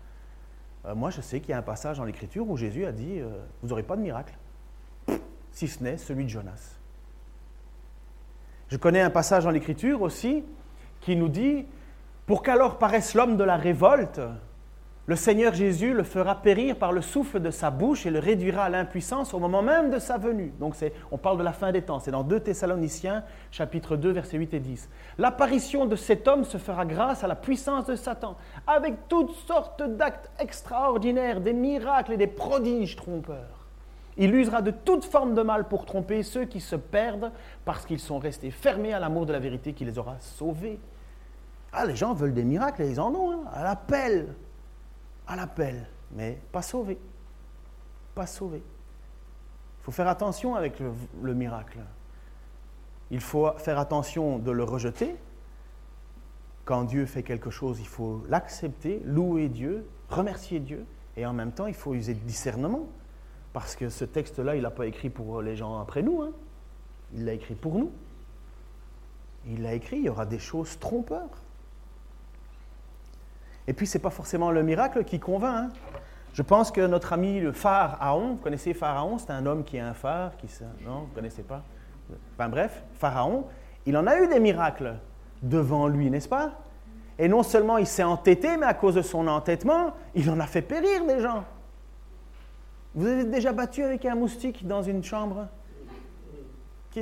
Euh, 0.86 0.94
moi, 0.94 1.10
je 1.10 1.20
sais 1.20 1.40
qu'il 1.40 1.50
y 1.50 1.52
a 1.52 1.58
un 1.58 1.62
passage 1.62 1.98
dans 1.98 2.04
l'Écriture 2.04 2.48
où 2.48 2.56
Jésus 2.56 2.86
a 2.86 2.92
dit 2.92 3.20
euh, 3.20 3.28
Vous 3.62 3.68
n'aurez 3.68 3.82
pas 3.82 3.96
de 3.96 4.00
miracle, 4.00 4.34
si 5.52 5.68
ce 5.68 5.82
n'est 5.82 5.98
celui 5.98 6.24
de 6.24 6.30
Jonas. 6.30 6.78
Je 8.68 8.78
connais 8.78 9.02
un 9.02 9.10
passage 9.10 9.44
dans 9.44 9.50
l'Écriture 9.50 10.00
aussi 10.00 10.44
qui 11.02 11.14
nous 11.14 11.28
dit 11.28 11.66
Pour 12.24 12.42
qu'alors 12.42 12.78
paraisse 12.78 13.14
l'homme 13.14 13.36
de 13.36 13.44
la 13.44 13.56
révolte, 13.56 14.20
le 15.08 15.14
Seigneur 15.14 15.54
Jésus 15.54 15.94
le 15.94 16.02
fera 16.02 16.42
périr 16.42 16.76
par 16.76 16.90
le 16.90 17.00
souffle 17.00 17.38
de 17.38 17.52
sa 17.52 17.70
bouche 17.70 18.06
et 18.06 18.10
le 18.10 18.18
réduira 18.18 18.64
à 18.64 18.68
l'impuissance 18.68 19.34
au 19.34 19.38
moment 19.38 19.62
même 19.62 19.88
de 19.90 20.00
sa 20.00 20.18
venue. 20.18 20.52
Donc 20.58 20.74
on 21.12 21.18
parle 21.18 21.38
de 21.38 21.44
la 21.44 21.52
fin 21.52 21.70
des 21.70 21.82
temps. 21.82 22.00
C'est 22.00 22.10
dans 22.10 22.24
2 22.24 22.40
Thessaloniciens, 22.40 23.22
chapitre 23.52 23.96
2, 23.96 24.10
versets 24.10 24.36
8 24.36 24.54
et 24.54 24.58
10. 24.58 24.88
L'apparition 25.18 25.86
de 25.86 25.94
cet 25.94 26.26
homme 26.26 26.44
se 26.44 26.58
fera 26.58 26.84
grâce 26.84 27.22
à 27.22 27.28
la 27.28 27.36
puissance 27.36 27.86
de 27.86 27.94
Satan, 27.94 28.36
avec 28.66 29.06
toutes 29.06 29.30
sortes 29.46 29.84
d'actes 29.84 30.28
extraordinaires, 30.40 31.40
des 31.40 31.52
miracles 31.52 32.14
et 32.14 32.16
des 32.16 32.26
prodiges 32.26 32.96
trompeurs. 32.96 33.68
Il 34.16 34.34
usera 34.34 34.60
de 34.60 34.72
toute 34.72 35.04
forme 35.04 35.34
de 35.34 35.42
mal 35.42 35.68
pour 35.68 35.84
tromper 35.84 36.24
ceux 36.24 36.46
qui 36.46 36.60
se 36.60 36.74
perdent 36.74 37.30
parce 37.64 37.86
qu'ils 37.86 38.00
sont 38.00 38.18
restés 38.18 38.50
fermés 38.50 38.92
à 38.92 38.98
l'amour 38.98 39.26
de 39.26 39.32
la 39.32 39.38
vérité 39.38 39.72
qui 39.72 39.84
les 39.84 39.98
aura 39.98 40.16
sauvés. 40.18 40.80
Ah, 41.72 41.86
les 41.86 41.94
gens 41.94 42.12
veulent 42.12 42.34
des 42.34 42.42
miracles 42.42 42.82
et 42.82 42.90
ils 42.90 43.00
en 43.00 43.14
ont, 43.14 43.32
hein, 43.32 43.44
à 43.52 43.62
l'appel 43.62 44.34
à 45.26 45.36
l'appel, 45.36 45.88
mais 46.12 46.38
pas 46.52 46.62
sauvé. 46.62 46.98
Pas 48.14 48.26
sauvé. 48.26 48.58
Il 48.58 49.84
faut 49.84 49.92
faire 49.92 50.08
attention 50.08 50.54
avec 50.54 50.80
le, 50.80 51.34
miracle. 51.34 51.78
Il 53.10 53.20
faut 53.20 53.50
faire 53.58 53.78
attention 53.78 54.38
de 54.38 54.50
le 54.50 54.64
rejeter. 54.64 55.16
Quand 56.64 56.84
Dieu 56.84 57.06
fait 57.06 57.22
quelque 57.22 57.50
chose, 57.50 57.78
il 57.78 57.86
faut 57.86 58.24
l'accepter, 58.28 59.00
louer 59.04 59.48
Dieu, 59.48 59.86
remercier 60.08 60.58
Dieu, 60.58 60.84
et 61.16 61.24
en 61.24 61.32
même 61.32 61.52
temps, 61.52 61.66
il 61.66 61.74
faut 61.74 61.94
user 61.94 62.14
de 62.14 62.20
discernement. 62.20 62.86
Parce 63.52 63.76
que 63.76 63.88
ce 63.88 64.04
texte-là, 64.04 64.56
il 64.56 64.62
n'a 64.62 64.70
pas 64.70 64.86
écrit 64.86 65.08
pour 65.08 65.40
les 65.40 65.56
gens 65.56 65.78
après 65.78 66.02
nous, 66.02 66.20
hein. 66.22 66.32
il 67.14 67.24
l'a 67.24 67.32
écrit 67.32 67.54
pour 67.54 67.78
nous. 67.78 67.90
Il 69.46 69.62
l'a 69.62 69.74
écrit, 69.74 69.98
il 69.98 70.04
y 70.04 70.08
aura 70.08 70.26
des 70.26 70.40
choses 70.40 70.78
trompeurs. 70.78 71.30
Et 73.68 73.72
puis, 73.72 73.86
ce 73.86 73.98
n'est 73.98 74.02
pas 74.02 74.10
forcément 74.10 74.50
le 74.50 74.62
miracle 74.62 75.04
qui 75.04 75.18
convainc. 75.18 75.70
Hein. 75.70 75.72
Je 76.32 76.42
pense 76.42 76.70
que 76.70 76.82
notre 76.82 77.14
ami 77.14 77.40
le 77.40 77.52
Pharaon, 77.52 78.32
vous 78.32 78.36
connaissez 78.36 78.74
Pharaon, 78.74 79.16
c'est 79.16 79.30
un 79.30 79.46
homme 79.46 79.64
qui 79.64 79.78
a 79.78 79.88
un 79.88 79.94
phare, 79.94 80.36
qui 80.36 80.46
non, 80.84 81.00
vous 81.00 81.06
ne 81.08 81.14
connaissez 81.14 81.42
pas? 81.42 81.62
Enfin 82.34 82.50
bref, 82.50 82.84
Pharaon, 82.94 83.46
il 83.86 83.96
en 83.96 84.06
a 84.06 84.20
eu 84.20 84.28
des 84.28 84.38
miracles 84.38 84.96
devant 85.40 85.88
lui, 85.88 86.10
n'est-ce 86.10 86.28
pas? 86.28 86.52
Et 87.18 87.26
non 87.26 87.42
seulement 87.42 87.78
il 87.78 87.86
s'est 87.86 88.02
entêté, 88.02 88.58
mais 88.58 88.66
à 88.66 88.74
cause 88.74 88.96
de 88.96 89.02
son 89.02 89.26
entêtement, 89.26 89.94
il 90.14 90.28
en 90.28 90.38
a 90.38 90.46
fait 90.46 90.60
périr 90.60 91.06
des 91.06 91.20
gens. 91.20 91.44
Vous 92.94 93.06
avez 93.06 93.24
déjà 93.24 93.52
battu 93.52 93.82
avec 93.82 94.04
un 94.04 94.14
moustique 94.14 94.66
dans 94.66 94.82
une 94.82 95.02
chambre? 95.02 95.48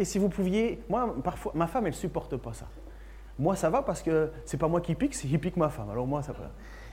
Si 0.04 0.18
vous 0.18 0.28
pouviez, 0.28 0.80
moi, 0.88 1.12
parfois, 1.24 1.52
ma 1.56 1.66
femme, 1.66 1.88
elle 1.88 1.94
supporte 1.94 2.36
pas 2.36 2.52
ça. 2.52 2.66
Moi, 3.38 3.56
ça 3.56 3.70
va 3.70 3.82
parce 3.82 4.02
que 4.02 4.30
c'est 4.44 4.56
pas 4.56 4.68
moi 4.68 4.80
qui 4.80 4.94
pique, 4.94 5.14
c'est 5.14 5.26
qui 5.26 5.38
pique 5.38 5.56
ma 5.56 5.68
femme. 5.68 5.90
Alors 5.90 6.06
moi, 6.06 6.22
ça 6.22 6.32
va. 6.32 6.50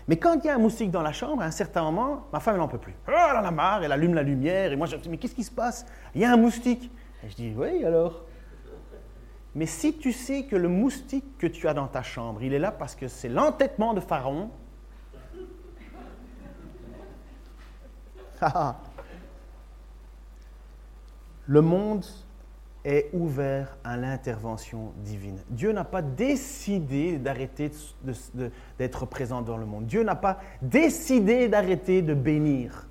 Mais 0.08 0.18
quand 0.18 0.34
il 0.44 0.46
y 0.46 0.50
a 0.50 0.56
un 0.56 0.60
moustique 0.60 0.90
dans 0.90 1.04
la 1.04 1.14
chambre, 1.14 1.44
à 1.44 1.46
un 1.46 1.52
certain 1.52 1.84
moment, 1.84 2.26
ma 2.34 2.40
femme, 2.40 2.56
elle 2.56 2.62
n'en 2.62 2.68
peut 2.68 2.80
plus. 2.80 2.96
Oh, 3.08 3.12
elle 3.12 3.38
en 3.38 3.46
a 3.46 3.52
marre, 3.52 3.84
elle 3.84 3.92
allume 3.92 4.16
la 4.16 4.24
lumière, 4.24 4.72
et 4.72 4.76
moi, 4.76 4.88
je 4.88 4.96
dis, 4.96 5.10
mais 5.10 5.18
qu'est-ce 5.18 5.36
qui 5.36 5.44
se 5.44 5.52
passe? 5.52 5.86
Il 6.16 6.22
y 6.22 6.26
a 6.26 6.32
un 6.32 6.38
moustique. 6.38 6.92
Et 7.24 7.30
je 7.30 7.36
dis, 7.36 7.54
oui, 7.56 7.86
alors? 7.86 8.24
Mais 9.54 9.68
si 9.68 9.98
tu 9.98 10.12
sais 10.12 10.46
que 10.46 10.56
le 10.56 10.70
moustique 10.70 11.38
que 11.38 11.46
tu 11.46 11.68
as 11.68 11.74
dans 11.74 11.88
ta 11.88 12.02
chambre, 12.02 12.42
il 12.42 12.54
est 12.54 12.60
là 12.60 12.72
parce 12.72 12.96
que 12.96 13.08
c'est 13.08 13.30
l'entêtement 13.30 13.94
de 13.94 14.00
Pharaon, 14.00 14.50
le 21.46 21.62
monde 21.62 22.04
est 22.84 23.10
ouvert 23.14 23.78
à 23.84 23.96
l'intervention 23.98 24.94
divine. 24.98 25.38
Dieu 25.50 25.72
n'a 25.72 25.84
pas 25.84 26.02
décidé 26.02 27.18
d'arrêter 27.18 27.72
d'être 28.80 29.06
présent 29.06 29.42
dans 29.42 29.58
le 29.58 29.66
monde. 29.66 29.86
Dieu 29.86 30.04
n'a 30.04 30.16
pas 30.16 30.40
décidé 30.62 31.48
d'arrêter 31.48 32.02
de 32.02 32.14
bénir. 32.14 32.88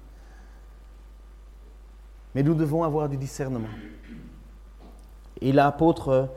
Mais 2.34 2.42
nous 2.42 2.54
devons 2.54 2.84
avoir 2.84 3.08
du 3.08 3.16
discernement. 3.16 3.68
Et 5.40 5.52
l'apôtre 5.52 6.28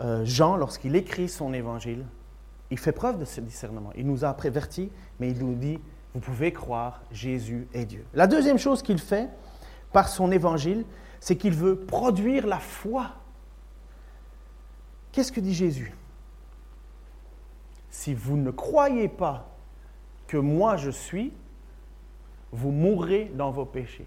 euh, 0.00 0.24
Jean, 0.24 0.56
lorsqu'il 0.56 0.96
écrit 0.96 1.28
son 1.28 1.52
évangile, 1.52 2.04
il 2.70 2.78
fait 2.78 2.92
preuve 2.92 3.18
de 3.18 3.24
ce 3.24 3.40
discernement. 3.40 3.90
Il 3.96 4.06
nous 4.06 4.24
a 4.24 4.34
prévertis, 4.34 4.90
mais 5.20 5.30
il 5.30 5.38
nous 5.38 5.54
dit, 5.54 5.78
vous 6.14 6.20
pouvez 6.20 6.52
croire, 6.52 7.02
Jésus 7.12 7.68
est 7.72 7.84
Dieu. 7.84 8.04
La 8.14 8.26
deuxième 8.26 8.58
chose 8.58 8.82
qu'il 8.82 8.98
fait 8.98 9.28
par 9.92 10.08
son 10.08 10.32
évangile, 10.32 10.84
c'est 11.26 11.34
qu'il 11.34 11.54
veut 11.54 11.74
produire 11.74 12.46
la 12.46 12.60
foi. 12.60 13.10
Qu'est-ce 15.10 15.32
que 15.32 15.40
dit 15.40 15.54
Jésus? 15.54 15.92
Si 17.90 18.14
vous 18.14 18.36
ne 18.36 18.52
croyez 18.52 19.08
pas 19.08 19.48
que 20.28 20.36
moi 20.36 20.76
je 20.76 20.90
suis, 20.90 21.32
vous 22.52 22.70
mourrez 22.70 23.32
dans 23.34 23.50
vos 23.50 23.64
péchés. 23.64 24.06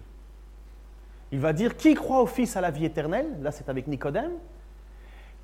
Il 1.30 1.40
va 1.40 1.52
dire, 1.52 1.76
qui 1.76 1.92
croit 1.92 2.22
au 2.22 2.26
Fils 2.26 2.56
à 2.56 2.62
la 2.62 2.70
vie 2.70 2.86
éternelle, 2.86 3.36
là 3.42 3.50
c'est 3.50 3.68
avec 3.68 3.86
Nicodème, 3.86 4.32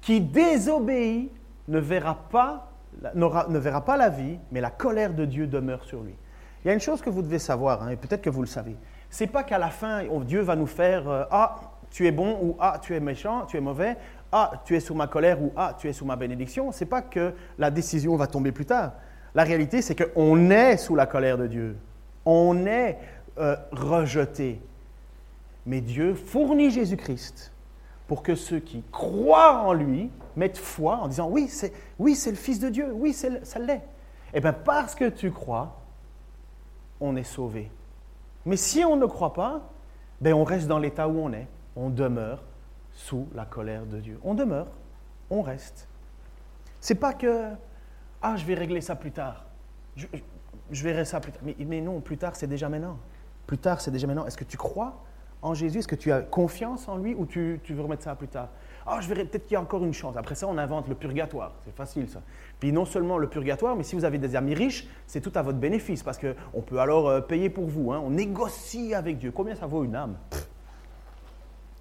qui 0.01 0.23
désobéit 0.23 1.31
ne 1.69 1.79
verra, 1.79 2.15
pas, 2.31 2.71
la 3.99 4.09
vie, 4.09 4.39
mais 4.51 4.63
la 4.63 4.71
colère 4.71 5.13
de 5.13 5.27
Dieu 5.27 5.47
demeure 5.47 5.85
sur 5.85 6.03
lui. 6.03 6.15
Il 6.65 6.69
y 6.69 6.71
a 6.71 6.73
une 6.73 6.81
chose 6.81 7.03
que 7.03 7.11
vous 7.11 7.21
devez 7.21 7.39
savoir, 7.39 7.83
hein, 7.83 7.91
et 7.91 7.97
peut-être 7.97 8.23
que 8.23 8.31
vous 8.31 8.41
le 8.41 8.49
savez, 8.49 8.77
c'est 9.11 9.27
pas 9.27 9.45
qu'à 9.45 9.59
la 9.59 9.71
fin, 9.71 10.05
oh, 10.11 10.23
Dieu 10.25 10.41
va 10.41 10.57
nous 10.57 10.67
faire 10.67 11.09
euh, 11.09 11.25
Ah, 11.31 11.57
tu 11.91 12.07
es 12.07 12.13
bon 12.13 12.39
ou 12.43 12.57
Ah, 12.59 12.79
tu 12.81 12.95
es 12.95 13.01
méchant, 13.01 13.47
tu 13.47 13.57
es 13.57 13.61
mauvais, 13.61 13.97
Ah, 14.33 14.63
tu 14.65 14.77
es 14.77 14.81
sous 14.81 14.95
ma 14.95 15.07
colère 15.07 15.41
ou 15.43 15.53
Ah, 15.57 15.75
tu 15.79 15.89
es 15.89 15.93
sous 15.93 16.05
ma 16.05 16.17
bénédiction. 16.17 16.73
C'est 16.73 16.87
pas 16.87 17.03
que 17.03 17.33
la 17.59 17.71
décision 17.71 18.17
va 18.17 18.27
tomber 18.27 18.53
plus 18.53 18.67
tard. 18.67 18.93
La 19.35 19.45
réalité, 19.45 19.83
c'est 19.83 19.95
qu'on 19.95 20.51
est 20.51 20.77
sous 20.77 20.97
la 20.97 21.07
colère 21.07 21.39
de 21.39 21.47
Dieu. 21.47 21.77
On 22.25 22.67
est 22.67 22.99
euh, 23.39 23.57
rejeté. 23.71 24.61
Mais 25.67 25.81
Dieu 25.81 26.15
fournit 26.15 26.71
Jésus-Christ 26.71 27.53
pour 28.07 28.23
que 28.23 28.35
ceux 28.35 28.61
qui 28.61 28.83
croient 28.93 29.63
en 29.63 29.73
lui 29.73 30.11
mettent 30.37 30.59
foi 30.59 30.97
en 30.97 31.09
disant 31.09 31.29
Oui, 31.29 31.49
c'est 31.49 31.73
oui, 31.99 32.19
le 32.27 32.35
Fils 32.35 32.61
de 32.61 32.69
Dieu, 32.69 32.91
oui, 32.93 33.13
ça 33.13 33.59
l'est. 33.59 33.75
Et 34.33 34.39
eh 34.39 34.41
bien, 34.41 34.53
parce 34.53 34.95
que 34.95 35.09
tu 35.09 35.31
crois, 35.31 35.81
on 37.01 37.17
est 37.17 37.25
sauvé. 37.25 37.71
Mais 38.47 38.57
si 38.57 38.85
on 38.85 38.97
ne 38.97 39.07
croit 39.07 39.35
pas, 39.35 39.69
ben 40.21 40.33
on 40.33 40.45
reste 40.45 40.69
dans 40.69 40.79
l'état 40.79 41.09
où 41.09 41.19
on 41.19 41.33
est. 41.33 41.49
On 41.75 41.91
demeure 41.91 42.43
sous 42.93 43.29
la 43.35 43.45
colère 43.45 43.85
de 43.85 43.99
Dieu. 43.99 44.19
On 44.23 44.35
demeure, 44.35 44.69
on 45.29 45.43
reste. 45.43 45.89
C'est 46.81 46.95
pas 46.95 47.13
que 47.13 47.51
ah 48.23 48.37
je 48.37 48.47
vais 48.47 48.55
régler 48.55 48.81
ça 48.81 48.97
plus 48.97 49.13
tard. 49.13 49.45
Je, 49.97 50.07
verrai 50.83 51.05
ça 51.05 51.21
plus 51.21 51.33
tard. 51.33 51.43
Mais, 51.45 51.57
mais 51.59 51.81
non, 51.81 52.01
plus 52.01 52.17
tard 52.17 52.37
c'est 52.37 52.47
déjà 52.47 52.69
maintenant. 52.69 52.99
Plus 53.47 53.59
tard 53.59 53.81
c'est 53.81 53.91
déjà 53.91 54.07
maintenant. 54.07 54.27
Est-ce 54.27 54.39
que 54.39 54.45
tu 54.45 54.57
crois 54.57 55.05
en 55.43 55.53
Jésus? 55.53 55.79
Est-ce 55.79 55.89
que 55.89 55.97
tu 55.97 56.13
as 56.13 56.23
confiance 56.23 56.89
en 56.89 56.97
lui 56.97 57.15
ou 57.15 57.27
tu, 57.27 57.61
tu 57.65 57.75
veux 57.75 57.83
remettre 57.83 58.05
ça 58.05 58.15
plus 58.15 58.29
tard? 58.29 58.49
Ah, 58.87 59.01
je 59.01 59.09
verrai 59.09 59.25
peut-être 59.25 59.45
qu'il 59.45 59.55
y 59.55 59.57
a 59.57 59.61
encore 59.61 59.85
une 59.85 59.93
chance. 59.93 60.17
Après 60.17 60.37
ça, 60.37 60.47
on 60.47 60.57
invente 60.59 60.87
le 60.89 60.95
purgatoire. 60.95 61.53
C'est 61.65 61.75
facile 61.75 62.09
ça. 62.09 62.23
Puis 62.61 62.73
non 62.73 62.85
seulement 62.85 63.19
le 63.19 63.29
purgatoire, 63.29 63.75
mais 63.75 63.83
si 63.83 63.97
vous 63.97 64.05
avez 64.05 64.19
des 64.19 64.37
amis 64.37 64.55
riches, 64.55 64.87
c'est 65.09 65.21
tout 65.21 65.33
à 65.35 65.43
votre 65.43 65.59
bénéfice 65.59 66.05
parce 66.05 66.19
qu'on 66.19 66.63
peut 66.63 66.79
alors 66.79 67.09
euh, 67.09 67.21
payer 67.21 67.51
pour 67.51 67.67
vous. 67.67 67.93
Hein. 67.93 68.01
On 68.05 68.11
négocie 68.11 68.95
avec 68.95 69.19
Dieu. 69.19 69.33
Combien 69.33 69.57
ça 69.57 69.67
vaut 69.67 69.83
une 69.83 69.97
âme? 69.97 70.17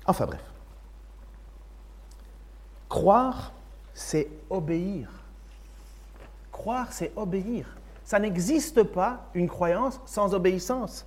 Enfin 0.07 0.25
bref. 0.25 0.41
Croire, 2.89 3.53
c'est 3.93 4.27
obéir. 4.49 5.09
Croire, 6.51 6.91
c'est 6.91 7.11
obéir. 7.15 7.77
Ça 8.03 8.19
n'existe 8.19 8.83
pas 8.83 9.27
une 9.33 9.47
croyance 9.47 10.01
sans 10.05 10.33
obéissance. 10.33 11.05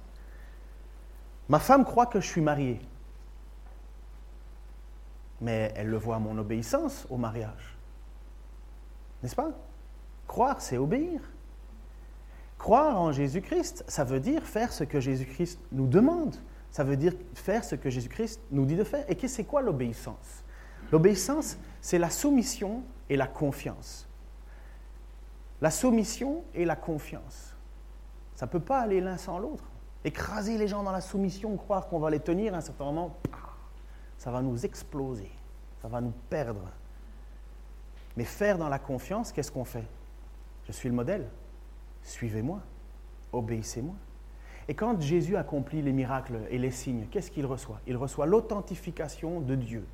Ma 1.49 1.59
femme 1.59 1.85
croit 1.85 2.07
que 2.07 2.21
je 2.21 2.27
suis 2.27 2.41
marié, 2.41 2.81
mais 5.41 5.73
elle 5.77 5.89
le 5.89 5.97
voit 5.97 6.17
à 6.17 6.19
mon 6.19 6.37
obéissance 6.39 7.07
au 7.11 7.17
mariage. 7.17 7.77
N'est-ce 9.23 9.37
pas? 9.37 9.51
Croire, 10.27 10.61
c'est 10.61 10.77
obéir. 10.77 11.21
Croire 12.59 13.01
en 13.01 13.13
Jésus-Christ, 13.13 13.85
ça 13.89 14.05
veut 14.05 14.21
dire 14.21 14.43
faire 14.43 14.73
ce 14.73 14.85
que 14.85 15.01
Jésus-Christ 15.01 15.61
nous 15.73 15.87
demande. 15.87 16.37
Ça 16.71 16.85
veut 16.85 16.97
dire 16.97 17.15
faire 17.35 17.65
ce 17.65 17.75
que 17.75 17.89
Jésus-Christ 17.89 18.41
nous 18.51 18.67
dit 18.67 18.77
de 18.77 18.85
faire. 18.85 19.05
Et 19.09 19.29
c'est 19.29 19.45
quoi 19.45 19.63
l'obéissance? 19.63 20.45
L'obéissance, 20.93 21.59
c'est 21.81 21.99
la 21.99 22.11
soumission 22.11 22.83
et 23.09 23.17
la 23.17 23.27
confiance. 23.27 24.09
La 25.61 25.71
soumission 25.71 26.45
et 26.55 26.65
la 26.65 26.77
confiance. 26.77 27.57
Ça 28.35 28.47
ne 28.47 28.51
peut 28.51 28.61
pas 28.61 28.81
aller 28.81 29.01
l'un 29.01 29.17
sans 29.17 29.39
l'autre. 29.39 29.65
Écraser 30.05 30.59
les 30.59 30.69
gens 30.69 30.83
dans 30.83 30.93
la 30.93 31.01
soumission, 31.01 31.57
croire 31.57 31.89
qu'on 31.89 31.99
va 31.99 32.11
les 32.11 32.21
tenir 32.21 32.55
à 32.55 32.59
un 32.59 32.61
certain 32.61 32.85
moment, 32.85 33.17
ça 34.19 34.31
va 34.31 34.43
nous 34.43 34.67
exploser, 34.67 35.31
ça 35.81 35.89
va 35.89 36.01
nous 36.01 36.13
perdre. 36.29 36.69
Mais 38.17 38.25
faire 38.25 38.59
dans 38.59 38.69
la 38.69 38.79
confiance, 38.79 39.33
qu'est-ce 39.33 39.53
qu'on 39.53 39.65
fait? 39.65 39.87
Je 40.67 40.73
suis 40.73 40.89
le 40.89 40.95
modèle. 40.95 41.29
Suivez-moi, 42.03 42.61
obéissez-moi. 43.33 43.95
Et 44.67 44.75
quand 44.75 45.01
Jésus 45.01 45.37
accomplit 45.37 45.81
les 45.81 45.93
miracles 45.93 46.41
et 46.51 46.59
les 46.59 46.71
signes, 46.71 47.07
qu'est-ce 47.11 47.31
qu'il 47.31 47.47
reçoit? 47.47 47.81
Il 47.87 47.97
reçoit 47.97 48.27
l'authentification 48.27 49.41
de 49.41 49.55
Dieu. 49.55 49.87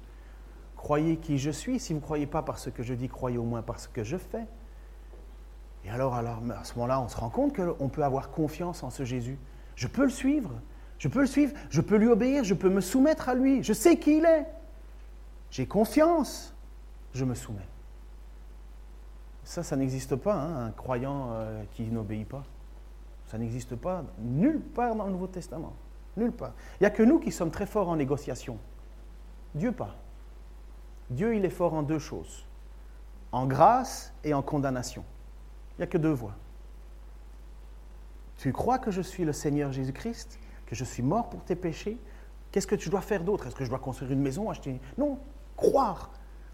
Croyez 0.76 1.18
qui 1.18 1.38
je 1.38 1.50
suis. 1.50 1.78
Si 1.78 1.92
vous 1.92 2.00
ne 2.00 2.04
croyez 2.04 2.26
pas 2.26 2.42
par 2.42 2.58
ce 2.58 2.70
que 2.70 2.82
je 2.82 2.94
dis, 2.94 3.08
croyez 3.08 3.38
au 3.38 3.44
moins 3.44 3.62
par 3.62 3.78
ce 3.78 3.88
que 3.88 4.02
je 4.02 4.16
fais. 4.16 4.46
Et 5.84 5.90
alors, 5.90 6.14
à 6.14 6.24
ce 6.64 6.74
moment-là, 6.74 7.00
on 7.00 7.08
se 7.08 7.16
rend 7.16 7.30
compte 7.30 7.54
qu'on 7.54 7.88
peut 7.88 8.04
avoir 8.04 8.30
confiance 8.30 8.82
en 8.82 8.90
ce 8.90 9.04
Jésus. 9.04 9.38
Je 9.76 9.87
peux 9.87 10.04
le 10.04 10.10
suivre. 10.10 10.50
Je 10.98 11.09
peux 11.09 11.20
le 11.20 11.26
suivre. 11.26 11.54
Je 11.70 11.80
peux 11.80 11.96
lui 11.96 12.09
obéir. 12.09 12.44
Je 12.44 12.54
peux 12.54 12.70
me 12.70 12.80
soumettre 12.80 13.28
à 13.28 13.35
lui. 13.35 13.62
Je 13.62 13.72
sais 13.72 13.96
qui 13.98 14.18
il 14.18 14.24
est. 14.24 14.46
J'ai 15.50 15.66
confiance. 15.66 16.54
Je 17.12 17.24
me 17.24 17.35
soumets. 17.35 17.68
Ça, 19.44 19.62
ça 19.62 19.76
n'existe 19.76 20.16
pas, 20.16 20.35
hein, 20.35 20.66
un 20.66 20.70
croyant 20.70 21.28
euh, 21.33 21.62
qui 21.72 21.83
n'obéit 21.85 22.26
pas. 22.26 22.44
Ça 23.26 23.38
n'existe 23.38 23.76
pas 23.76 24.04
nulle 24.18 24.61
part 24.61 24.94
dans 24.96 25.04
le 25.04 25.12
Nouveau 25.12 25.26
Testament. 25.26 25.74
Nulle 26.16 26.33
part. 26.33 26.52
Il 26.80 26.85
n'y 26.85 26.87
a 26.87 26.90
que 26.90 27.02
nous 27.02 27.18
qui 27.18 27.30
sommes 27.30 27.50
très 27.50 27.66
forts 27.66 27.88
en 27.88 27.96
négociation. 27.96 28.59
Dieu 29.54 29.72
pas. 29.72 29.94
Dieu, 31.11 31.37
il 31.37 31.44
est 31.44 31.50
fort 31.50 31.74
en 31.74 31.83
deux 31.83 31.98
choses. 31.98 32.46
En 33.33 33.46
grâce 33.46 34.12
et 34.24 34.33
en 34.33 34.42
condamnation. 34.42 35.04
Il 35.72 35.80
n'y 35.80 35.85
a 35.85 35.88
que 35.88 35.98
deux 35.98 36.12
voies. 36.12 36.35
Tu 38.38 38.52
crois 38.52 38.78
que 38.78 38.90
je 38.90 39.00
suis 39.00 39.24
le 39.24 39.33
Seigneur 39.33 39.72
Jésus-Christ, 39.72 40.38
que 40.66 40.74
je 40.74 40.85
suis 40.85 41.03
mort 41.03 41.29
pour 41.29 41.44
tes 41.44 41.57
péchés 41.57 41.98
Qu'est-ce 42.55 42.68
que 42.68 42.77
tu 42.77 42.88
dois 42.88 43.00
faire 43.00 43.24
d'autre? 43.24 43.48
Est-ce 43.48 43.57
que 43.57 43.64
je 43.64 43.68
dois 43.68 43.81
construire 43.81 44.12
une 44.12 44.20
maison, 44.20 44.48
acheter 44.48 44.81
Non, 44.96 45.18
croire. 45.57 46.12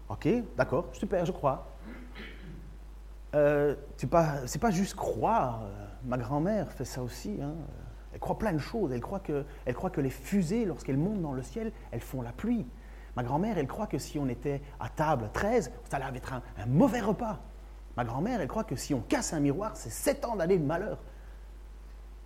Ok, 0.09 0.27
d'accord, 0.57 0.87
super, 0.93 1.27
je 1.27 1.31
crois. 1.31 1.67
Euh, 3.35 3.75
c'est 3.97 4.09
pas, 4.09 4.71
juste 4.71 4.95
croire. 4.95 5.61
Ma 6.03 6.17
grand-mère 6.17 6.71
fait 6.71 6.85
ça 6.85 7.03
aussi. 7.03 7.37
Hein. 7.39 7.53
Elle 8.13 8.19
croit 8.19 8.39
plein 8.39 8.51
de 8.51 8.57
choses. 8.57 8.91
Elle 8.91 8.99
croit, 8.99 9.19
que, 9.19 10.01
les 10.01 10.09
fusées, 10.09 10.65
lorsqu'elles 10.65 10.97
montent 10.97 11.21
dans 11.21 11.33
le 11.33 11.43
ciel, 11.43 11.71
elles 11.91 12.01
font 12.01 12.23
la 12.23 12.31
pluie. 12.31 12.65
Ma 13.15 13.21
grand-mère, 13.21 13.59
elle 13.59 13.67
croit 13.67 13.85
que 13.85 13.99
si 13.99 14.17
on 14.17 14.27
était 14.27 14.59
à 14.79 14.89
table 14.89 15.29
13, 15.33 15.71
ça 15.87 15.97
allait 15.97 16.17
être 16.17 16.33
un, 16.33 16.41
un 16.57 16.65
mauvais 16.65 17.01
repas. 17.01 17.37
Ma 17.95 18.05
grand-mère, 18.05 18.41
elle 18.41 18.47
croit 18.47 18.63
que 18.63 18.75
si 18.75 18.95
on 18.95 19.01
casse 19.01 19.33
un 19.33 19.39
miroir, 19.39 19.75
c'est 19.75 19.91
sept 19.91 20.25
ans 20.25 20.35
d'années 20.35 20.57
de 20.57 20.65
malheur. 20.65 20.97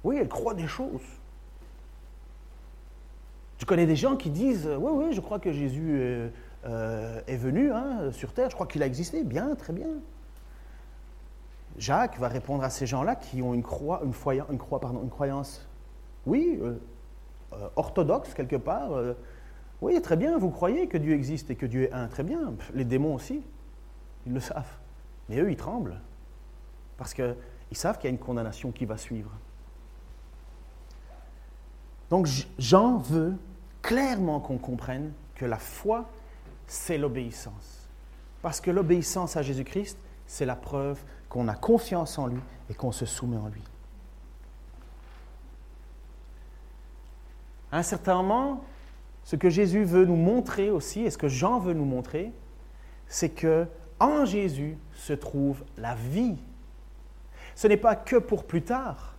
Oui, 0.05 0.15
elle 0.17 0.29
croit 0.29 0.53
des 0.53 0.67
choses. 0.67 1.01
Je 3.57 3.65
connais 3.65 3.85
des 3.85 3.95
gens 3.95 4.15
qui 4.15 4.29
disent 4.29 4.69
Oui, 4.79 4.91
oui, 4.93 5.13
je 5.13 5.21
crois 5.21 5.39
que 5.39 5.51
Jésus 5.51 6.01
est, 6.01 6.31
euh, 6.65 7.21
venu 7.27 7.71
hein, 7.71 8.11
sur 8.11 8.33
terre, 8.33 8.49
je 8.49 8.55
crois 8.55 8.67
qu'il 8.67 8.83
a 8.83 8.85
existé. 8.85 9.23
Bien, 9.23 9.55
très 9.55 9.73
bien. 9.73 9.87
Jacques 11.77 12.19
va 12.19 12.27
répondre 12.27 12.63
à 12.63 12.69
ces 12.69 12.85
gens-là 12.85 13.15
qui 13.15 13.41
ont 13.41 13.53
une, 13.53 13.63
croix, 13.63 14.01
une, 14.03 14.59
croyance, 15.09 15.67
oui, 16.25 16.57
euh, 16.61 16.75
euh, 17.53 17.67
orthodoxe 17.75 18.33
quelque 18.33 18.55
part. 18.55 18.91
oui, 19.81 20.01
très 20.01 20.15
bien, 20.15 20.37
vous 20.37 20.51
croyez 20.51 20.87
que 20.87 20.97
Dieu 20.97 21.13
existe 21.13 21.51
et 21.51 21.55
que 21.55 21.65
Dieu 21.65 21.83
est 21.83 21.91
un, 21.91 22.07
très 22.07 22.23
bien. 22.23 22.53
Les 22.73 22.85
démons 22.85 23.13
aussi, 23.13 23.43
ils 24.25 24.33
le 24.33 24.39
savent. 24.39 24.77
Mais 25.27 25.39
eux, 25.39 25.51
ils 25.51 25.57
tremblent 25.57 25.99
parce 26.97 27.13
qu'ils 27.13 27.35
savent 27.73 27.97
qu'il 27.97 28.05
y 28.05 28.07
a 28.07 28.11
une 28.11 28.19
condamnation 28.19 28.71
qui 28.71 28.85
va 28.85 28.97
suivre. 28.97 29.31
Donc 32.15 32.29
Jean 32.57 32.99
veut 32.99 33.33
clairement 33.81 34.39
qu'on 34.39 34.57
comprenne 34.57 35.11
que 35.35 35.43
la 35.43 35.57
foi, 35.57 36.05
c'est 36.65 36.97
l'obéissance. 36.97 37.89
Parce 38.41 38.61
que 38.61 38.71
l'obéissance 38.71 39.35
à 39.35 39.41
Jésus-Christ, 39.41 39.97
c'est 40.25 40.45
la 40.45 40.55
preuve 40.55 40.97
qu'on 41.27 41.49
a 41.49 41.55
confiance 41.55 42.17
en 42.17 42.27
lui 42.27 42.39
et 42.69 42.73
qu'on 42.73 42.93
se 42.93 43.05
soumet 43.05 43.35
en 43.35 43.49
lui. 43.49 43.61
À 47.69 47.79
un 47.79 47.83
certain 47.83 48.15
moment, 48.15 48.63
ce 49.25 49.35
que 49.35 49.49
Jésus 49.49 49.83
veut 49.83 50.05
nous 50.05 50.15
montrer 50.15 50.71
aussi, 50.71 51.01
et 51.01 51.09
ce 51.09 51.17
que 51.17 51.27
Jean 51.27 51.59
veut 51.59 51.73
nous 51.73 51.83
montrer, 51.83 52.31
c'est 53.09 53.31
que 53.31 53.67
en 53.99 54.23
Jésus 54.23 54.77
se 54.93 55.11
trouve 55.11 55.65
la 55.77 55.95
vie. 55.95 56.37
Ce 57.55 57.67
n'est 57.67 57.75
pas 57.75 57.97
que 57.97 58.15
pour 58.15 58.45
plus 58.45 58.61
tard. 58.61 59.14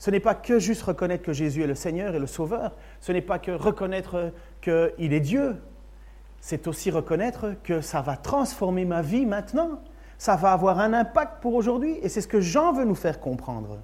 Ce 0.00 0.10
n'est 0.10 0.18
pas 0.18 0.34
que 0.34 0.58
juste 0.58 0.82
reconnaître 0.82 1.22
que 1.22 1.34
Jésus 1.34 1.62
est 1.62 1.66
le 1.66 1.74
Seigneur 1.74 2.14
et 2.14 2.18
le 2.18 2.26
Sauveur. 2.26 2.72
Ce 3.00 3.12
n'est 3.12 3.20
pas 3.20 3.38
que 3.38 3.50
reconnaître 3.50 4.32
qu'il 4.62 5.12
est 5.12 5.20
Dieu. 5.20 5.62
C'est 6.40 6.66
aussi 6.66 6.90
reconnaître 6.90 7.54
que 7.62 7.82
ça 7.82 8.00
va 8.00 8.16
transformer 8.16 8.86
ma 8.86 9.02
vie 9.02 9.26
maintenant. 9.26 9.82
Ça 10.16 10.36
va 10.36 10.52
avoir 10.52 10.80
un 10.80 10.94
impact 10.94 11.42
pour 11.42 11.52
aujourd'hui. 11.52 11.98
Et 12.00 12.08
c'est 12.08 12.22
ce 12.22 12.28
que 12.28 12.40
Jean 12.40 12.72
veut 12.72 12.86
nous 12.86 12.94
faire 12.94 13.20
comprendre. 13.20 13.82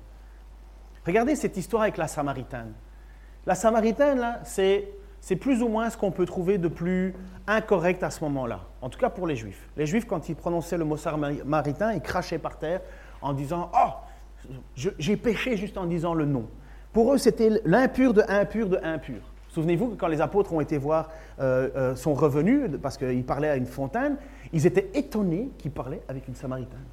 Regardez 1.05 1.37
cette 1.37 1.59
histoire 1.59 1.83
avec 1.83 1.99
la 1.99 2.09
Samaritaine. 2.09 2.73
La 3.45 3.55
Samaritaine, 3.55 4.19
là, 4.19 4.41
c'est, 4.43 4.89
c'est 5.21 5.37
plus 5.37 5.63
ou 5.63 5.69
moins 5.69 5.91
ce 5.91 5.99
qu'on 5.99 6.13
peut 6.13 6.25
trouver 6.25 6.57
de 6.57 6.69
plus 6.69 7.15
incorrect 7.47 8.03
à 8.03 8.09
ce 8.09 8.25
moment-là. 8.25 8.61
En 8.81 8.89
tout 8.89 8.99
cas 8.99 9.11
pour 9.11 9.27
les 9.27 9.37
Juifs. 9.37 9.69
Les 9.77 9.85
Juifs, 9.85 10.07
quand 10.07 10.31
ils 10.31 10.35
prononçaient 10.35 10.79
le 10.79 10.87
mot 10.87 10.97
samaritain, 10.97 11.93
ils 11.93 12.01
crachaient 12.01 12.39
par 12.39 12.59
terre 12.59 12.81
en 13.21 13.35
disant 13.35 13.71
Oh, 13.75 13.91
j'ai 14.75 15.17
péché 15.17 15.57
juste 15.57 15.79
en 15.79 15.87
disant 15.87 16.15
le 16.15 16.25
nom. 16.25 16.47
Pour 16.93 17.13
eux, 17.13 17.19
c'était 17.19 17.51
l'impur 17.65 18.15
de 18.15 18.23
impur 18.29 18.69
de 18.69 18.79
impur. 18.83 19.21
Souvenez-vous 19.49 19.89
que 19.89 19.95
quand 19.95 20.09
les 20.09 20.21
apôtres 20.21 20.53
ont 20.53 20.61
été 20.61 20.77
voir, 20.77 21.11
euh, 21.41 21.71
euh, 21.77 21.97
sont 21.97 22.15
revenus, 22.15 22.71
parce 22.83 22.99
qu'ils 22.99 23.25
parlaient 23.25 23.49
à 23.49 23.57
une 23.57 23.67
fontaine, 23.67 24.17
ils 24.53 24.67
étaient 24.67 24.91
étonnés 24.95 25.51
qu'ils 25.57 25.71
parlaient 25.71 26.03
avec 26.09 26.29
une 26.29 26.35
Samaritaine. 26.35 26.85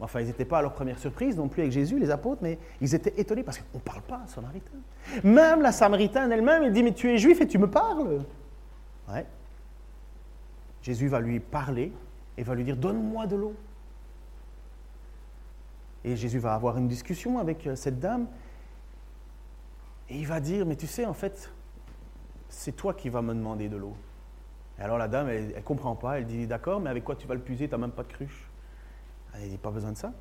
Enfin, 0.00 0.20
ils 0.20 0.26
n'étaient 0.26 0.44
pas 0.44 0.58
à 0.58 0.62
leur 0.62 0.74
première 0.74 0.98
surprise 0.98 1.36
non 1.36 1.48
plus 1.48 1.62
avec 1.62 1.72
Jésus, 1.72 1.98
les 1.98 2.10
apôtres, 2.10 2.40
mais 2.40 2.58
ils 2.80 2.94
étaient 2.94 3.14
étonnés 3.16 3.42
parce 3.42 3.58
qu'on 3.58 3.78
ne 3.78 3.82
parle 3.82 4.02
pas 4.02 4.22
samaritain. 4.28 4.78
Même 5.24 5.60
la 5.60 5.72
Samaritaine 5.72 6.30
elle-même, 6.30 6.62
elle 6.62 6.72
dit 6.72 6.84
Mais 6.84 6.94
tu 6.94 7.10
es 7.10 7.18
juif 7.18 7.40
et 7.40 7.48
tu 7.48 7.58
me 7.58 7.68
parles 7.68 8.20
Ouais. 9.12 9.26
Jésus 10.82 11.08
va 11.08 11.18
lui 11.18 11.40
parler 11.40 11.92
et 12.36 12.42
va 12.44 12.54
lui 12.54 12.62
dire 12.62 12.76
Donne-moi 12.76 13.26
de 13.26 13.36
l'eau. 13.36 13.54
Et 16.04 16.16
Jésus 16.16 16.38
va 16.38 16.54
avoir 16.54 16.78
une 16.78 16.88
discussion 16.88 17.38
avec 17.38 17.66
euh, 17.66 17.74
cette 17.74 17.98
dame. 17.98 18.26
Et 20.08 20.16
il 20.16 20.26
va 20.26 20.40
dire, 20.40 20.64
mais 20.64 20.76
tu 20.76 20.86
sais, 20.86 21.04
en 21.04 21.12
fait, 21.12 21.52
c'est 22.48 22.72
toi 22.72 22.94
qui 22.94 23.08
vas 23.08 23.22
me 23.22 23.34
demander 23.34 23.68
de 23.68 23.76
l'eau. 23.76 23.94
Et 24.78 24.82
alors 24.82 24.96
la 24.96 25.08
dame, 25.08 25.28
elle 25.28 25.48
ne 25.48 25.60
comprend 25.60 25.96
pas. 25.96 26.18
Elle 26.18 26.26
dit, 26.26 26.46
d'accord, 26.46 26.80
mais 26.80 26.90
avec 26.90 27.04
quoi 27.04 27.16
tu 27.16 27.26
vas 27.26 27.34
le 27.34 27.40
puiser? 27.40 27.66
Tu 27.66 27.72
n'as 27.72 27.78
même 27.78 27.90
pas 27.90 28.04
de 28.04 28.08
cruche. 28.08 28.48
Elle 29.34 29.48
dit, 29.48 29.58
pas 29.58 29.70
besoin 29.70 29.92
de 29.92 29.96
ça. 29.96 30.12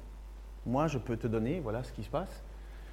Moi, 0.66 0.88
je 0.88 0.98
peux 0.98 1.16
te 1.16 1.28
donner, 1.28 1.60
voilà 1.60 1.84
ce 1.84 1.94
qui 1.94 2.04
se 2.04 2.10
passe. 2.10 2.44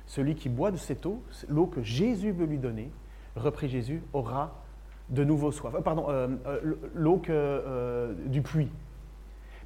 Celui 0.07 0.35
qui 0.35 0.49
boit 0.49 0.71
de 0.71 0.77
cette 0.77 1.07
eau, 1.07 1.23
l'eau 1.49 1.67
que 1.67 1.83
Jésus 1.83 2.31
veut 2.31 2.47
lui 2.47 2.59
donner, 2.59 2.91
reprit 3.35 3.69
Jésus, 3.69 4.03
aura 4.13 4.63
de 5.09 5.25
nouveau 5.25 5.51
soif. 5.51 5.75
Euh, 5.75 5.81
pardon, 5.81 6.07
euh, 6.09 6.29
l'eau 6.95 7.21
du 8.27 8.43
puits. 8.43 8.71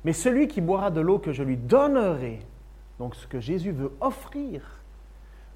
Mais 0.05 0.12
celui 0.12 0.49
qui 0.49 0.61
boira 0.61 0.91
de 0.91 1.01
l'eau 1.01 1.19
que 1.19 1.33
je 1.33 1.43
lui 1.43 1.57
donnerai, 1.57 2.41
donc 2.99 3.14
ce 3.14 3.26
que 3.26 3.40
Jésus 3.40 3.72
veut 3.72 3.92
offrir, 4.01 4.62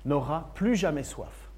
n'aura 0.04 0.50
plus 0.54 0.76
jamais 0.76 1.02
soif. 1.02 1.50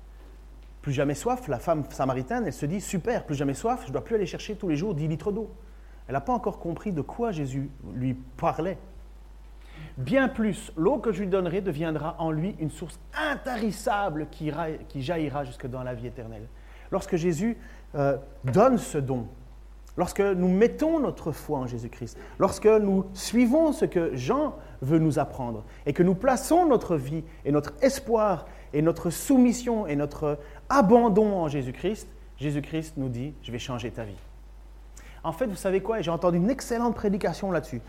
Plus 0.82 0.92
jamais 0.92 1.14
soif, 1.14 1.48
la 1.48 1.58
femme 1.58 1.84
samaritaine, 1.90 2.44
elle 2.46 2.52
se 2.52 2.66
dit, 2.66 2.80
super, 2.80 3.24
plus 3.24 3.34
jamais 3.34 3.54
soif, 3.54 3.80
je 3.82 3.88
ne 3.88 3.92
dois 3.92 4.04
plus 4.04 4.16
aller 4.16 4.26
chercher 4.26 4.54
tous 4.56 4.68
les 4.68 4.76
jours 4.76 4.94
10 4.94 5.08
litres 5.08 5.32
d'eau. 5.32 5.50
Elle 6.06 6.12
n'a 6.12 6.20
pas 6.20 6.34
encore 6.34 6.58
compris 6.58 6.92
de 6.92 7.00
quoi 7.00 7.32
Jésus 7.32 7.70
lui 7.94 8.14
parlait. 8.36 8.78
Bien 9.96 10.28
plus, 10.28 10.72
l'eau 10.76 10.98
que 10.98 11.12
je 11.12 11.20
lui 11.20 11.28
donnerai 11.28 11.60
deviendra 11.60 12.16
en 12.18 12.30
lui 12.30 12.56
une 12.58 12.70
source 12.70 12.98
intarissable 13.14 14.26
qui, 14.30 14.52
jaillira 14.96 15.44
jusque 15.44 15.66
dans 15.66 15.82
la 15.82 15.94
vie 15.94 16.06
éternelle. 16.06 16.46
Lorsque 16.90 17.16
Jésus 17.16 17.56
euh, 17.94 18.16
donne 18.44 18.76
ce 18.76 18.98
don, 18.98 19.26
lorsque 19.96 20.20
nous 20.20 20.48
mettons 20.48 21.00
notre 21.00 21.32
foi 21.32 21.60
en 21.60 21.66
Jésus-Christ, 21.66 22.18
lorsque 22.38 22.66
nous 22.66 23.06
suivons 23.14 23.72
ce 23.72 23.84
que 23.84 24.14
Jean 24.16 24.56
veut 24.84 24.98
nous 24.98 25.18
apprendre 25.18 25.64
et 25.86 25.92
que 25.92 26.02
nous 26.02 26.14
plaçons 26.14 26.66
notre 26.66 26.96
vie 26.96 27.24
et 27.44 27.52
notre 27.52 27.72
espoir 27.82 28.46
et 28.72 28.82
notre 28.82 29.10
soumission 29.10 29.86
et 29.86 29.96
notre 29.96 30.38
abandon 30.68 31.32
en 31.34 31.48
Jésus-Christ, 31.48 32.08
Jésus-Christ 32.38 32.94
nous 32.96 33.08
dit, 33.08 33.34
je 33.42 33.52
vais 33.52 33.58
changer 33.58 33.90
ta 33.90 34.04
vie. 34.04 34.16
En 35.22 35.32
fait, 35.32 35.46
vous 35.46 35.56
savez 35.56 35.80
quoi? 35.80 36.00
J'ai 36.00 36.10
entendu 36.10 36.36
une 36.36 36.50
excellente 36.50 36.94
prédication 36.94 37.50
là-dessus 37.50 37.80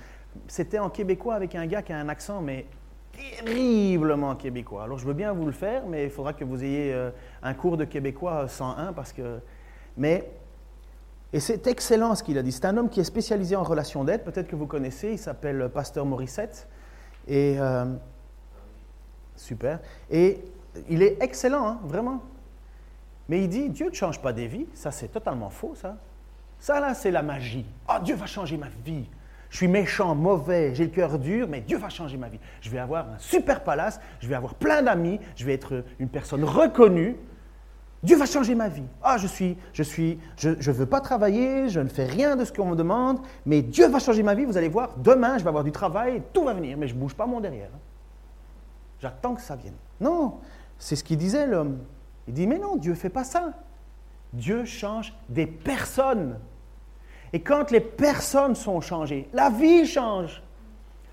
c'était 0.48 0.80
en 0.80 0.90
québécois 0.90 1.36
avec 1.36 1.56
un 1.56 1.66
gars 1.66 1.82
qui 1.82 1.94
a 1.94 1.98
un 1.98 2.10
accent, 2.10 2.42
mais 2.42 2.66
terriblement 3.14 4.36
québécois. 4.36 4.84
Alors 4.84 4.98
je 4.98 5.06
veux 5.06 5.14
bien 5.14 5.34
vous 5.34 5.46
le 5.46 5.52
faire, 5.52 5.86
mais 5.88 6.06
il 6.06 6.10
faudra 6.10 6.34
que 6.34 6.44
vous 6.44 6.64
ayez 6.64 6.94
euh, 6.94 7.12
un 7.42 7.54
cours 7.54 7.78
de 7.78 7.86
québécois 7.86 8.48
101 8.48 8.94
parce 8.94 9.14
que... 9.14 9.40
Mais... 9.98 10.30
Et 11.34 11.40
c'est 11.40 11.68
excellent 11.68 12.16
ce 12.16 12.24
qu'il 12.24 12.38
a 12.38 12.44
dit. 12.44 12.52
C'est 12.52 12.66
un 12.66 12.78
homme 12.78 12.90
qui 12.90 13.02
est 13.02 13.06
spécialisé 13.06 13.56
en 13.58 13.64
relations 13.64 14.06
d'aide, 14.06 14.24
peut-être 14.24 14.48
que 14.48 14.56
vous 14.56 14.68
connaissez, 14.68 15.12
il 15.14 15.18
s'appelle 15.18 15.70
Pasteur 15.74 16.06
Morissette. 16.06 16.68
Et... 17.28 17.56
Euh, 17.60 17.86
super. 19.36 19.80
Et 20.10 20.44
il 20.90 21.04
est 21.04 21.22
excellent, 21.22 21.68
hein, 21.68 21.80
vraiment. 21.84 22.22
Mais 23.28 23.42
il 23.44 23.50
dit, 23.50 23.70
Dieu 23.70 23.90
ne 23.90 23.94
change 23.94 24.22
pas 24.22 24.34
des 24.34 24.48
vies. 24.48 24.68
Ça, 24.74 24.92
c'est 24.92 25.08
totalement 25.08 25.50
faux, 25.50 25.74
ça. 25.76 25.98
Ça, 26.60 26.80
là, 26.80 26.94
c'est 26.94 27.12
la 27.12 27.22
magie. 27.22 27.66
Oh, 27.90 28.02
Dieu 28.04 28.16
va 28.16 28.26
changer 28.26 28.58
ma 28.58 28.70
vie. 28.84 29.08
Je 29.50 29.58
suis 29.58 29.68
méchant, 29.68 30.16
mauvais, 30.16 30.74
j'ai 30.76 30.86
le 30.86 30.90
cœur 30.90 31.18
dur, 31.20 31.48
mais 31.48 31.62
Dieu 31.62 31.78
va 31.78 31.90
changer 31.90 32.18
ma 32.18 32.28
vie. 32.28 32.40
Je 32.62 32.70
vais 32.70 32.80
avoir 32.80 33.08
un 33.08 33.18
super 33.20 33.64
palace, 33.64 34.02
je 34.20 34.28
vais 34.28 34.36
avoir 34.36 34.56
plein 34.56 34.82
d'amis, 34.82 35.20
je 35.36 35.46
vais 35.46 35.54
être 35.54 35.86
une 36.00 36.10
personne 36.10 36.44
reconnue. 36.44 37.16
Dieu 38.06 38.18
va 38.18 38.28
changer 38.28 38.54
ma 38.54 38.70
vie. 38.70 38.86
Ah, 39.02 39.18
je 39.18 39.26
suis, 39.26 39.58
je 39.74 39.82
suis, 39.82 40.20
je 40.38 40.50
ne 40.50 40.76
veux 40.76 40.86
pas 40.86 41.02
travailler, 41.02 41.70
je 41.70 41.80
ne 41.80 41.90
fais 41.90 42.06
rien 42.06 42.36
de 42.36 42.46
ce 42.46 42.54
qu'on 42.54 42.68
me 42.68 42.76
demande, 42.76 43.20
mais 43.48 43.64
Dieu 43.64 43.88
va 43.88 43.98
changer 43.98 44.22
ma 44.22 44.36
vie. 44.36 44.46
Vous 44.46 44.58
allez 44.58 44.70
voir, 44.70 44.96
demain, 44.98 45.40
je 45.40 45.44
vais 45.44 45.50
avoir 45.50 45.64
du 45.64 45.72
travail, 45.72 46.22
tout 46.32 46.44
va 46.44 46.54
venir, 46.54 46.78
mais 46.78 46.88
je 46.88 46.94
ne 46.94 47.00
bouge 47.00 47.16
pas 47.16 47.26
mon 47.26 47.40
derrière. 47.40 47.72
J'attends 49.00 49.34
que 49.34 49.42
ça 49.42 49.56
vienne. 49.56 49.74
Non, 50.00 50.36
c'est 50.78 50.96
ce 50.96 51.04
qu'il 51.04 51.18
disait 51.18 51.48
l'homme. 51.48 51.80
Il 52.28 52.36
dit, 52.36 52.46
mais 52.46 52.60
non, 52.60 52.76
Dieu 52.76 52.92
ne 52.92 52.96
fait 52.96 53.10
pas 53.10 53.24
ça. 53.24 53.54
Dieu 54.34 54.66
change 54.66 55.18
des 55.28 55.48
personnes. 55.48 56.38
Et 57.34 57.42
quand 57.42 57.72
les 57.72 57.80
personnes 57.80 58.54
sont 58.54 58.82
changées, 58.82 59.28
la 59.34 59.50
vie 59.50 59.88
change. 59.88 60.44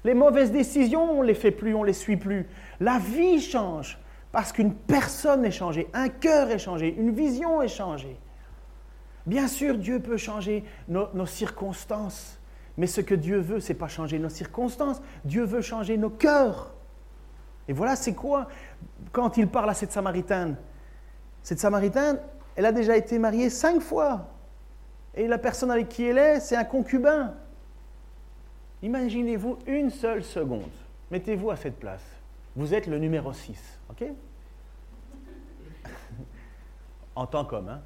Les 0.05 0.14
mauvaises 0.14 0.53
décisions, 0.53 1.20
on 1.20 1.22
ne 1.22 1.28
les 1.28 1.34
fait 1.34 1.53
plus, 1.53 1.74
on 1.74 1.82
ne 1.82 1.86
les 1.86 1.95
suit 1.95 2.18
plus. 2.18 2.47
La 2.80 2.99
vie 2.99 3.40
change 3.40 3.99
parce 4.33 4.51
qu'une 4.51 4.74
personne 4.74 5.45
est 5.45 5.51
changée, 5.51 5.89
un 5.93 6.09
cœur 6.09 6.51
est 6.51 6.59
changé, 6.59 6.95
une 6.99 7.12
vision 7.12 7.61
est 7.62 7.68
changée. 7.68 8.18
Bien 9.26 9.47
sûr, 9.47 9.78
Dieu 9.78 10.01
peut 10.01 10.16
changer 10.16 10.64
nos, 10.89 11.26
circonstances, 11.26 12.41
mais 12.76 12.87
ce 12.87 13.01
que 13.03 13.14
Dieu 13.14 13.39
veut, 13.39 13.61
ce 13.61 13.68
n'est 13.68 13.78
pas 13.78 13.89
changer 13.89 14.18
nos 14.18 14.30
circonstances, 14.30 15.01
Dieu 15.24 15.45
veut 15.45 15.61
changer 15.61 15.97
nos 15.99 16.11
cœurs. 16.11 16.74
Et 17.68 17.72
voilà, 17.72 17.95
c'est 17.95 18.14
quoi 18.14 18.49
quand 19.12 19.37
il 19.37 19.47
parle 19.47 19.70
à 19.70 19.74
cette 19.74 19.93
Samaritaine 19.93 20.57
Cette 21.43 21.61
Samaritaine, 21.61 22.18
elle 22.57 22.66
a 22.66 22.72
déjà 22.72 22.97
été 22.97 23.18
mariée 23.18 23.51
cinq 23.51 23.80
fois 23.80 24.33
et 25.14 25.28
la 25.28 25.39
personne 25.39 25.70
avec 25.70 25.89
qui 25.89 26.05
elle 26.05 26.18
est, 26.18 26.41
c'est 26.41 26.57
un 26.57 26.64
concubin. 26.64 27.35
Imaginez-vous 28.83 29.59
une 29.66 29.91
seule 29.91 30.24
seconde. 30.24 30.70
Mettez-vous 31.11 31.51
à 31.51 31.57
cette 31.57 31.78
place. 31.78 32.03
Vous 32.57 32.75
êtes 32.75 32.87
le 32.87 32.99
numéro 32.99 33.33
6, 33.33 33.81
ok 33.91 34.05
En 37.15 37.27
tant 37.27 37.45
qu'homme, 37.45 37.69
hein 37.69 37.83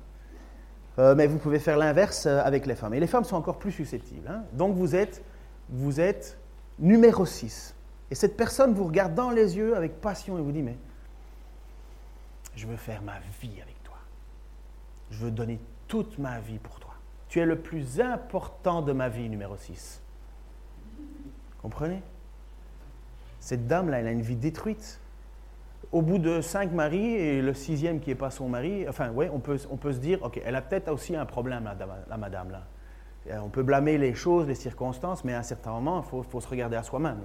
euh, 0.99 1.15
mais 1.15 1.27
vous 1.27 1.39
pouvez 1.39 1.59
faire 1.59 1.77
l'inverse 1.77 2.27
euh, 2.27 2.41
avec 2.43 2.67
les 2.67 2.75
femmes. 2.75 2.95
Et 2.95 3.01
les 3.01 3.07
femmes 3.07 3.25
sont 3.25 3.37
encore 3.37 3.59
plus 3.59 3.73
susceptibles. 3.73 4.27
Hein 4.29 4.45
Donc 4.53 4.75
vous 4.75 4.95
êtes, 4.95 5.23
vous 5.69 6.01
êtes 6.01 6.39
numéro 6.79 7.27
6. 7.27 7.75
Et 8.11 8.15
cette 8.15 8.37
personne 8.37 8.73
vous 8.73 8.85
regarde 8.85 9.15
dans 9.15 9.31
les 9.31 9.57
yeux 9.57 9.77
avec 9.77 10.01
passion 10.01 10.39
et 10.39 10.41
vous 10.41 10.53
dit, 10.53 10.63
mais 10.63 10.77
je 12.55 12.67
veux 12.67 12.77
faire 12.77 13.03
ma 13.03 13.19
vie 13.43 13.61
avec 13.61 13.83
toi. 13.85 13.99
Je 15.11 15.25
veux 15.25 15.31
donner 15.31 15.61
toute 15.89 16.19
ma 16.19 16.41
vie 16.41 16.59
pour 16.59 16.81
toi. 16.81 16.95
Tu 17.29 17.41
es 17.41 17.47
le 17.47 17.59
plus 17.59 18.01
important 18.01 18.81
de 18.81 18.93
ma 18.93 19.09
vie, 19.09 19.29
numéro 19.29 19.57
6. 19.57 20.01
Comprenez? 21.61 22.03
Cette 23.47 23.69
dame-là, 23.69 24.01
elle 24.01 24.09
a 24.09 24.11
une 24.11 24.23
vie 24.23 24.35
détruite. 24.35 24.99
Au 25.93 26.03
bout 26.03 26.19
de 26.19 26.41
cinq 26.41 26.73
maris 26.73 27.15
et 27.15 27.41
le 27.41 27.55
sixième 27.55 28.01
qui 28.01 28.09
n'est 28.09 28.17
pas 28.17 28.33
son 28.33 28.49
mari, 28.49 28.89
enfin, 28.89 29.13
oui, 29.15 29.27
on 29.33 29.39
peut, 29.39 29.57
on 29.71 29.77
peut 29.77 29.93
se 29.93 30.01
dire, 30.01 30.21
OK, 30.25 30.41
elle 30.45 30.57
a 30.57 30.63
peut-être 30.63 30.91
aussi 30.93 31.15
un 31.15 31.25
problème, 31.25 31.71
la, 32.09 32.17
madame, 32.17 32.51
là. 32.51 32.65
On 33.41 33.49
peut 33.49 33.63
blâmer 33.63 33.99
les 33.99 34.15
choses, 34.15 34.49
les 34.49 34.57
circonstances, 34.57 35.23
mais 35.23 35.33
à 35.33 35.39
un 35.39 35.45
certain 35.45 35.71
moment, 35.71 36.03
il 36.05 36.11
faut, 36.11 36.25
faut, 36.25 36.41
se 36.41 36.49
regarder 36.49 36.75
à 36.75 36.83
soi-même. 36.83 37.21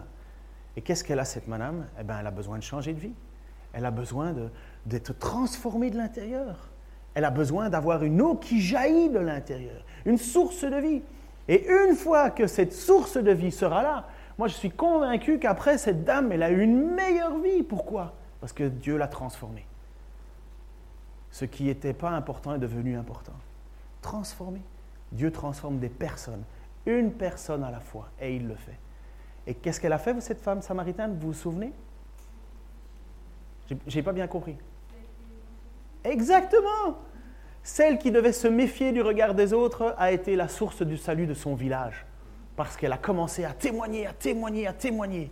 Et 0.78 0.82
qu'est-ce 0.82 1.03
qu'elle 1.03 1.17
a, 1.17 1.26
cette 1.26 1.47
madame? 1.47 1.88
Eh 1.99 2.03
bien, 2.03 2.19
elle 2.19 2.28
a 2.28 2.32
besoin 2.32 2.59
de 2.59 2.63
changer 2.63 2.93
de 2.93 2.99
vie. 2.99 3.15
Elle 3.74 3.88
a 3.88 3.91
besoin 3.91 4.36
d'être 4.86 5.17
transformée 5.17 5.89
de 5.89 5.97
l'intérieur. 5.97 6.69
Elle 7.15 7.26
a 7.26 7.32
besoin 7.32 7.72
d'avoir 7.72 8.03
une 8.03 8.22
eau 8.22 8.36
qui 8.36 8.61
jaillit 8.61 9.09
de 9.09 9.17
l'intérieur, 9.17 9.84
une 10.05 10.19
source 10.19 10.65
de 10.65 10.78
vie. 10.78 11.01
Et 11.47 11.67
une 11.67 11.95
fois 11.95 12.30
que 12.30 12.45
cette 12.45 12.74
source 12.74 13.17
de 13.17 13.32
vie 13.32 13.51
sera 13.51 13.82
là, 13.82 14.05
moi 14.42 14.48
je 14.48 14.56
suis 14.56 14.72
convaincu 14.72 15.38
qu'après 15.38 15.78
cette 15.78 16.04
dame, 16.04 16.32
elle 16.32 16.42
a 16.42 16.50
eu 16.50 16.64
une 16.64 16.96
meilleure 16.96 17.38
vie. 17.38 17.62
Pourquoi? 17.62 18.16
Parce 18.39 18.54
que 18.54 18.64
Dieu 18.64 18.98
l'a 18.98 19.08
transformée. 19.08 19.68
Ce 21.30 21.46
qui 21.46 21.66
n'était 21.66 21.94
pas 21.94 22.10
important 22.10 22.56
est 22.56 22.58
devenu 22.58 22.98
important. 22.98 23.36
Transformé. 24.02 24.60
Dieu 25.12 25.30
transforme 25.32 25.78
des 25.78 25.89
personnes, 25.89 26.42
une 26.88 27.12
personne 27.12 27.64
à 27.64 27.70
la 27.70 27.80
fois, 27.80 28.10
et 28.20 28.36
il 28.36 28.48
le 28.48 28.56
fait. 28.56 28.80
Et 29.46 29.54
qu'est-ce 29.54 29.80
qu'elle 29.80 29.94
a 29.94 30.00
fait, 30.00 30.20
cette 30.22 30.42
femme 30.42 30.64
samaritaine? 30.64 31.16
Vous 31.20 31.28
vous 31.28 31.34
souvenez? 31.34 31.72
J'ai 33.86 34.02
pas 34.02 34.12
bien 34.12 34.26
compris. 34.26 34.58
Exactement. 36.04 36.98
Celle 37.62 38.00
qui 38.00 38.10
devait 38.10 38.34
se 38.34 38.48
méfier 38.48 38.92
du 38.92 39.04
regard 39.04 39.36
des 39.36 39.54
autres 39.54 39.94
a 40.00 40.12
été 40.12 40.36
la 40.36 40.48
source 40.48 40.82
du 40.82 40.98
salut 40.98 41.28
de 41.28 41.36
son 41.36 41.54
village, 41.54 42.08
parce 42.64 42.78
qu'elle 42.78 42.93
a 42.93 42.97
commencé 42.97 43.43
à 43.43 43.53
témoigner, 43.53 44.05
à 44.05 44.14
témoigner, 44.14 44.68
à 44.68 44.74
témoigner. 44.74 45.32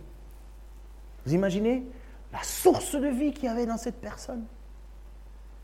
Vous 1.24 1.34
imaginez 1.34 1.86
la 2.32 2.42
source 2.42 2.96
de 2.96 3.06
vie 3.06 3.32
qu'il 3.32 3.44
y 3.44 3.48
avait 3.48 3.66
dans 3.66 3.76
cette 3.76 4.00
personne 4.00 4.44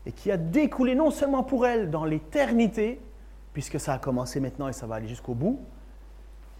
et 0.05 0.13
qui 0.13 0.31
a 0.31 0.37
découlé 0.37 0.95
non 0.95 1.11
seulement 1.11 1.43
pour 1.43 1.67
elle 1.67 1.89
dans 1.89 2.05
l'éternité, 2.05 3.01
puisque 3.51 3.79
ça 3.79 3.93
a 3.93 3.99
commencé 3.99 4.39
maintenant 4.39 4.69
et 4.69 4.73
ça 4.73 4.87
va 4.87 4.95
aller 4.95 5.09
jusqu'au 5.09 5.33
bout, 5.33 5.59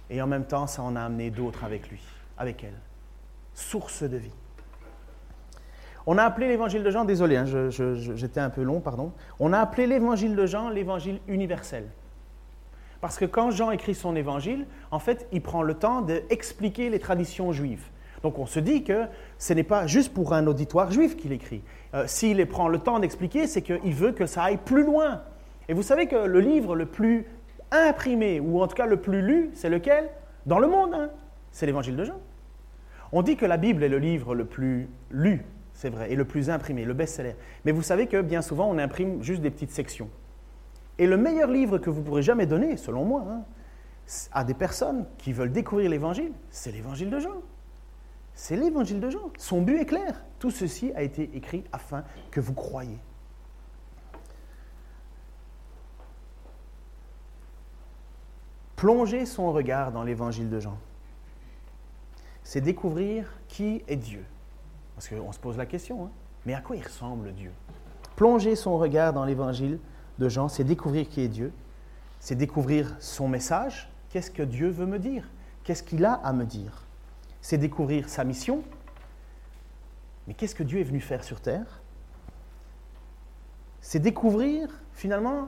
et 0.09 0.21
en 0.21 0.27
même 0.27 0.45
temps 0.45 0.67
ça 0.67 0.81
en 0.81 0.95
a 0.97 1.01
amené 1.01 1.29
d'autres 1.29 1.63
avec 1.63 1.89
lui, 1.89 2.01
avec 2.37 2.63
elle. 2.65 2.77
Source 3.53 4.03
de 4.03 4.17
vie. 4.17 4.35
On 6.05 6.17
a 6.17 6.23
appelé 6.23 6.49
l'évangile 6.49 6.83
de 6.83 6.91
Jean, 6.91 7.05
désolé, 7.05 7.37
hein, 7.37 7.45
j'étais 7.69 8.39
un 8.41 8.49
peu 8.49 8.63
long, 8.63 8.81
pardon. 8.81 9.13
On 9.39 9.53
a 9.53 9.59
appelé 9.59 9.87
l'évangile 9.87 10.35
de 10.35 10.45
Jean 10.45 10.69
l'évangile 10.69 11.21
universel. 11.27 11.87
Parce 13.01 13.17
que 13.17 13.25
quand 13.25 13.51
Jean 13.51 13.71
écrit 13.71 13.95
son 13.95 14.15
évangile, 14.15 14.65
en 14.91 14.99
fait, 14.99 15.27
il 15.31 15.41
prend 15.41 15.61
le 15.61 15.73
temps 15.73 16.01
d'expliquer 16.01 16.89
les 16.89 16.99
traditions 16.99 17.51
juives. 17.51 17.85
Donc 18.23 18.39
on 18.39 18.45
se 18.45 18.59
dit 18.59 18.83
que 18.83 19.05
ce 19.37 19.53
n'est 19.53 19.63
pas 19.63 19.85
juste 19.85 20.13
pour 20.13 20.33
un 20.33 20.47
auditoire 20.47 20.91
juif 20.91 21.15
qu'il 21.15 21.31
écrit. 21.31 21.61
Euh, 21.93 22.05
s'il 22.07 22.43
prend 22.47 22.67
le 22.67 22.79
temps 22.79 22.99
d'expliquer, 22.99 23.45
c'est 23.45 23.61
qu'il 23.61 23.93
veut 23.93 24.11
que 24.11 24.25
ça 24.25 24.43
aille 24.43 24.57
plus 24.57 24.83
loin. 24.83 25.21
Et 25.69 25.73
vous 25.73 25.83
savez 25.83 26.07
que 26.07 26.15
le 26.15 26.39
livre 26.39 26.75
le 26.75 26.87
plus 26.87 27.25
imprimé, 27.71 28.39
ou 28.39 28.61
en 28.61 28.67
tout 28.67 28.75
cas 28.75 28.87
le 28.87 28.97
plus 28.97 29.21
lu, 29.21 29.51
c'est 29.53 29.69
lequel? 29.69 30.09
Dans 30.45 30.59
le 30.59 30.67
monde, 30.67 30.93
hein. 30.93 31.09
c'est 31.51 31.65
l'évangile 31.65 31.95
de 31.95 32.05
Jean. 32.05 32.19
On 33.11 33.21
dit 33.21 33.35
que 33.35 33.45
la 33.45 33.57
Bible 33.57 33.83
est 33.83 33.89
le 33.89 33.99
livre 33.99 34.33
le 34.33 34.45
plus 34.45 34.89
lu 35.11 35.45
c'est 35.77 35.89
vrai, 35.89 36.11
et 36.11 36.15
le 36.15 36.25
plus 36.25 36.49
imprimé, 36.49 36.85
le 36.85 36.95
best-seller. 36.95 37.35
Mais 37.63 37.71
vous 37.71 37.83
savez 37.83 38.07
que 38.07 38.19
bien 38.21 38.41
souvent, 38.41 38.67
on 38.67 38.79
imprime 38.79 39.21
juste 39.21 39.41
des 39.41 39.51
petites 39.51 39.69
sections. 39.69 40.09
Et 40.99 41.07
le 41.07 41.17
meilleur 41.17 41.49
livre 41.49 41.77
que 41.77 41.89
vous 41.89 42.01
pourrez 42.01 42.23
jamais 42.23 42.45
donner, 42.45 42.77
selon 42.77 43.05
moi, 43.05 43.25
hein, 43.29 43.43
à 44.31 44.43
des 44.43 44.53
personnes 44.53 45.05
qui 45.17 45.33
veulent 45.33 45.51
découvrir 45.51 45.89
l'Évangile, 45.89 46.33
c'est 46.49 46.71
l'Évangile 46.71 47.09
de 47.09 47.19
Jean. 47.19 47.41
C'est 48.33 48.55
l'Évangile 48.55 48.99
de 48.99 49.09
Jean. 49.09 49.31
Son 49.37 49.61
but 49.61 49.77
est 49.79 49.85
clair. 49.85 50.23
Tout 50.39 50.51
ceci 50.51 50.91
a 50.95 51.01
été 51.01 51.29
écrit 51.35 51.63
afin 51.71 52.03
que 52.31 52.39
vous 52.39 52.53
croyiez. 52.53 52.99
Plonger 58.75 59.25
son 59.25 59.51
regard 59.51 59.91
dans 59.91 60.03
l'Évangile 60.03 60.51
de 60.51 60.59
Jean, 60.59 60.77
c'est 62.43 62.61
découvrir 62.61 63.27
qui 63.47 63.83
est 63.87 63.95
Dieu. 63.95 64.23
Parce 64.95 65.09
qu'on 65.09 65.31
se 65.31 65.39
pose 65.39 65.57
la 65.57 65.65
question, 65.65 66.05
hein. 66.05 66.11
mais 66.45 66.53
à 66.53 66.61
quoi 66.61 66.75
il 66.75 66.83
ressemble 66.83 67.33
Dieu? 67.33 67.51
Plonger 68.15 68.55
son 68.55 68.77
regard 68.77 69.13
dans 69.13 69.25
l'Évangile, 69.25 69.79
de 70.19 70.29
Jean, 70.29 70.47
c'est 70.47 70.63
découvrir 70.63 71.07
qui 71.09 71.21
est 71.21 71.27
Dieu, 71.27 71.51
c'est 72.19 72.35
découvrir 72.35 72.95
son 72.99 73.27
message, 73.27 73.89
qu'est-ce 74.09 74.31
que 74.31 74.43
Dieu 74.43 74.69
veut 74.69 74.85
me 74.85 74.99
dire, 74.99 75.29
qu'est-ce 75.63 75.83
qu'il 75.83 76.05
a 76.05 76.13
à 76.13 76.33
me 76.33 76.45
dire. 76.45 76.85
C'est 77.41 77.57
découvrir 77.57 78.09
sa 78.09 78.23
mission, 78.23 78.63
mais 80.27 80.33
qu'est-ce 80.33 80.55
que 80.55 80.63
Dieu 80.63 80.79
est 80.79 80.83
venu 80.83 80.99
faire 80.99 81.23
sur 81.23 81.39
terre? 81.39 81.81
C'est 83.81 83.99
découvrir 83.99 84.69
finalement 84.93 85.47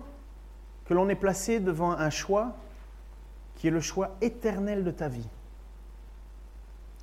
que 0.85 0.93
l'on 0.93 1.09
est 1.09 1.15
placé 1.15 1.59
devant 1.59 1.91
un 1.91 2.09
choix 2.09 2.55
qui 3.55 3.67
est 3.67 3.71
le 3.71 3.81
choix 3.81 4.15
éternel 4.21 4.83
de 4.83 4.91
ta 4.91 5.09
vie. 5.09 5.27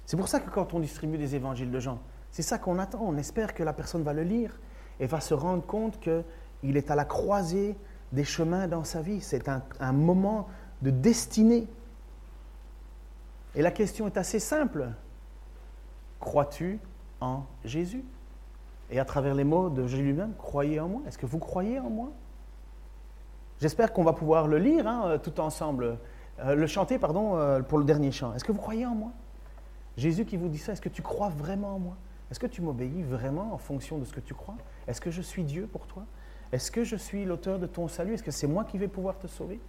C'est 0.06 0.16
pour 0.16 0.28
ça 0.28 0.40
que 0.40 0.48
quand 0.48 0.72
on 0.72 0.80
distribue 0.80 1.18
des 1.18 1.34
évangiles 1.34 1.70
de 1.70 1.80
Jean, 1.80 1.98
c'est 2.30 2.42
ça 2.42 2.58
qu'on 2.58 2.78
attend. 2.78 3.00
On 3.02 3.16
espère 3.16 3.54
que 3.54 3.62
la 3.62 3.72
personne 3.72 4.02
va 4.02 4.12
le 4.12 4.22
lire 4.22 4.58
et 5.00 5.06
va 5.06 5.20
se 5.20 5.34
rendre 5.34 5.64
compte 5.66 6.00
qu'il 6.60 6.76
est 6.76 6.90
à 6.90 6.94
la 6.94 7.04
croisée 7.04 7.76
des 8.12 8.24
chemins 8.24 8.68
dans 8.68 8.84
sa 8.84 9.02
vie. 9.02 9.20
C'est 9.20 9.48
un, 9.48 9.92
moment 9.92 10.48
de 10.82 10.90
destinée. 10.90 11.66
Et 13.54 13.62
la 13.62 13.70
question 13.70 14.06
est 14.06 14.16
assez 14.16 14.38
simple. 14.38 14.88
Crois-tu 16.20 16.78
en 17.20 17.44
Jésus? 17.64 18.04
Et 18.90 19.00
à 19.00 19.04
travers 19.04 19.34
les 19.34 19.44
mots 19.44 19.70
de 19.70 19.86
Jésus 19.86 20.04
lui-même, 20.04 20.34
croyez 20.38 20.78
en 20.78 20.88
moi. 20.88 21.02
Est-ce 21.06 21.18
que 21.18 21.26
vous 21.26 21.38
croyez 21.38 21.80
en 21.80 21.90
moi? 21.90 22.10
J'espère 23.60 23.92
qu'on 23.92 24.04
va 24.04 24.12
pouvoir 24.12 24.46
le 24.46 24.58
lire 24.58 24.86
hein, 24.86 25.18
tout 25.18 25.40
ensemble, 25.40 25.98
euh, 26.40 26.54
le 26.54 26.66
chanter, 26.66 26.98
pardon, 26.98 27.36
euh, 27.36 27.62
pour 27.62 27.78
le 27.78 27.84
dernier 27.84 28.12
chant. 28.12 28.34
Est-ce 28.34 28.44
que 28.44 28.52
vous 28.52 28.60
croyez 28.60 28.84
en 28.84 28.94
moi? 28.94 29.12
Jésus 29.96 30.26
qui 30.26 30.36
vous 30.36 30.48
dit 30.48 30.58
ça, 30.58 30.72
est-ce 30.72 30.82
que 30.82 30.90
tu 30.90 31.02
crois 31.02 31.30
vraiment 31.30 31.76
en 31.76 31.78
moi? 31.78 31.96
Est-ce 32.30 32.38
que 32.38 32.46
tu 32.46 32.60
m'obéis 32.60 33.02
vraiment 33.02 33.54
en 33.54 33.58
fonction 33.58 33.98
de 33.98 34.04
ce 34.04 34.12
que 34.12 34.20
tu 34.20 34.34
crois? 34.34 34.56
Est-ce 34.86 35.00
que 35.00 35.10
je 35.10 35.22
suis 35.22 35.42
Dieu 35.42 35.66
pour 35.66 35.86
toi? 35.86 36.04
Est-ce 36.52 36.70
que 36.70 36.84
je 36.84 36.96
suis 36.96 37.24
l'auteur 37.24 37.58
de 37.58 37.66
ton 37.66 37.88
salut? 37.88 38.14
Est-ce 38.14 38.22
que 38.22 38.30
c'est 38.30 38.46
moi 38.46 38.64
qui 38.64 38.78
vais 38.78 38.88
pouvoir 38.88 39.18
te 39.18 39.26
sauver? 39.26 39.60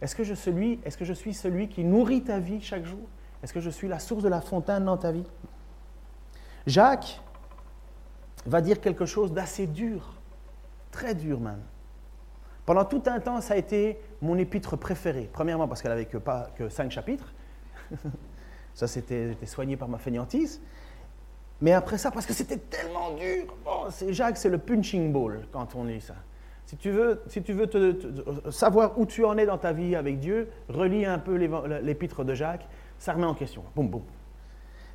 Est-ce 0.00 0.16
que, 0.16 0.24
je 0.24 0.34
suis, 1.12 1.34
celui 1.34 1.68
qui 1.68 1.84
nourrit 1.84 2.22
ta 2.22 2.38
vie 2.38 2.60
chaque 2.60 2.84
jour? 2.84 3.06
Est-ce 3.42 3.52
que 3.52 3.60
je 3.60 3.70
suis 3.70 3.88
la 3.88 3.98
source 3.98 4.22
de 4.22 4.28
la 4.28 4.40
fontaine 4.40 4.84
dans 4.84 4.96
ta 4.96 5.12
vie? 5.12 5.26
Jacques 6.66 7.20
va 8.46 8.60
dire 8.60 8.80
quelque 8.80 9.04
chose 9.04 9.32
d'assez 9.32 9.66
dur, 9.66 10.14
très 10.90 11.14
dur 11.14 11.40
même. 11.40 11.60
Pendant 12.64 12.84
tout 12.84 13.02
un 13.06 13.20
temps, 13.20 13.40
ça 13.40 13.54
a 13.54 13.56
été 13.56 13.98
mon 14.22 14.38
épître 14.38 14.76
préférée. 14.76 15.28
Premièrement, 15.32 15.68
parce 15.68 15.82
qu'elle 15.82 15.90
n'avait 15.90 16.06
que 16.06 16.68
cinq 16.68 16.90
chapitres. 16.90 17.32
ça, 18.74 18.86
c'était 18.86 19.36
soigné 19.44 19.76
par 19.76 19.88
ma 19.88 19.98
fainéantise. 19.98 20.60
Mais 21.60 21.72
après 21.72 21.98
ça, 21.98 22.10
parce 22.10 22.26
que 22.26 22.32
c'était 22.32 22.56
tellement 22.56 23.14
dur. 23.14 23.54
Bon, 23.64 23.88
Jacques, 24.08 24.38
c'est 24.38 24.48
le 24.48 24.58
punching 24.58 25.12
ball 25.12 25.46
quand 25.52 25.74
on 25.74 25.84
lit 25.84 26.00
ça. 26.00 26.14
Si 26.64 26.76
tu 26.76 26.90
veux, 26.90 27.20
si 27.26 27.42
tu 27.42 27.52
veux 27.52 27.68
savoir 28.50 28.98
où 28.98 29.04
tu 29.04 29.24
en 29.24 29.36
es 29.36 29.44
dans 29.44 29.58
ta 29.58 29.72
vie 29.72 29.96
avec 29.96 30.20
Dieu, 30.20 30.48
relis 30.68 31.04
un 31.04 31.18
peu 31.18 31.34
l'épître 31.34 32.24
de 32.24 32.34
Jacques, 32.34 32.66
ça 32.98 33.12
remet 33.12 33.26
en 33.26 33.34
question. 33.34 33.64
Boum, 33.74 33.88
boum. 33.88 34.02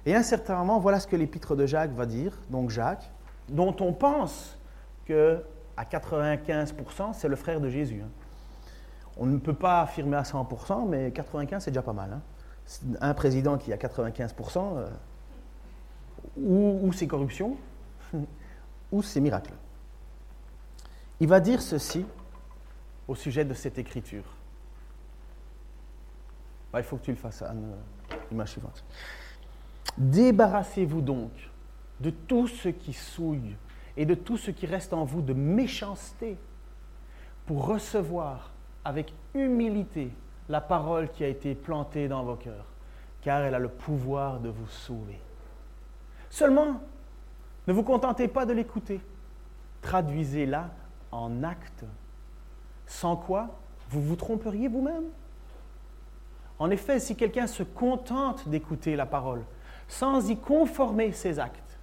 Et 0.05 0.15
à 0.15 0.19
un 0.19 0.23
certain 0.23 0.55
moment, 0.55 0.79
voilà 0.79 0.99
ce 0.99 1.07
que 1.07 1.15
l'épître 1.15 1.55
de 1.55 1.65
Jacques 1.65 1.91
va 1.91 2.05
dire. 2.05 2.31
Donc 2.49 2.69
Jacques, 2.69 3.11
dont 3.49 3.75
on 3.81 3.91
pense 3.91 4.57
que 5.05 5.43
à 5.77 5.83
95%, 5.83 7.13
c'est 7.13 7.27
le 7.27 7.35
frère 7.35 7.59
de 7.59 7.69
Jésus. 7.69 8.01
Hein. 8.03 8.09
On 9.17 9.25
ne 9.25 9.37
peut 9.37 9.53
pas 9.53 9.81
affirmer 9.81 10.17
à 10.17 10.23
100%, 10.23 10.87
mais 10.87 11.11
95, 11.11 11.63
c'est 11.63 11.71
déjà 11.71 11.81
pas 11.81 11.93
mal. 11.93 12.11
Hein. 12.13 12.21
Un 13.01 13.13
président 13.13 13.57
qui 13.57 13.73
a 13.73 13.77
95%, 13.77 14.77
euh, 14.77 14.87
ou, 16.37 16.79
ou 16.83 16.93
c'est 16.93 17.07
corruption, 17.07 17.57
ou 18.91 19.01
c'est 19.01 19.19
miracle. 19.19 19.53
Il 21.19 21.27
va 21.27 21.39
dire 21.39 21.61
ceci 21.61 22.05
au 23.07 23.15
sujet 23.15 23.45
de 23.45 23.53
cette 23.53 23.77
écriture. 23.77 24.23
Bah, 26.71 26.79
il 26.79 26.83
faut 26.83 26.97
que 26.97 27.05
tu 27.05 27.11
le 27.11 27.17
fasses, 27.17 27.41
Anne, 27.41 27.73
l'image 28.29 28.51
suivante. 28.51 28.83
Débarrassez-vous 29.97 31.01
donc 31.01 31.31
de 31.99 32.09
tout 32.09 32.47
ce 32.47 32.69
qui 32.69 32.91
souille 32.91 33.55
et 33.95 34.05
de 34.05 34.13
tout 34.13 34.37
ce 34.37 34.51
qui 34.51 34.65
reste 34.65 34.91
en 34.91 35.05
vous 35.05 35.21
de 35.21 35.33
méchanceté 35.33 36.37
pour 37.45 37.65
recevoir 37.65 38.51
avec 38.83 39.13
humilité 39.33 40.11
la 40.49 40.61
parole 40.61 41.09
qui 41.09 41.23
a 41.23 41.27
été 41.27 41.55
plantée 41.55 42.07
dans 42.07 42.23
vos 42.23 42.35
cœurs, 42.35 42.65
car 43.21 43.41
elle 43.41 43.55
a 43.55 43.59
le 43.59 43.69
pouvoir 43.69 44.39
de 44.39 44.49
vous 44.49 44.67
sauver. 44.67 45.19
Seulement, 46.35 46.81
ne 47.65 47.71
vous 47.71 47.83
contentez 47.83 48.27
pas 48.27 48.45
de 48.45 48.51
l'écouter, 48.51 48.99
traduisez-la 49.81 50.69
en 51.13 51.43
actes, 51.43 51.85
sans 52.85 53.15
quoi 53.15 53.57
vous 53.89 54.01
vous 54.01 54.17
tromperiez 54.17 54.67
vous-même. 54.67 55.05
En 56.59 56.69
effet, 56.71 56.99
si 56.99 57.15
quelqu'un 57.15 57.47
se 57.47 57.63
contente 57.63 58.49
d'écouter 58.49 58.97
la 58.97 59.05
parole 59.05 59.45
sans 59.87 60.29
y 60.29 60.35
conformer 60.35 61.13
ses 61.13 61.39
actes, 61.39 61.79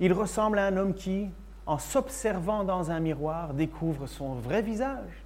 il 0.00 0.14
ressemble 0.14 0.58
à 0.58 0.64
un 0.64 0.78
homme 0.78 0.94
qui, 0.94 1.28
en 1.66 1.76
s'observant 1.76 2.64
dans 2.64 2.90
un 2.90 2.98
miroir, 2.98 3.52
découvre 3.52 4.06
son 4.06 4.36
vrai 4.36 4.62
visage. 4.62 5.22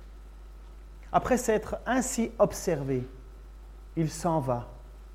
Après 1.13 1.37
s'être 1.37 1.77
ainsi 1.87 2.33
observé, 2.41 3.09
il 3.95 4.11
s'en 4.11 4.41
va 4.41 4.67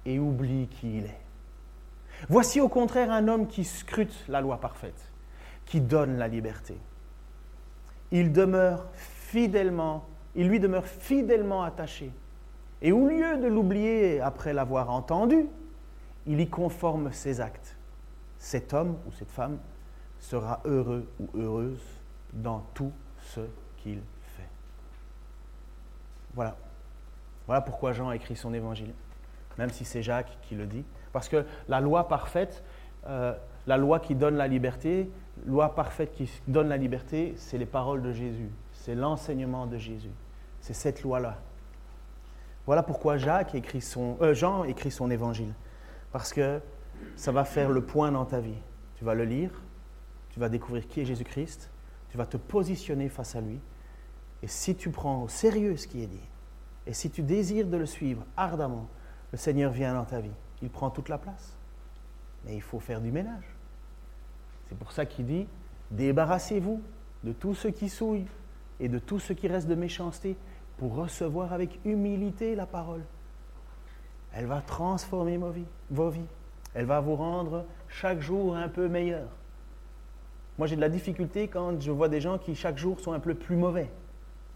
et 0.05 0.19
oublie 0.19 0.69
qui 0.69 0.99
il 0.99 1.03
est. 1.03 1.26
Voici 2.29 2.59
au 2.61 2.69
contraire 2.69 3.11
un 3.11 3.27
homme 3.27 3.47
qui 3.47 3.63
scrute 3.63 4.25
la 4.27 4.41
loi 4.41 4.59
parfaite, 4.59 5.11
qui 5.65 5.81
donne 5.81 6.17
la 6.17 6.27
liberté. 6.27 6.77
Il 8.11 8.31
demeure 8.31 8.85
fidèlement, 8.93 10.05
il 10.35 10.47
lui 10.47 10.59
demeure 10.59 10.85
fidèlement 10.85 11.63
attaché. 11.63 12.11
Et 12.81 12.91
au 12.91 13.07
lieu 13.07 13.37
de 13.37 13.47
l'oublier 13.47 14.21
après 14.21 14.53
l'avoir 14.53 14.89
entendu, 14.89 15.47
il 16.25 16.39
y 16.39 16.49
conforme 16.49 17.11
ses 17.11 17.41
actes 17.41 17.77
cet 18.39 18.73
homme 18.73 18.97
ou 19.07 19.11
cette 19.11 19.31
femme 19.31 19.57
sera 20.19 20.61
heureux 20.65 21.07
ou 21.19 21.29
heureuse 21.35 21.81
dans 22.33 22.59
tout 22.73 22.91
ce 23.21 23.41
qu'il 23.77 24.01
fait. 24.35 24.49
Voilà. 26.33 26.55
Voilà 27.45 27.61
pourquoi 27.61 27.93
Jean 27.93 28.09
a 28.09 28.15
écrit 28.15 28.35
son 28.35 28.53
évangile, 28.53 28.93
même 29.57 29.69
si 29.69 29.85
c'est 29.85 30.03
Jacques 30.03 30.37
qui 30.43 30.55
le 30.55 30.65
dit. 30.65 30.83
Parce 31.17 31.29
que 31.29 31.45
la 31.67 31.81
loi 31.81 32.07
parfaite, 32.07 32.63
euh, 33.07 33.33
la 33.65 33.77
loi 33.77 33.99
qui 33.99 34.13
donne 34.13 34.35
la 34.35 34.47
liberté, 34.47 35.09
loi 35.47 35.73
parfaite 35.73 36.11
qui 36.13 36.29
donne 36.47 36.67
la 36.69 36.77
liberté, 36.77 37.33
c'est 37.37 37.57
les 37.57 37.65
paroles 37.65 38.03
de 38.03 38.11
Jésus, 38.11 38.51
c'est 38.71 38.93
l'enseignement 38.93 39.65
de 39.65 39.79
Jésus, 39.79 40.11
c'est 40.61 40.75
cette 40.75 41.01
loi-là. 41.01 41.39
Voilà 42.67 42.83
pourquoi 42.83 43.17
Jacques 43.17 43.55
écrit 43.55 43.81
son, 43.81 44.17
euh, 44.21 44.35
Jean 44.35 44.63
écrit 44.63 44.91
son 44.91 45.09
évangile. 45.09 45.55
Parce 46.11 46.33
que 46.33 46.59
ça 47.15 47.31
va 47.31 47.45
faire 47.45 47.71
le 47.71 47.81
point 47.81 48.11
dans 48.11 48.25
ta 48.25 48.39
vie. 48.39 48.61
Tu 48.97 49.03
vas 49.03 49.15
le 49.15 49.25
lire, 49.25 49.49
tu 50.29 50.39
vas 50.39 50.49
découvrir 50.49 50.87
qui 50.87 51.01
est 51.01 51.05
Jésus-Christ, 51.05 51.71
tu 52.11 52.17
vas 52.19 52.27
te 52.27 52.37
positionner 52.37 53.09
face 53.09 53.35
à 53.35 53.41
lui. 53.41 53.59
Et 54.43 54.47
si 54.47 54.75
tu 54.75 54.91
prends 54.91 55.23
au 55.23 55.29
sérieux 55.29 55.77
ce 55.77 55.87
qui 55.87 56.03
est 56.03 56.07
dit, 56.07 56.29
et 56.85 56.93
si 56.93 57.09
tu 57.09 57.23
désires 57.23 57.65
de 57.65 57.77
le 57.77 57.87
suivre 57.87 58.23
ardemment, 58.37 58.85
le 59.31 59.39
Seigneur 59.39 59.71
vient 59.71 59.95
dans 59.95 60.05
ta 60.05 60.19
vie. 60.19 60.29
Il 60.61 60.69
prend 60.69 60.89
toute 60.89 61.09
la 61.09 61.17
place. 61.17 61.55
Mais 62.45 62.55
il 62.55 62.61
faut 62.61 62.79
faire 62.79 63.01
du 63.01 63.11
ménage. 63.11 63.55
C'est 64.69 64.77
pour 64.77 64.91
ça 64.91 65.05
qu'il 65.05 65.25
dit, 65.25 65.47
débarrassez-vous 65.91 66.81
de 67.23 67.31
tout 67.31 67.55
ce 67.55 67.67
qui 67.67 67.89
souille 67.89 68.25
et 68.79 68.89
de 68.89 68.99
tout 68.99 69.19
ce 69.19 69.33
qui 69.33 69.47
reste 69.47 69.67
de 69.67 69.75
méchanceté 69.75 70.35
pour 70.77 70.95
recevoir 70.95 71.53
avec 71.53 71.79
humilité 71.85 72.55
la 72.55 72.65
parole. 72.65 73.03
Elle 74.33 74.45
va 74.45 74.61
transformer 74.61 75.39
vos 75.89 76.09
vies. 76.09 76.25
Elle 76.73 76.85
va 76.85 76.99
vous 76.99 77.15
rendre 77.15 77.65
chaque 77.87 78.19
jour 78.19 78.55
un 78.55 78.69
peu 78.69 78.87
meilleur. 78.87 79.27
Moi, 80.57 80.67
j'ai 80.67 80.75
de 80.75 80.81
la 80.81 80.89
difficulté 80.89 81.47
quand 81.47 81.79
je 81.81 81.91
vois 81.91 82.09
des 82.09 82.21
gens 82.21 82.37
qui 82.37 82.55
chaque 82.55 82.77
jour 82.77 82.99
sont 82.99 83.13
un 83.13 83.19
peu 83.19 83.33
plus 83.33 83.55
mauvais. 83.55 83.89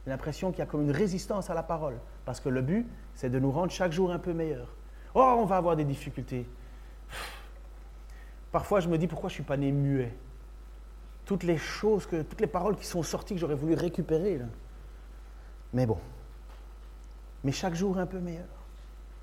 J'ai 0.04 0.12
l'impression 0.12 0.52
qu'il 0.52 0.60
y 0.60 0.64
a 0.64 0.66
comme 0.66 0.82
une 0.82 0.92
résistance 0.92 1.50
à 1.50 1.54
la 1.54 1.64
parole. 1.64 1.98
Parce 2.26 2.40
que 2.40 2.50
le 2.50 2.62
but, 2.62 2.88
c'est 3.16 3.30
de 3.30 3.40
nous 3.40 3.52
rendre 3.52 3.72
chaque 3.72 3.92
jour 3.92 4.12
un 4.12 4.20
peu 4.20 4.34
meilleur. 4.34 4.68
Oh, 5.14 5.38
on 5.40 5.46
va 5.46 5.58
avoir 5.58 5.76
des 5.76 5.84
difficultés. 5.84 6.46
Parfois, 8.52 8.80
je 8.80 8.90
me 8.90 8.98
dis 8.98 9.08
pourquoi 9.08 9.30
je 9.30 9.34
ne 9.34 9.36
suis 9.36 9.44
pas 9.44 9.58
né 9.58 9.72
muet? 9.72 10.14
Toutes 11.26 11.44
les 11.44 11.58
choses, 11.58 12.06
que, 12.06 12.22
toutes 12.22 12.42
les 12.42 12.48
paroles 12.48 12.76
qui 12.76 12.86
sont 12.86 13.04
sorties 13.04 13.36
que 13.36 13.40
j'aurais 13.40 13.56
voulu 13.56 13.74
récupérer. 13.74 14.42
Mais 15.74 15.86
bon. 15.86 16.00
Mais 17.44 17.52
chaque 17.52 17.76
jour 17.76 17.98
un 17.98 18.06
peu 18.06 18.20
meilleur. 18.20 18.48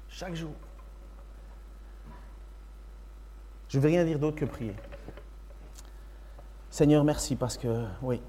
Chaque 0.09 0.35
jour. 0.35 0.53
Je 3.69 3.77
ne 3.77 3.83
vais 3.83 3.89
rien 3.89 4.05
dire 4.05 4.19
d'autre 4.19 4.37
que 4.37 4.47
prier. 4.47 4.75
Seigneur, 6.71 7.05
merci 7.05 7.37
parce 7.37 7.59
que, 7.59 7.85
oui, 8.03 8.23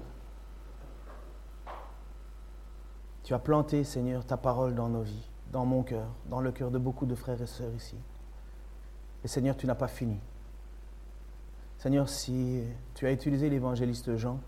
tu 3.22 3.34
as 3.34 3.38
planté, 3.38 3.84
Seigneur, 3.84 4.24
ta 4.24 4.36
parole 4.36 4.74
dans 4.74 4.88
nos 4.88 5.02
vies, 5.02 5.29
dans 5.50 5.64
mon 5.64 5.82
cœur, 5.82 6.08
dans 6.26 6.40
le 6.40 6.52
cœur 6.52 6.70
de 6.70 6.78
beaucoup 6.78 7.06
de 7.06 7.14
frères 7.14 7.40
et 7.40 7.46
sœurs 7.46 7.74
ici. 7.74 7.96
Et 9.24 9.28
Seigneur, 9.28 9.56
tu 9.56 9.66
n'as 9.66 9.74
pas 9.74 9.88
fini. 9.88 10.18
Seigneur, 11.78 12.08
si 12.08 12.62
tu 12.94 13.06
as 13.06 13.12
utilisé 13.12 13.48
l'évangéliste 13.48 14.16
Jean 14.16 14.38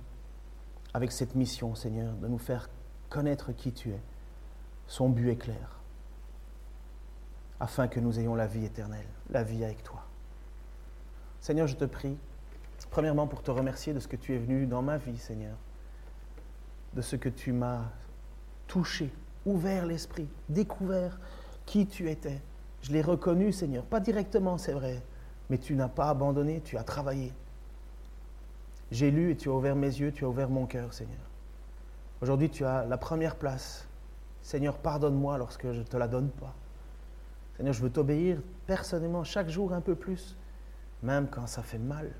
avec 0.94 1.12
cette 1.12 1.34
mission, 1.34 1.74
Seigneur, 1.74 2.14
de 2.14 2.28
nous 2.28 2.38
faire 2.38 2.68
connaître 3.08 3.52
qui 3.52 3.72
tu 3.72 3.90
es, 3.90 4.00
son 4.86 5.08
but 5.08 5.30
est 5.30 5.36
clair, 5.36 5.80
afin 7.58 7.88
que 7.88 8.00
nous 8.00 8.18
ayons 8.18 8.34
la 8.34 8.46
vie 8.46 8.64
éternelle, 8.64 9.06
la 9.30 9.42
vie 9.42 9.64
avec 9.64 9.82
toi. 9.82 10.04
Seigneur, 11.40 11.66
je 11.66 11.76
te 11.76 11.84
prie, 11.84 12.16
premièrement 12.90 13.26
pour 13.26 13.42
te 13.42 13.50
remercier 13.50 13.94
de 13.94 14.00
ce 14.00 14.08
que 14.08 14.16
tu 14.16 14.34
es 14.34 14.38
venu 14.38 14.66
dans 14.66 14.82
ma 14.82 14.98
vie, 14.98 15.16
Seigneur, 15.18 15.56
de 16.94 17.00
ce 17.00 17.16
que 17.16 17.28
tu 17.28 17.52
m'as 17.52 17.90
touché, 18.66 19.10
ouvert 19.46 19.86
l'esprit, 19.86 20.28
découvert 20.48 21.18
qui 21.66 21.86
tu 21.86 22.10
étais. 22.10 22.40
Je 22.82 22.92
l'ai 22.92 23.02
reconnu, 23.02 23.52
Seigneur, 23.52 23.84
pas 23.84 24.00
directement, 24.00 24.58
c'est 24.58 24.72
vrai, 24.72 25.02
mais 25.50 25.58
tu 25.58 25.74
n'as 25.74 25.88
pas 25.88 26.08
abandonné, 26.08 26.60
tu 26.64 26.76
as 26.76 26.84
travaillé. 26.84 27.32
J'ai 28.90 29.10
lu 29.10 29.30
et 29.30 29.36
tu 29.36 29.48
as 29.48 29.52
ouvert 29.52 29.76
mes 29.76 29.86
yeux, 29.86 30.12
tu 30.12 30.24
as 30.24 30.28
ouvert 30.28 30.50
mon 30.50 30.66
cœur, 30.66 30.92
Seigneur. 30.92 31.20
Aujourd'hui, 32.20 32.50
tu 32.50 32.64
as 32.64 32.84
la 32.84 32.98
première 32.98 33.36
place. 33.36 33.86
Seigneur, 34.42 34.76
pardonne-moi 34.76 35.38
lorsque 35.38 35.66
je 35.72 35.78
ne 35.78 35.84
te 35.84 35.96
la 35.96 36.08
donne 36.08 36.28
pas. 36.28 36.54
Seigneur, 37.56 37.72
je 37.72 37.82
veux 37.82 37.90
t'obéir 37.90 38.38
personnellement 38.66 39.24
chaque 39.24 39.48
jour 39.48 39.72
un 39.72 39.80
peu 39.80 39.94
plus, 39.94 40.36
même 41.02 41.28
quand 41.28 41.46
ça 41.46 41.62
fait 41.62 41.78
mal, 41.78 42.10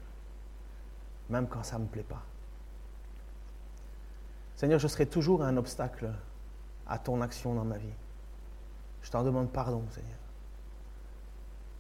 même 1.29 1.47
quand 1.49 1.63
ça 1.63 1.79
ne 1.79 1.83
me 1.85 1.89
plaît 1.89 2.03
pas. 2.03 2.23
Seigneur, 4.57 4.79
je 4.79 4.87
serai 4.87 5.07
toujours 5.07 5.43
un 5.43 5.57
obstacle 5.57 6.11
à 6.87 6.99
ton 6.99 7.21
action 7.21 7.55
dans 7.55 7.65
ma 7.65 7.79
vie. 7.79 7.95
Je 9.03 9.11
t'en 9.11 9.23
demande 9.23 9.51
pardon, 9.51 9.83
Seigneur. 9.91 10.19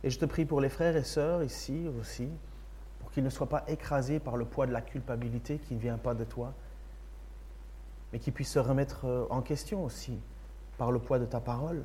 Et 0.05 0.11
je 0.11 0.18
te 0.18 0.24
prie 0.24 0.44
pour 0.44 0.61
les 0.61 0.68
frères 0.68 0.96
et 0.96 1.05
sœurs 1.05 1.42
ici 1.44 1.88
aussi, 2.00 2.28
pour 2.98 3.11
qu'ils 3.11 3.24
ne 3.24 3.30
soient 3.30 3.48
pas 3.48 3.64
écrasés 3.68 4.18
par 4.18 4.36
le 4.36 4.44
poids 4.44 4.66
de 4.66 4.72
la 4.72 4.80
culpabilité 4.80 5.59
qui 5.59 5.74
ne 5.74 5.80
vient 5.80 5.98
pas 5.98 6.14
de 6.14 6.24
toi, 6.24 6.53
mais 8.12 8.18
qu'ils 8.18 8.32
puissent 8.32 8.53
se 8.53 8.59
remettre 8.59 9.07
euh, 9.07 9.26
en 9.30 9.42
question 9.42 9.84
aussi 9.84 10.18
par 10.76 10.90
le 10.90 10.98
poids 10.98 11.18
de 11.18 11.26
ta 11.26 11.40
parole. 11.40 11.84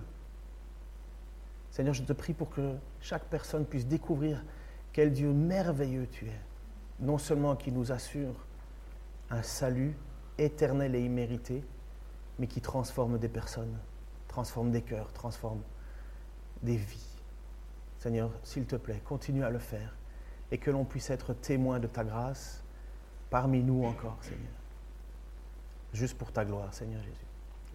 Seigneur, 1.69 1.93
je 1.93 2.03
te 2.03 2.13
prie 2.13 2.33
pour 2.33 2.49
que 2.49 2.75
chaque 3.01 3.25
personne 3.25 3.65
puisse 3.65 3.85
découvrir 3.85 4.43
quel 4.93 5.11
Dieu 5.11 5.31
merveilleux 5.31 6.07
tu 6.11 6.25
es, 6.25 6.39
non 6.99 7.19
seulement 7.19 7.55
qui 7.55 7.71
nous 7.71 7.91
assure 7.91 8.33
un 9.29 9.43
salut 9.43 9.95
éternel 10.39 10.95
et 10.95 11.03
immérité, 11.03 11.63
mais 12.39 12.47
qui 12.47 12.61
transforme 12.61 13.17
des 13.17 13.29
personnes, 13.29 13.77
transforme 14.27 14.71
des 14.71 14.81
cœurs, 14.81 15.11
transforme 15.13 15.61
des 16.61 16.77
vies. 16.77 17.17
Seigneur, 17.99 18.31
s'il 18.43 18.65
te 18.65 18.75
plaît, 18.75 19.01
continue 19.05 19.43
à 19.43 19.49
le 19.49 19.59
faire 19.59 19.95
et 20.51 20.57
que 20.57 20.71
l'on 20.71 20.85
puisse 20.85 21.09
être 21.09 21.33
témoin 21.33 21.79
de 21.79 21.87
ta 21.87 22.03
grâce 22.03 22.63
parmi 23.29 23.63
nous 23.63 23.85
encore, 23.85 24.17
Seigneur. 24.21 24.47
Juste 25.93 26.17
pour 26.17 26.31
ta 26.31 26.45
gloire, 26.45 26.73
Seigneur 26.73 27.01
Jésus. 27.01 27.25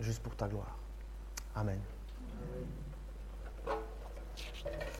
Juste 0.00 0.22
pour 0.22 0.36
ta 0.36 0.48
gloire. 0.48 0.76
Amen. 1.54 1.80